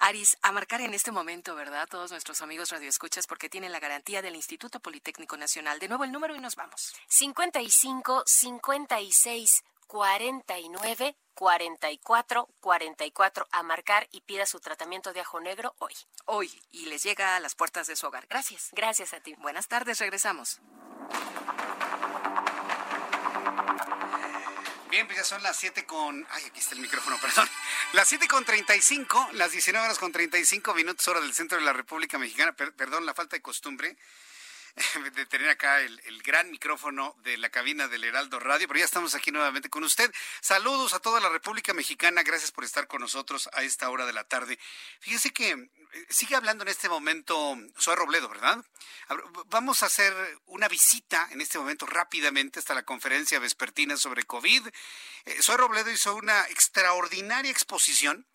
[0.00, 1.88] Aris, a marcar en este momento, ¿verdad?
[1.88, 5.78] Todos nuestros amigos radioescuchas, porque tienen la garantía del Instituto Politécnico Nacional.
[5.78, 6.94] De nuevo el número y nos vamos.
[7.08, 15.94] 55 56 49 44 44 a marcar y pida su tratamiento de ajo negro hoy.
[16.26, 18.28] Hoy y les llega a las puertas de su hogar.
[18.28, 18.68] Gracias.
[18.70, 19.34] Gracias a ti.
[19.38, 20.60] Buenas tardes, regresamos.
[24.90, 26.24] Bien, pues ya son las 7 con...
[26.30, 27.48] Ay, aquí está el micrófono, perdón.
[27.92, 31.72] Las 7 con 35, las 19 horas con 35 minutos hora del centro de la
[31.72, 32.52] República Mexicana.
[32.52, 33.96] Per- perdón, la falta de costumbre
[35.14, 38.84] de tener acá el, el gran micrófono de la cabina del Heraldo Radio, pero ya
[38.84, 40.12] estamos aquí nuevamente con usted.
[40.40, 44.12] Saludos a toda la República Mexicana, gracias por estar con nosotros a esta hora de
[44.12, 44.58] la tarde.
[45.00, 45.68] Fíjese que eh,
[46.08, 48.64] sigue hablando en este momento Zoe Robledo, ¿verdad?
[49.46, 50.14] Vamos a hacer
[50.46, 54.68] una visita en este momento rápidamente hasta la conferencia vespertina sobre COVID.
[55.24, 58.26] Eh, Zoe Robledo hizo una extraordinaria exposición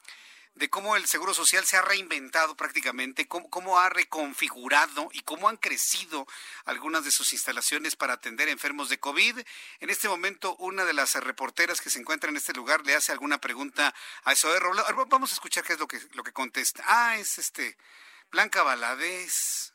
[0.56, 5.50] de cómo el Seguro Social se ha reinventado prácticamente, cómo, cómo ha reconfigurado y cómo
[5.50, 6.26] han crecido
[6.64, 9.40] algunas de sus instalaciones para atender enfermos de COVID.
[9.82, 13.12] En este momento, una de las reporteras que se encuentra en este lugar le hace
[13.12, 14.86] alguna pregunta a Zoe Robledo.
[15.08, 16.84] Vamos a escuchar qué es lo que, lo que contesta.
[16.88, 17.78] Ah, es este
[18.32, 19.74] Blanca Valadez.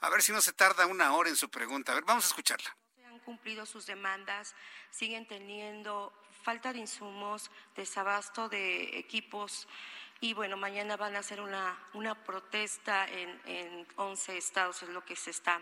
[0.00, 1.90] A ver si no se tarda una hora en su pregunta.
[1.90, 2.76] A ver, vamos a escucharla.
[3.04, 4.54] han cumplido sus demandas,
[4.92, 6.12] siguen teniendo
[6.42, 9.68] falta de insumos, desabasto de equipos
[10.20, 15.04] y bueno, mañana van a hacer una, una protesta en, en 11 estados, es lo
[15.04, 15.56] que se está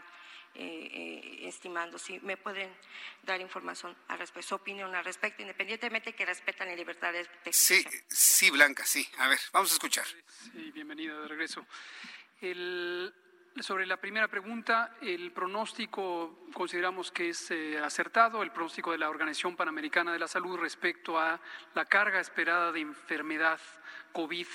[0.54, 1.98] eh, eh, estimando.
[1.98, 2.74] Si me pueden
[3.22, 7.84] dar información al respecto, su opinión al respecto, independientemente que respetan la libertad de Sí,
[8.08, 9.08] sí, Blanca, sí.
[9.18, 10.06] A ver, vamos a escuchar.
[10.06, 11.64] Sí, bienvenido de regreso.
[12.40, 13.14] El-
[13.62, 19.10] sobre la primera pregunta, el pronóstico consideramos que es eh, acertado, el pronóstico de la
[19.10, 21.40] Organización Panamericana de la Salud respecto a
[21.74, 23.60] la carga esperada de enfermedad
[24.12, 24.46] COVID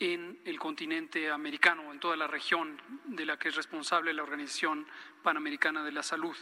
[0.00, 4.86] en el continente americano, en toda la región de la que es responsable la Organización
[5.22, 6.36] Panamericana de la Salud.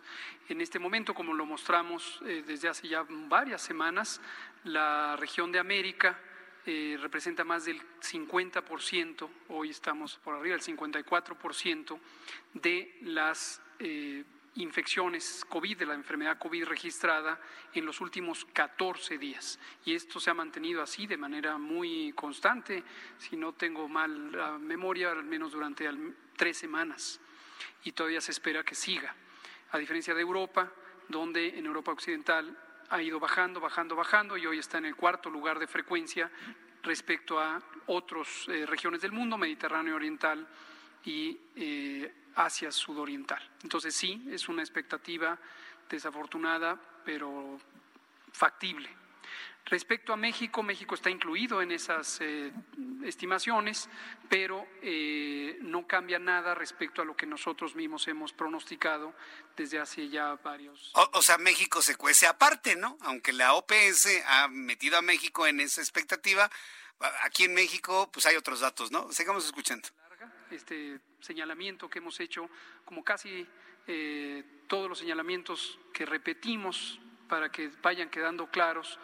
[0.49, 4.21] En este momento, como lo mostramos eh, desde hace ya varias semanas,
[4.65, 6.19] la región de América
[6.67, 11.97] eh, representa más del 50%, hoy estamos por arriba del 54%
[12.55, 14.25] de las eh,
[14.57, 17.41] infecciones COVID, de la enfermedad COVID registrada
[17.73, 19.61] en los últimos 14 días.
[19.85, 22.83] Y esto se ha mantenido así de manera muy constante,
[23.17, 25.89] si no tengo mal la memoria, al menos durante
[26.37, 27.21] tres semanas.
[27.85, 29.15] Y todavía se espera que siga.
[29.71, 30.73] A diferencia de Europa,
[31.09, 32.59] donde en Europa Occidental
[32.91, 36.31] ha ido bajando, bajando, bajando y hoy está en el cuarto lugar de frecuencia
[36.83, 40.47] respecto a otras eh, regiones del mundo, Mediterráneo Oriental
[41.05, 43.43] y eh, Asia Sudoriental.
[43.63, 45.39] Entonces sí, es una expectativa
[45.89, 47.59] desafortunada, pero
[48.33, 48.89] factible.
[49.67, 52.53] Respecto a México, México está incluido en esas eh,
[53.05, 53.89] estimaciones,
[54.29, 59.13] pero eh, no cambia nada respecto a lo que nosotros mismos hemos pronosticado
[59.57, 60.93] desde hace ya varios.
[60.95, 62.97] O, o, sea, México se cuece aparte, ¿no?
[63.01, 66.49] Aunque la OPS ha metido a México en esa expectativa,
[67.23, 69.11] aquí en México, pues hay otros datos, ¿no?
[69.13, 69.89] Sigamos escuchando
[70.51, 72.49] este señalamiento que hemos hecho,
[72.85, 73.47] como casi
[73.87, 78.99] eh, todos los señalamientos que repetimos para que vayan quedando claros.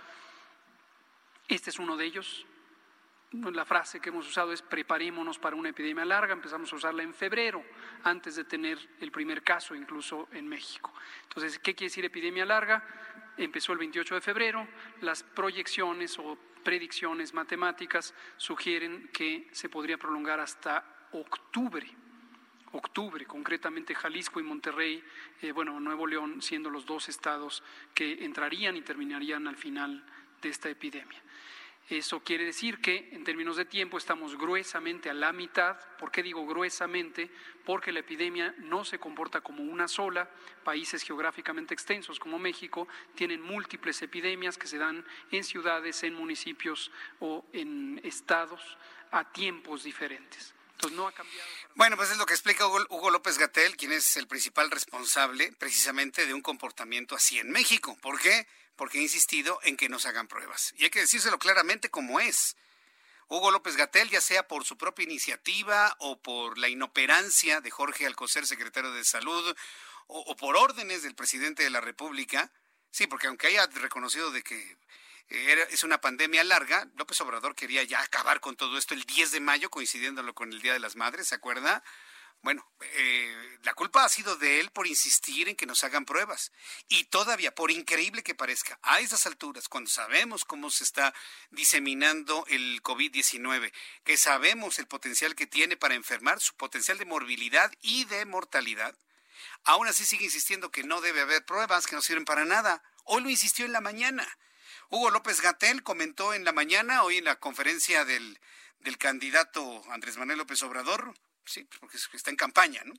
[1.53, 2.47] Este es uno de ellos.
[3.33, 6.33] La frase que hemos usado es preparémonos para una epidemia larga.
[6.33, 7.63] Empezamos a usarla en febrero,
[8.05, 10.95] antes de tener el primer caso incluso en México.
[11.25, 12.83] Entonces, ¿qué quiere decir epidemia larga?
[13.37, 14.67] Empezó el 28 de febrero.
[15.03, 21.87] Las proyecciones o predicciones matemáticas sugieren que se podría prolongar hasta octubre,
[22.73, 25.05] octubre, concretamente Jalisco y Monterrey,
[25.43, 27.63] eh, bueno, Nuevo León siendo los dos estados
[27.93, 30.03] que entrarían y terminarían al final
[30.43, 31.23] de esta epidemia.
[31.89, 35.77] Eso quiere decir que en términos de tiempo estamos gruesamente a la mitad.
[35.99, 37.31] ¿Por qué digo gruesamente?
[37.65, 40.31] Porque la epidemia no se comporta como una sola.
[40.65, 46.91] Países geográficamente extensos como México tienen múltiples epidemias que se dan en ciudades, en municipios
[47.21, 48.79] o en estados
[49.11, 50.55] a tiempos diferentes.
[50.79, 51.49] Pues no ha cambiado.
[51.75, 56.27] Bueno, pues es lo que explica Hugo, López Gatel, quien es el principal responsable precisamente
[56.27, 57.97] de un comportamiento así en México.
[58.01, 58.47] ¿Por qué?
[58.83, 60.75] Porque ha insistido en que nos hagan pruebas.
[60.77, 62.57] Y hay que decírselo claramente como es.
[63.29, 68.07] Hugo López Gatel, ya sea por su propia iniciativa o por la inoperancia de Jorge
[68.07, 69.57] Alcocer, secretario de Salud,
[70.09, 72.51] o, o por órdenes del presidente de la República,
[72.91, 74.77] sí, porque aunque haya reconocido de que
[75.71, 76.89] es una pandemia larga.
[76.97, 80.61] López Obrador quería ya acabar con todo esto el 10 de mayo, coincidiéndolo con el
[80.61, 81.85] Día de las Madres, ¿se acuerda?
[82.43, 86.51] Bueno, eh, la culpa ha sido de él por insistir en que nos hagan pruebas.
[86.89, 91.15] Y todavía, por increíble que parezca, a esas alturas, cuando sabemos cómo se está
[91.51, 97.73] diseminando el COVID-19, que sabemos el potencial que tiene para enfermar, su potencial de morbilidad
[97.81, 98.97] y de mortalidad,
[99.63, 102.83] aún así sigue insistiendo que no debe haber pruebas, que no sirven para nada.
[103.05, 104.27] Hoy lo insistió en la mañana.
[104.89, 108.41] Hugo López Gatel comentó en la mañana, hoy en la conferencia del,
[108.81, 111.15] del candidato Andrés Manuel López Obrador,
[111.45, 112.95] sí, porque está en campaña, ¿no?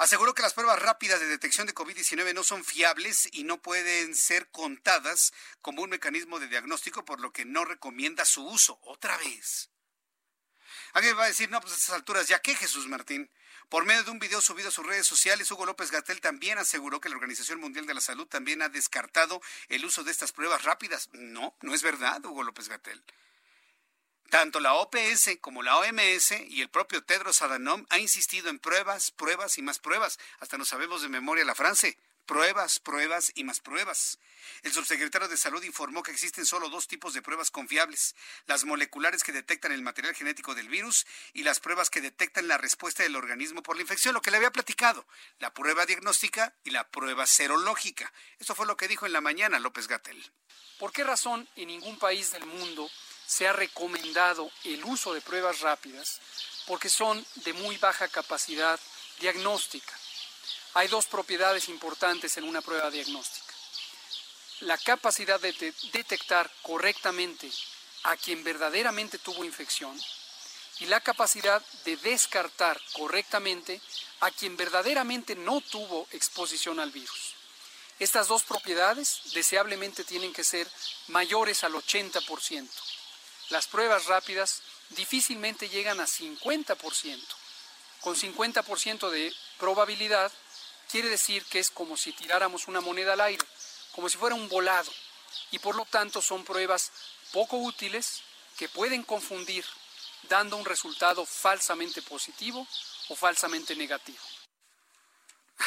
[0.00, 4.14] Aseguró que las pruebas rápidas de detección de COVID-19 no son fiables y no pueden
[4.14, 8.78] ser contadas como un mecanismo de diagnóstico, por lo que no recomienda su uso.
[8.82, 9.68] Otra vez.
[10.94, 13.30] Alguien va a decir, no, pues a estas alturas, ¿ya qué, Jesús Martín?
[13.68, 17.00] Por medio de un video subido a sus redes sociales, Hugo López Gatel también aseguró
[17.00, 20.64] que la Organización Mundial de la Salud también ha descartado el uso de estas pruebas
[20.64, 21.10] rápidas.
[21.12, 23.04] No, no es verdad, Hugo López Gatel.
[24.30, 29.10] Tanto la OPS como la OMS y el propio Tedros Adhanom ha insistido en pruebas,
[29.10, 30.20] pruebas y más pruebas.
[30.38, 34.20] Hasta no sabemos de memoria la frase pruebas, pruebas y más pruebas.
[34.62, 38.14] El subsecretario de Salud informó que existen solo dos tipos de pruebas confiables,
[38.46, 42.56] las moleculares que detectan el material genético del virus y las pruebas que detectan la
[42.56, 45.04] respuesta del organismo por la infección, lo que le había platicado,
[45.40, 48.12] la prueba diagnóstica y la prueba serológica.
[48.38, 50.24] Eso fue lo que dijo en la mañana López Gatel.
[50.78, 52.88] ¿Por qué razón en ningún país del mundo
[53.30, 56.20] se ha recomendado el uso de pruebas rápidas?
[56.66, 58.78] Porque son de muy baja capacidad
[59.20, 59.94] diagnóstica
[60.74, 63.54] hay dos propiedades importantes en una prueba diagnóstica.
[64.60, 65.52] La capacidad de
[65.92, 67.50] detectar correctamente
[68.04, 69.98] a quien verdaderamente tuvo infección
[70.78, 73.80] y la capacidad de descartar correctamente
[74.20, 77.34] a quien verdaderamente no tuvo exposición al virus.
[77.98, 80.70] Estas dos propiedades deseablemente tienen que ser
[81.08, 82.68] mayores al 80%.
[83.50, 87.20] Las pruebas rápidas difícilmente llegan a 50%.
[88.00, 90.32] Con 50% de probabilidad
[90.90, 93.44] quiere decir que es como si tiráramos una moneda al aire,
[93.92, 94.90] como si fuera un volado,
[95.50, 96.92] y por lo tanto son pruebas
[97.32, 98.22] poco útiles
[98.56, 99.64] que pueden confundir,
[100.28, 102.66] dando un resultado falsamente positivo
[103.08, 104.18] o falsamente negativo.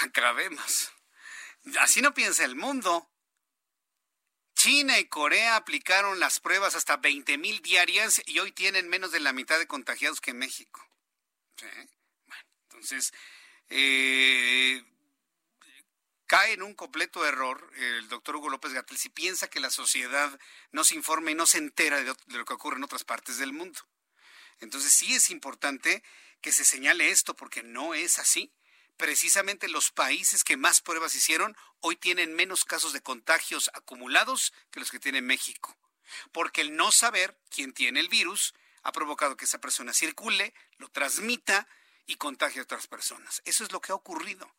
[0.03, 0.89] Acabemos.
[1.79, 3.12] Así no piensa el mundo.
[4.63, 9.19] China y Corea aplicaron las pruebas hasta 20 mil diarias y hoy tienen menos de
[9.19, 10.87] la mitad de contagiados que México.
[12.25, 13.11] Bueno, entonces,
[13.67, 14.81] eh,
[16.27, 20.39] cae en un completo error el doctor Hugo López Gatel si piensa que la sociedad
[20.71, 23.51] no se informa y no se entera de, lo que ocurre en otras partes del
[23.51, 23.81] mundo.
[24.61, 26.03] Entonces sí es importante
[26.39, 28.53] que se señale esto porque no es así.
[28.97, 34.79] Precisamente los países que más pruebas hicieron hoy tienen menos casos de contagios acumulados que
[34.79, 35.75] los que tiene México.
[36.31, 38.53] Porque el no saber quién tiene el virus
[38.83, 41.67] ha provocado que esa persona circule, lo transmita
[42.05, 43.41] y contagie a otras personas.
[43.45, 44.53] Eso es lo que ha ocurrido.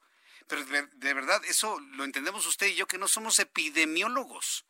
[0.46, 4.64] Pero de, verdad, eso lo entendemos usted y yo, que no somos epidemiólogos.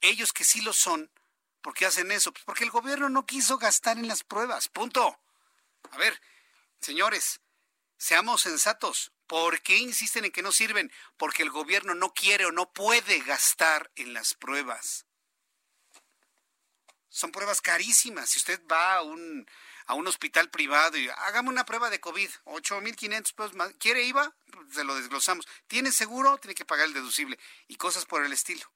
[0.00, 1.10] Ellos que sí lo son,
[1.60, 2.32] ¿por qué hacen eso?
[2.32, 4.68] Pues porque el gobierno no quiso gastar en las pruebas.
[4.68, 5.18] Punto.
[5.90, 6.20] A ver,
[6.80, 7.40] señores,
[7.98, 9.12] seamos sensatos.
[9.26, 10.90] ¿Por qué insisten en que no sirven?
[11.18, 15.04] Porque el gobierno no quiere o no puede gastar en las pruebas.
[17.10, 18.30] Son pruebas carísimas.
[18.30, 19.46] Si usted va a un,
[19.86, 23.74] a un hospital privado y hágame una prueba de COVID, 8.500 pesos más.
[23.78, 24.34] ¿Quiere IVA?
[24.72, 25.46] Se lo desglosamos.
[25.66, 26.38] ¿Tiene seguro?
[26.38, 27.38] Tiene que pagar el deducible.
[27.66, 28.72] Y cosas por el estilo.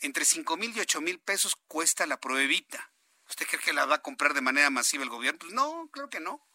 [0.00, 2.92] Entre 5.000 y 8.000 pesos cuesta la pruebita.
[3.28, 5.38] ¿Usted cree que la va a comprar de manera masiva el gobierno?
[5.38, 6.47] Pues no, creo que no.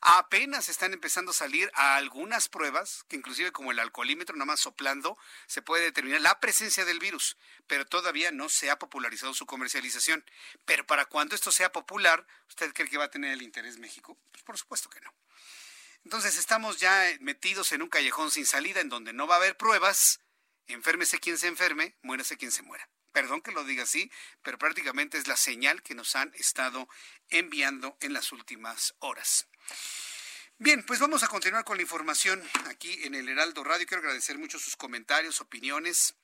[0.00, 5.18] Apenas están empezando a salir algunas pruebas, que inclusive como el alcoholímetro, nada más soplando,
[5.46, 7.36] se puede determinar la presencia del virus,
[7.66, 10.24] pero todavía no se ha popularizado su comercialización.
[10.64, 14.18] Pero para cuando esto sea popular, ¿usted cree que va a tener el interés México?
[14.32, 15.12] Pues por supuesto que no.
[16.04, 19.56] Entonces estamos ya metidos en un callejón sin salida en donde no va a haber
[19.56, 20.20] pruebas,
[20.72, 22.88] enférmese quien se enferme, muérase quien se muera.
[23.12, 24.10] Perdón que lo diga así,
[24.42, 26.88] pero prácticamente es la señal que nos han estado
[27.28, 29.48] enviando en las últimas horas.
[30.58, 33.86] Bien, pues vamos a continuar con la información aquí en el Heraldo Radio.
[33.86, 36.14] Quiero agradecer mucho sus comentarios, opiniones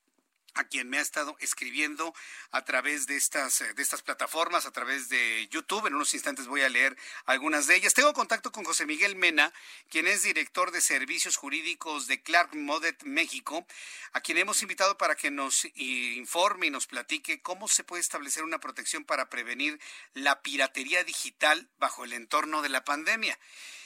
[0.56, 2.14] a quien me ha estado escribiendo
[2.50, 5.86] a través de estas, de estas plataformas, a través de YouTube.
[5.86, 6.96] En unos instantes voy a leer
[7.26, 7.94] algunas de ellas.
[7.94, 9.52] Tengo contacto con José Miguel Mena,
[9.90, 13.66] quien es director de servicios jurídicos de Clark Modet México,
[14.12, 18.42] a quien hemos invitado para que nos informe y nos platique cómo se puede establecer
[18.42, 19.78] una protección para prevenir
[20.14, 23.38] la piratería digital bajo el entorno de la pandemia.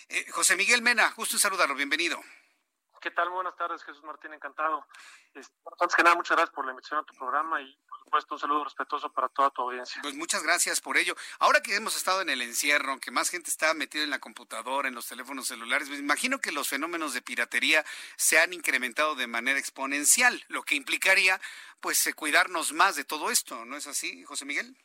[0.09, 2.23] Eh, José Miguel Mena, gusto en saludarlo, bienvenido.
[3.01, 3.31] ¿Qué tal?
[3.31, 4.87] Buenas tardes, Jesús Martín, encantado.
[5.33, 8.35] Este, antes que nada, muchas gracias por la invitación a tu programa y, por supuesto,
[8.35, 10.03] un saludo respetuoso para toda tu audiencia.
[10.03, 11.17] Pues muchas gracias por ello.
[11.39, 14.89] Ahora que hemos estado en el encierro, que más gente está metida en la computadora,
[14.89, 17.87] en los teléfonos celulares, me imagino que los fenómenos de piratería
[18.17, 21.41] se han incrementado de manera exponencial, lo que implicaría,
[21.81, 24.77] pues, eh, cuidarnos más de todo esto, ¿no es así, José Miguel?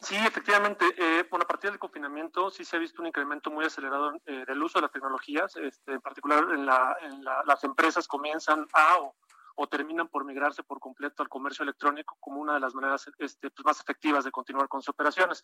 [0.00, 0.84] Sí, efectivamente.
[0.96, 4.44] Eh, por a partir del confinamiento sí se ha visto un incremento muy acelerado eh,
[4.46, 5.56] del uso de las tecnologías.
[5.56, 9.16] Este, en particular, en, la, en la, las empresas comienzan a o,
[9.58, 13.50] o, terminan por migrarse por completo al comercio electrónico como una de las maneras este,
[13.50, 15.42] pues, más efectivas de continuar con sus operaciones.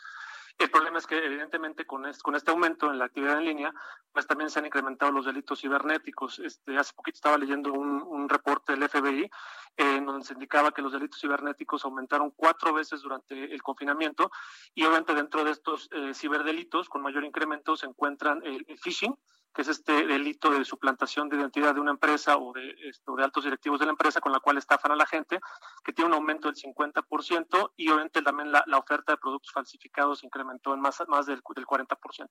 [0.59, 3.75] El problema es que, evidentemente, con este, con este aumento en la actividad en línea,
[4.13, 6.39] pues también se han incrementado los delitos cibernéticos.
[6.39, 9.31] Este, hace poquito estaba leyendo un, un reporte del FBI
[9.77, 14.31] en donde se indicaba que los delitos cibernéticos aumentaron cuatro veces durante el confinamiento
[14.75, 19.15] y obviamente dentro de estos eh, ciberdelitos con mayor incremento se encuentran el, phishing,
[19.55, 23.23] que es este delito de suplantación de identidad de una empresa o de, esto, de
[23.23, 25.39] altos directivos de la empresa con la cual estafan a la gente,
[25.85, 30.25] que tiene un aumento del 50% y obviamente también la, la oferta de productos falsificados
[30.25, 32.29] incrementó en más, más del, del 40%.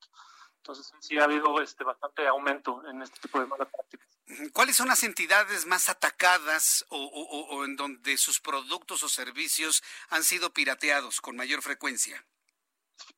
[0.58, 4.08] Entonces sí ha habido este bastante aumento en este tipo de malas prácticas.
[4.52, 9.84] ¿Cuáles son las entidades más atacadas o, o, o en donde sus productos o servicios
[10.10, 12.26] han sido pirateados con mayor frecuencia?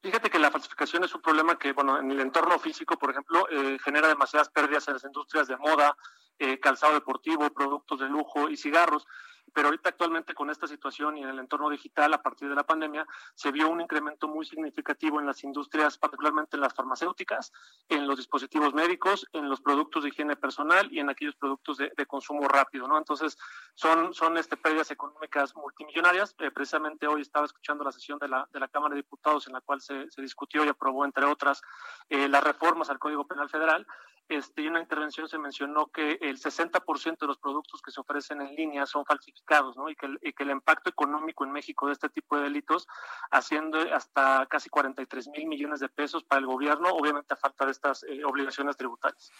[0.01, 3.47] Fíjate que la falsificación es un problema que, bueno, en el entorno físico, por ejemplo,
[3.49, 5.95] eh, genera demasiadas pérdidas en las industrias de moda,
[6.37, 9.07] eh, calzado deportivo, productos de lujo y cigarros
[9.55, 12.65] pero ahorita actualmente con esta situación y en el entorno digital a partir de la
[12.65, 17.53] pandemia se vio un incremento muy significativo en las industrias, particularmente en las farmacéuticas,
[17.87, 22.05] en los dispositivos médicos, en los productos de higiene personal y en aquellos productos de,
[22.05, 22.97] consumo rápido, ¿no?
[22.97, 23.37] Entonces
[23.73, 26.35] son, son este, pérdidas económicas multimillonarias.
[26.39, 29.53] Eh, precisamente hoy estaba escuchando la sesión de la, de la Cámara de Diputados en
[29.53, 31.61] la cual se, discutió y aprobó, entre otras,
[32.09, 33.87] eh, las reformas al Código Penal Federal
[34.27, 38.41] este, en una intervención se mencionó que el 60% de los productos que se ofrecen
[38.41, 39.89] en línea son falsificados, ¿no?
[39.89, 42.87] Y que, el, que el impacto económico en México de este tipo de delitos
[43.31, 47.71] haciendo hasta casi 43 mil millones de pesos para el gobierno, obviamente a falta de
[47.71, 49.31] estas eh, obligaciones tributarias.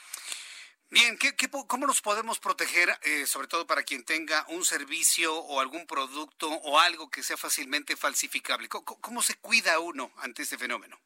[0.92, 5.36] Bien, ¿qué, qué, cómo nos podemos proteger, eh, sobre todo para quien tenga un servicio
[5.36, 8.70] o algún producto o algo que sea fácilmente falsificable?
[8.70, 11.00] ¿Cómo, cómo se cuida uno ante este fenómeno?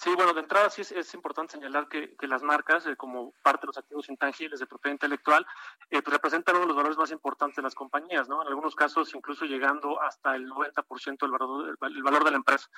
[0.00, 3.32] Sí, bueno, de entrada sí es, es importante señalar que, que las marcas, eh, como
[3.42, 5.44] parte de los activos intangibles de propiedad intelectual,
[5.90, 8.40] eh, pues representan uno de los valores más importantes de las compañías, ¿no?
[8.40, 12.68] En algunos casos incluso llegando hasta el 90% del valor, el valor de la empresa.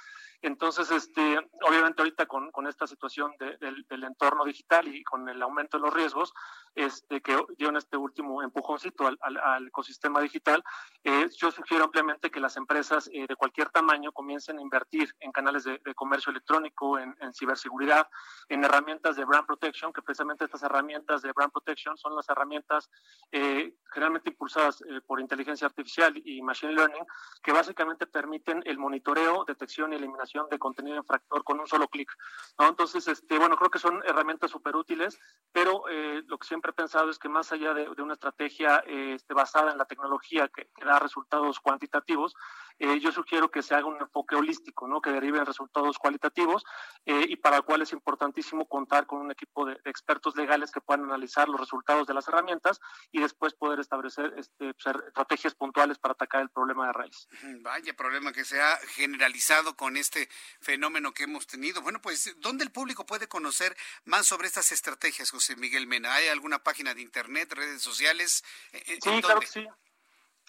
[0.41, 1.39] Entonces, este,
[1.69, 5.83] obviamente ahorita con, con esta situación del, del, entorno digital y con el aumento de
[5.83, 6.33] los riesgos,
[6.75, 10.65] este, que dio en este último empujoncito al, al, ecosistema digital,
[11.05, 15.33] eh, yo sugiero ampliamente que las empresas eh, de cualquier tamaño comiencen a invertir en
[15.33, 18.09] canales de, comercio electrónico, en, en, ciberseguridad,
[18.49, 22.91] en herramientas de brand protection, que precisamente estas herramientas de brand protection son las herramientas
[23.33, 27.05] eh, generalmente impulsadas por inteligencia artificial y machine learning,
[27.43, 32.11] que básicamente permiten el monitoreo, detección y eliminación de contenido infractor con un solo clic.
[32.59, 32.69] ¿no?
[32.69, 35.19] Entonces, este, bueno, creo que son herramientas súper útiles,
[35.53, 39.15] pero eh, lo que siempre he pensado es que más allá de, una estrategia eh,
[39.15, 42.35] este, basada en la tecnología que, da resultados cuantitativos,
[42.79, 45.01] eh, yo sugiero que se haga un enfoque holístico, ¿no?
[45.01, 46.65] que derive en resultados cualitativos
[47.05, 51.05] y para el cual es importantísimo contar con un equipo de, expertos legales que puedan
[51.05, 56.13] analizar los resultados de las herramientas y después poder establecer este, pues, estrategias puntuales para
[56.13, 57.29] atacar el problema de raíz.
[57.61, 60.29] Vaya problema que se ha generalizado con este
[60.61, 61.83] fenómeno que hemos tenido.
[61.83, 66.15] Bueno, pues, ¿dónde el público puede conocer más sobre estas estrategias, José Miguel Mena?
[66.15, 68.45] ¿Hay alguna página de internet, redes sociales?
[68.73, 69.67] Sí, claro que sí.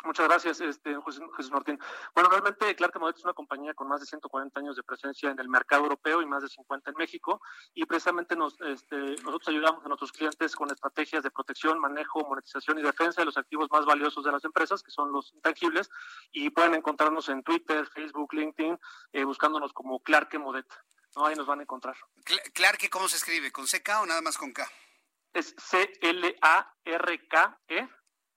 [0.03, 0.95] Muchas gracias, este,
[1.38, 1.80] Jesús Martín.
[2.15, 5.40] Bueno, realmente Clark Modet es una compañía con más de 140 años de presencia en
[5.40, 7.40] el mercado europeo y más de 50 en México
[7.73, 12.80] y precisamente nos, este, nosotros ayudamos a nuestros clientes con estrategias de protección, manejo, monetización
[12.80, 15.90] y defensa de los activos más valiosos de las empresas, que son los intangibles,
[16.32, 18.80] y pueden encontrarnos en Twitter, Facebook, LinkedIn,
[19.14, 20.65] eh, buscándonos como Clark Modet.
[21.15, 21.28] ¿no?
[21.28, 21.95] Ahí nos van a encontrar.
[22.53, 23.52] Clark, ¿cómo se escribe?
[23.52, 24.68] ¿Con CK o nada más con K?
[25.34, 26.41] Es C-L-A-R-K-E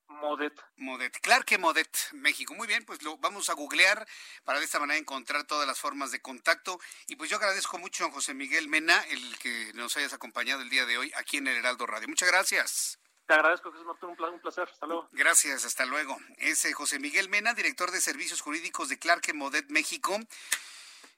[0.08, 0.52] Modet.
[0.76, 1.18] Modet.
[1.20, 2.54] Claro que Modet, México.
[2.54, 4.06] Muy bien, pues lo vamos a googlear
[4.44, 6.78] para de esta manera encontrar todas las formas de contacto.
[7.06, 10.70] Y pues yo agradezco mucho a José Miguel Mena el que nos hayas acompañado el
[10.70, 12.08] día de hoy aquí en el Heraldo Radio.
[12.08, 12.98] Muchas gracias.
[13.26, 14.68] Te agradezco, Jesús un placer.
[14.70, 15.08] Hasta luego.
[15.12, 16.18] Gracias, hasta luego.
[16.36, 20.18] Es José Miguel Mena, director de Servicios Jurídicos de Clark Modet México.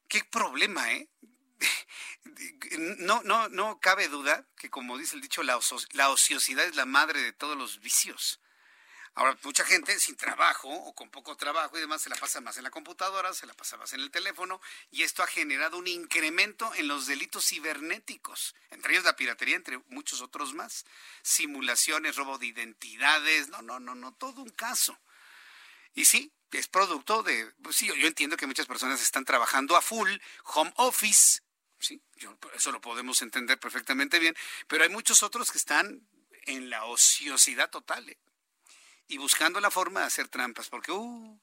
[0.09, 1.09] Qué problema, ¿eh?
[2.99, 5.59] No, no, no cabe duda que, como dice el dicho, la,
[5.93, 8.41] la ociosidad es la madre de todos los vicios.
[9.17, 12.59] Ahora, mucha gente sin trabajo o con poco trabajo y demás se la pasa más
[12.59, 14.61] en la computadora, se la pasa más en el teléfono
[14.91, 19.79] y esto ha generado un incremento en los delitos cibernéticos, entre ellos la piratería, entre
[19.89, 20.85] muchos otros más,
[21.23, 24.99] simulaciones, robo de identidades, no, no, no, no, todo un caso.
[25.95, 29.81] Y sí, es producto de, pues sí, yo entiendo que muchas personas están trabajando a
[29.81, 30.11] full,
[30.45, 31.41] home office,
[31.79, 32.03] sí,
[32.55, 34.37] eso lo podemos entender perfectamente bien,
[34.69, 36.07] pero hay muchos otros que están
[36.43, 38.11] en la ociosidad total.
[38.11, 38.19] ¿eh?
[39.09, 41.41] Y buscando la forma de hacer trampas, porque uh,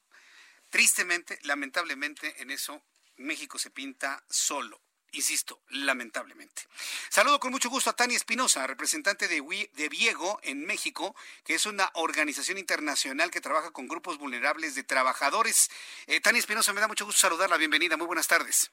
[0.70, 2.82] tristemente, lamentablemente, en eso
[3.16, 4.80] México se pinta solo.
[5.12, 6.66] Insisto, lamentablemente.
[7.08, 11.14] Saludo con mucho gusto a Tania Espinosa, representante de, de Viego en México,
[11.44, 15.70] que es una organización internacional que trabaja con grupos vulnerables de trabajadores.
[16.06, 17.56] Eh, Tania Espinosa, me da mucho gusto saludarla.
[17.56, 18.72] Bienvenida, muy buenas tardes.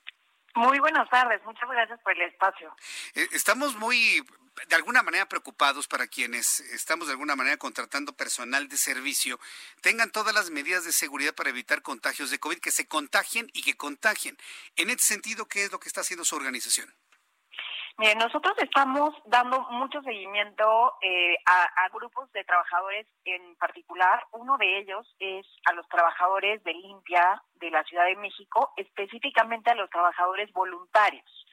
[0.56, 2.76] Muy buenas tardes, muchas gracias por el espacio.
[3.16, 4.24] Eh, estamos muy
[4.68, 9.40] de alguna manera preocupados para quienes estamos de alguna manera contratando personal de servicio,
[9.82, 13.64] tengan todas las medidas de seguridad para evitar contagios de COVID, que se contagien y
[13.64, 14.38] que contagien.
[14.76, 16.94] En este sentido, ¿qué es lo que está haciendo su organización?
[17.98, 24.24] Mire, nosotros estamos dando mucho seguimiento eh, a, grupos de trabajadores en particular.
[24.32, 29.72] Uno de ellos es a los trabajadores de limpia de la Ciudad de México, específicamente
[29.72, 31.46] a los trabajadores voluntarios.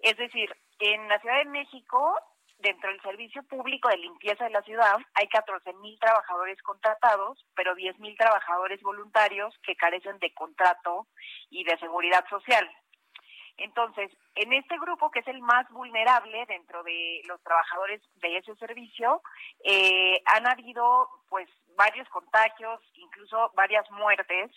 [0.00, 2.14] Es decir, en la Ciudad de México,
[2.58, 7.74] dentro del servicio público de limpieza de la ciudad, hay 14 mil trabajadores contratados, pero
[7.74, 11.06] 10 mil trabajadores voluntarios que carecen de contrato
[11.50, 12.68] y de seguridad social.
[13.58, 18.54] Entonces, en este grupo, que es el más vulnerable dentro de los trabajadores de ese
[18.54, 19.20] servicio,
[19.64, 24.50] eh, han habido pues varios contagios, incluso varias muertes,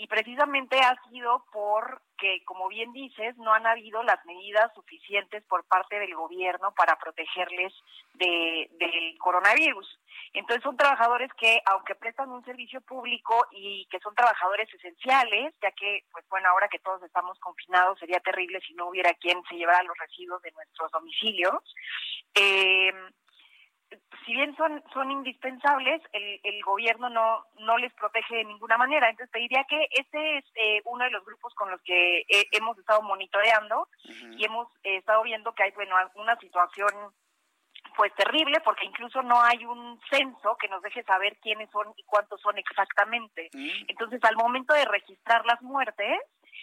[0.00, 5.62] y precisamente ha sido porque, como bien dices, no han habido las medidas suficientes por
[5.64, 7.74] parte del gobierno para protegerles
[8.14, 10.00] de, del coronavirus.
[10.32, 15.70] Entonces son trabajadores que, aunque prestan un servicio público y que son trabajadores esenciales, ya
[15.72, 19.56] que, pues bueno, ahora que todos estamos confinados sería terrible si no hubiera quien se
[19.56, 21.62] llevara los residuos de nuestros domicilios.
[22.34, 22.90] Eh,
[24.24, 29.08] si bien son, son indispensables, el, el gobierno no, no les protege de ninguna manera.
[29.08, 32.78] Entonces, te diría que este es eh, uno de los grupos con los que hemos
[32.78, 33.88] estado monitoreando
[34.36, 37.12] y hemos estado viendo que hay, bueno, una situación
[37.96, 42.04] pues terrible porque incluso no hay un censo que nos deje saber quiénes son y
[42.04, 43.50] cuántos son exactamente.
[43.88, 46.18] Entonces, al momento de registrar las muertes,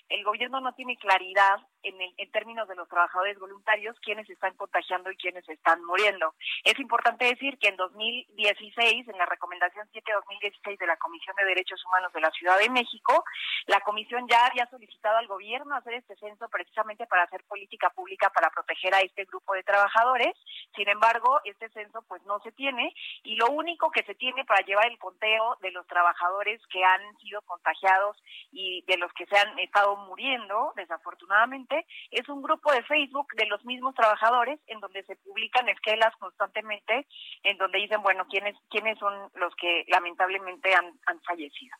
[0.09, 5.11] el gobierno no tiene claridad en, en términos de los trabajadores voluntarios quiénes están contagiando
[5.11, 6.33] y quiénes están muriendo.
[6.63, 11.83] Es importante decir que en 2016, en la recomendación 7-2016 de la Comisión de Derechos
[11.85, 13.23] Humanos de la Ciudad de México,
[13.65, 18.29] la comisión ya había solicitado al gobierno hacer este censo precisamente para hacer política pública
[18.29, 20.35] para proteger a este grupo de trabajadores.
[20.75, 22.93] Sin embargo, este censo pues no se tiene
[23.23, 27.17] y lo único que se tiene para llevar el conteo de los trabajadores que han
[27.19, 28.17] sido contagiados
[28.51, 33.45] y de los que se han estado muriendo, desafortunadamente, es un grupo de Facebook de
[33.45, 37.07] los mismos trabajadores en donde se publican esquelas constantemente,
[37.43, 41.75] en donde dicen, bueno, quiénes, quiénes son los que lamentablemente han, han fallecido.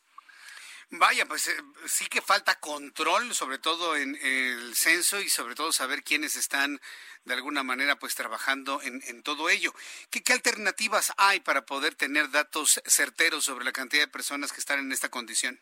[0.90, 1.56] Vaya, pues eh,
[1.86, 6.80] sí que falta control, sobre todo en el censo y sobre todo saber quiénes están
[7.24, 9.74] de alguna manera pues trabajando en, en todo ello.
[10.10, 14.60] ¿Qué, ¿Qué, alternativas hay para poder tener datos certeros sobre la cantidad de personas que
[14.60, 15.60] están en esta condición?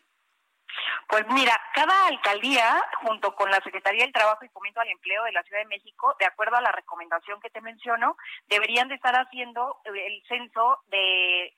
[1.07, 5.31] Pues mira, cada alcaldía, junto con la Secretaría del Trabajo y Fomento al Empleo de
[5.31, 8.17] la Ciudad de México, de acuerdo a la recomendación que te menciono,
[8.47, 11.53] deberían de estar haciendo el censo de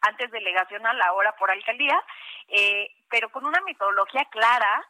[0.00, 2.02] antes delegacional, ahora por alcaldía,
[2.48, 4.86] eh, pero con una metodología clara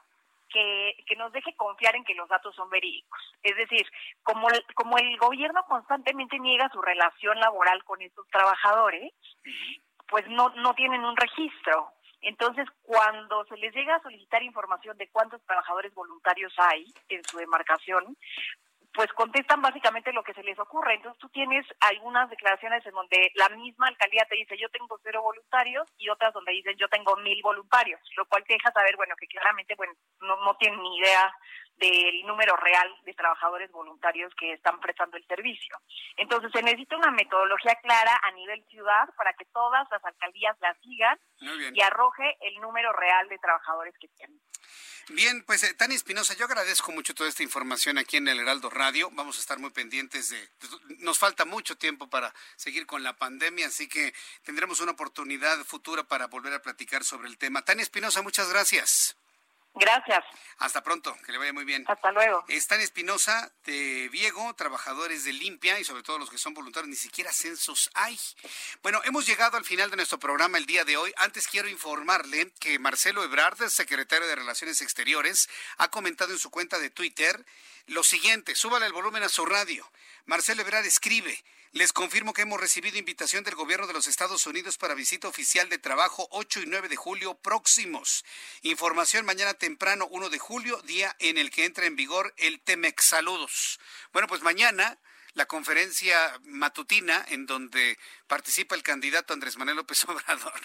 [0.49, 3.21] que, que, nos deje confiar en que los datos son verídicos.
[3.43, 3.87] Es decir,
[4.23, 9.13] como el, como el gobierno constantemente niega su relación laboral con estos trabajadores,
[10.09, 11.93] pues no, no tienen un registro.
[12.23, 17.39] Entonces, cuando se les llega a solicitar información de cuántos trabajadores voluntarios hay en su
[17.39, 18.17] demarcación,
[18.93, 20.95] pues contestan básicamente lo que se les ocurre.
[20.95, 25.23] Entonces tú tienes algunas declaraciones en donde la misma alcaldía te dice yo tengo cero
[25.23, 29.15] voluntarios y otras donde dicen yo tengo mil voluntarios, lo cual te deja saber, bueno,
[29.17, 31.33] que claramente bueno, no, no tienen ni idea
[31.81, 35.77] del número real de trabajadores voluntarios que están prestando el servicio.
[36.17, 40.75] Entonces se necesita una metodología clara a nivel ciudad para que todas las alcaldías la
[40.83, 41.19] sigan
[41.75, 44.39] y arroje el número real de trabajadores que tienen.
[45.09, 48.71] Bien, pues eh, Tania Espinosa, yo agradezco mucho toda esta información aquí en el Heraldo
[48.71, 49.11] Radio.
[49.13, 50.49] Vamos a estar muy pendientes de...
[50.99, 56.05] Nos falta mucho tiempo para seguir con la pandemia, así que tendremos una oportunidad futura
[56.05, 57.65] para volver a platicar sobre el tema.
[57.65, 59.17] Tania Espinosa, muchas gracias.
[59.81, 60.23] Gracias.
[60.59, 61.85] Hasta pronto, que le vaya muy bien.
[61.89, 62.45] Hasta luego.
[62.49, 66.97] Están Espinosa de Viego, trabajadores de Limpia y sobre todo los que son voluntarios, ni
[66.97, 68.21] siquiera censos hay.
[68.83, 71.15] Bueno, hemos llegado al final de nuestro programa el día de hoy.
[71.17, 75.49] Antes quiero informarle que Marcelo Ebrard, secretario de Relaciones Exteriores,
[75.79, 77.43] ha comentado en su cuenta de Twitter
[77.87, 79.91] lo siguiente, súbale el volumen a su radio.
[80.27, 84.77] Marcelo Ebrard escribe, les confirmo que hemos recibido invitación del gobierno de los Estados Unidos
[84.77, 88.25] para visita oficial de trabajo 8 y 9 de julio próximos.
[88.63, 93.05] Información mañana temprano 1 de julio, día en el que entra en vigor el TEMEX.
[93.05, 93.79] Saludos.
[94.13, 94.99] Bueno, pues mañana
[95.35, 100.61] la conferencia matutina en donde participa el candidato Andrés Manuel López Obrador.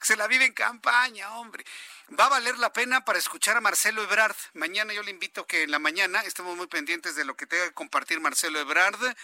[0.00, 1.62] Se la vive en campaña, hombre.
[2.18, 4.36] Va a valer la pena para escuchar a Marcelo Ebrard.
[4.54, 7.66] Mañana yo le invito que en la mañana estemos muy pendientes de lo que tenga
[7.66, 9.14] que compartir Marcelo Ebrard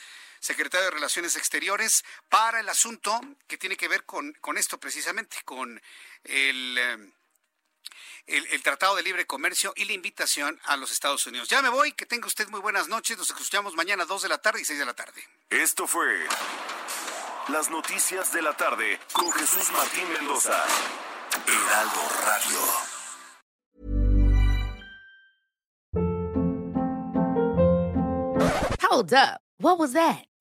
[0.44, 5.38] secretario de Relaciones Exteriores, para el asunto que tiene que ver con, con esto precisamente,
[5.44, 5.80] con
[6.24, 6.78] el...
[6.78, 7.12] Eh,
[8.26, 11.46] el, el, Tratado de Libre Comercio y la invitación a los Estados Unidos.
[11.50, 14.28] Ya me voy, que tenga usted muy buenas noches, nos escuchamos mañana a 2 de
[14.30, 15.22] la tarde y 6 de la tarde.
[15.50, 16.26] Esto fue
[17.48, 20.64] Las Noticias de la Tarde con Jesús Martín Mendoza.
[21.46, 22.94] Heraldo Radio.
[28.80, 29.40] Hold up.
[29.58, 30.24] What was that?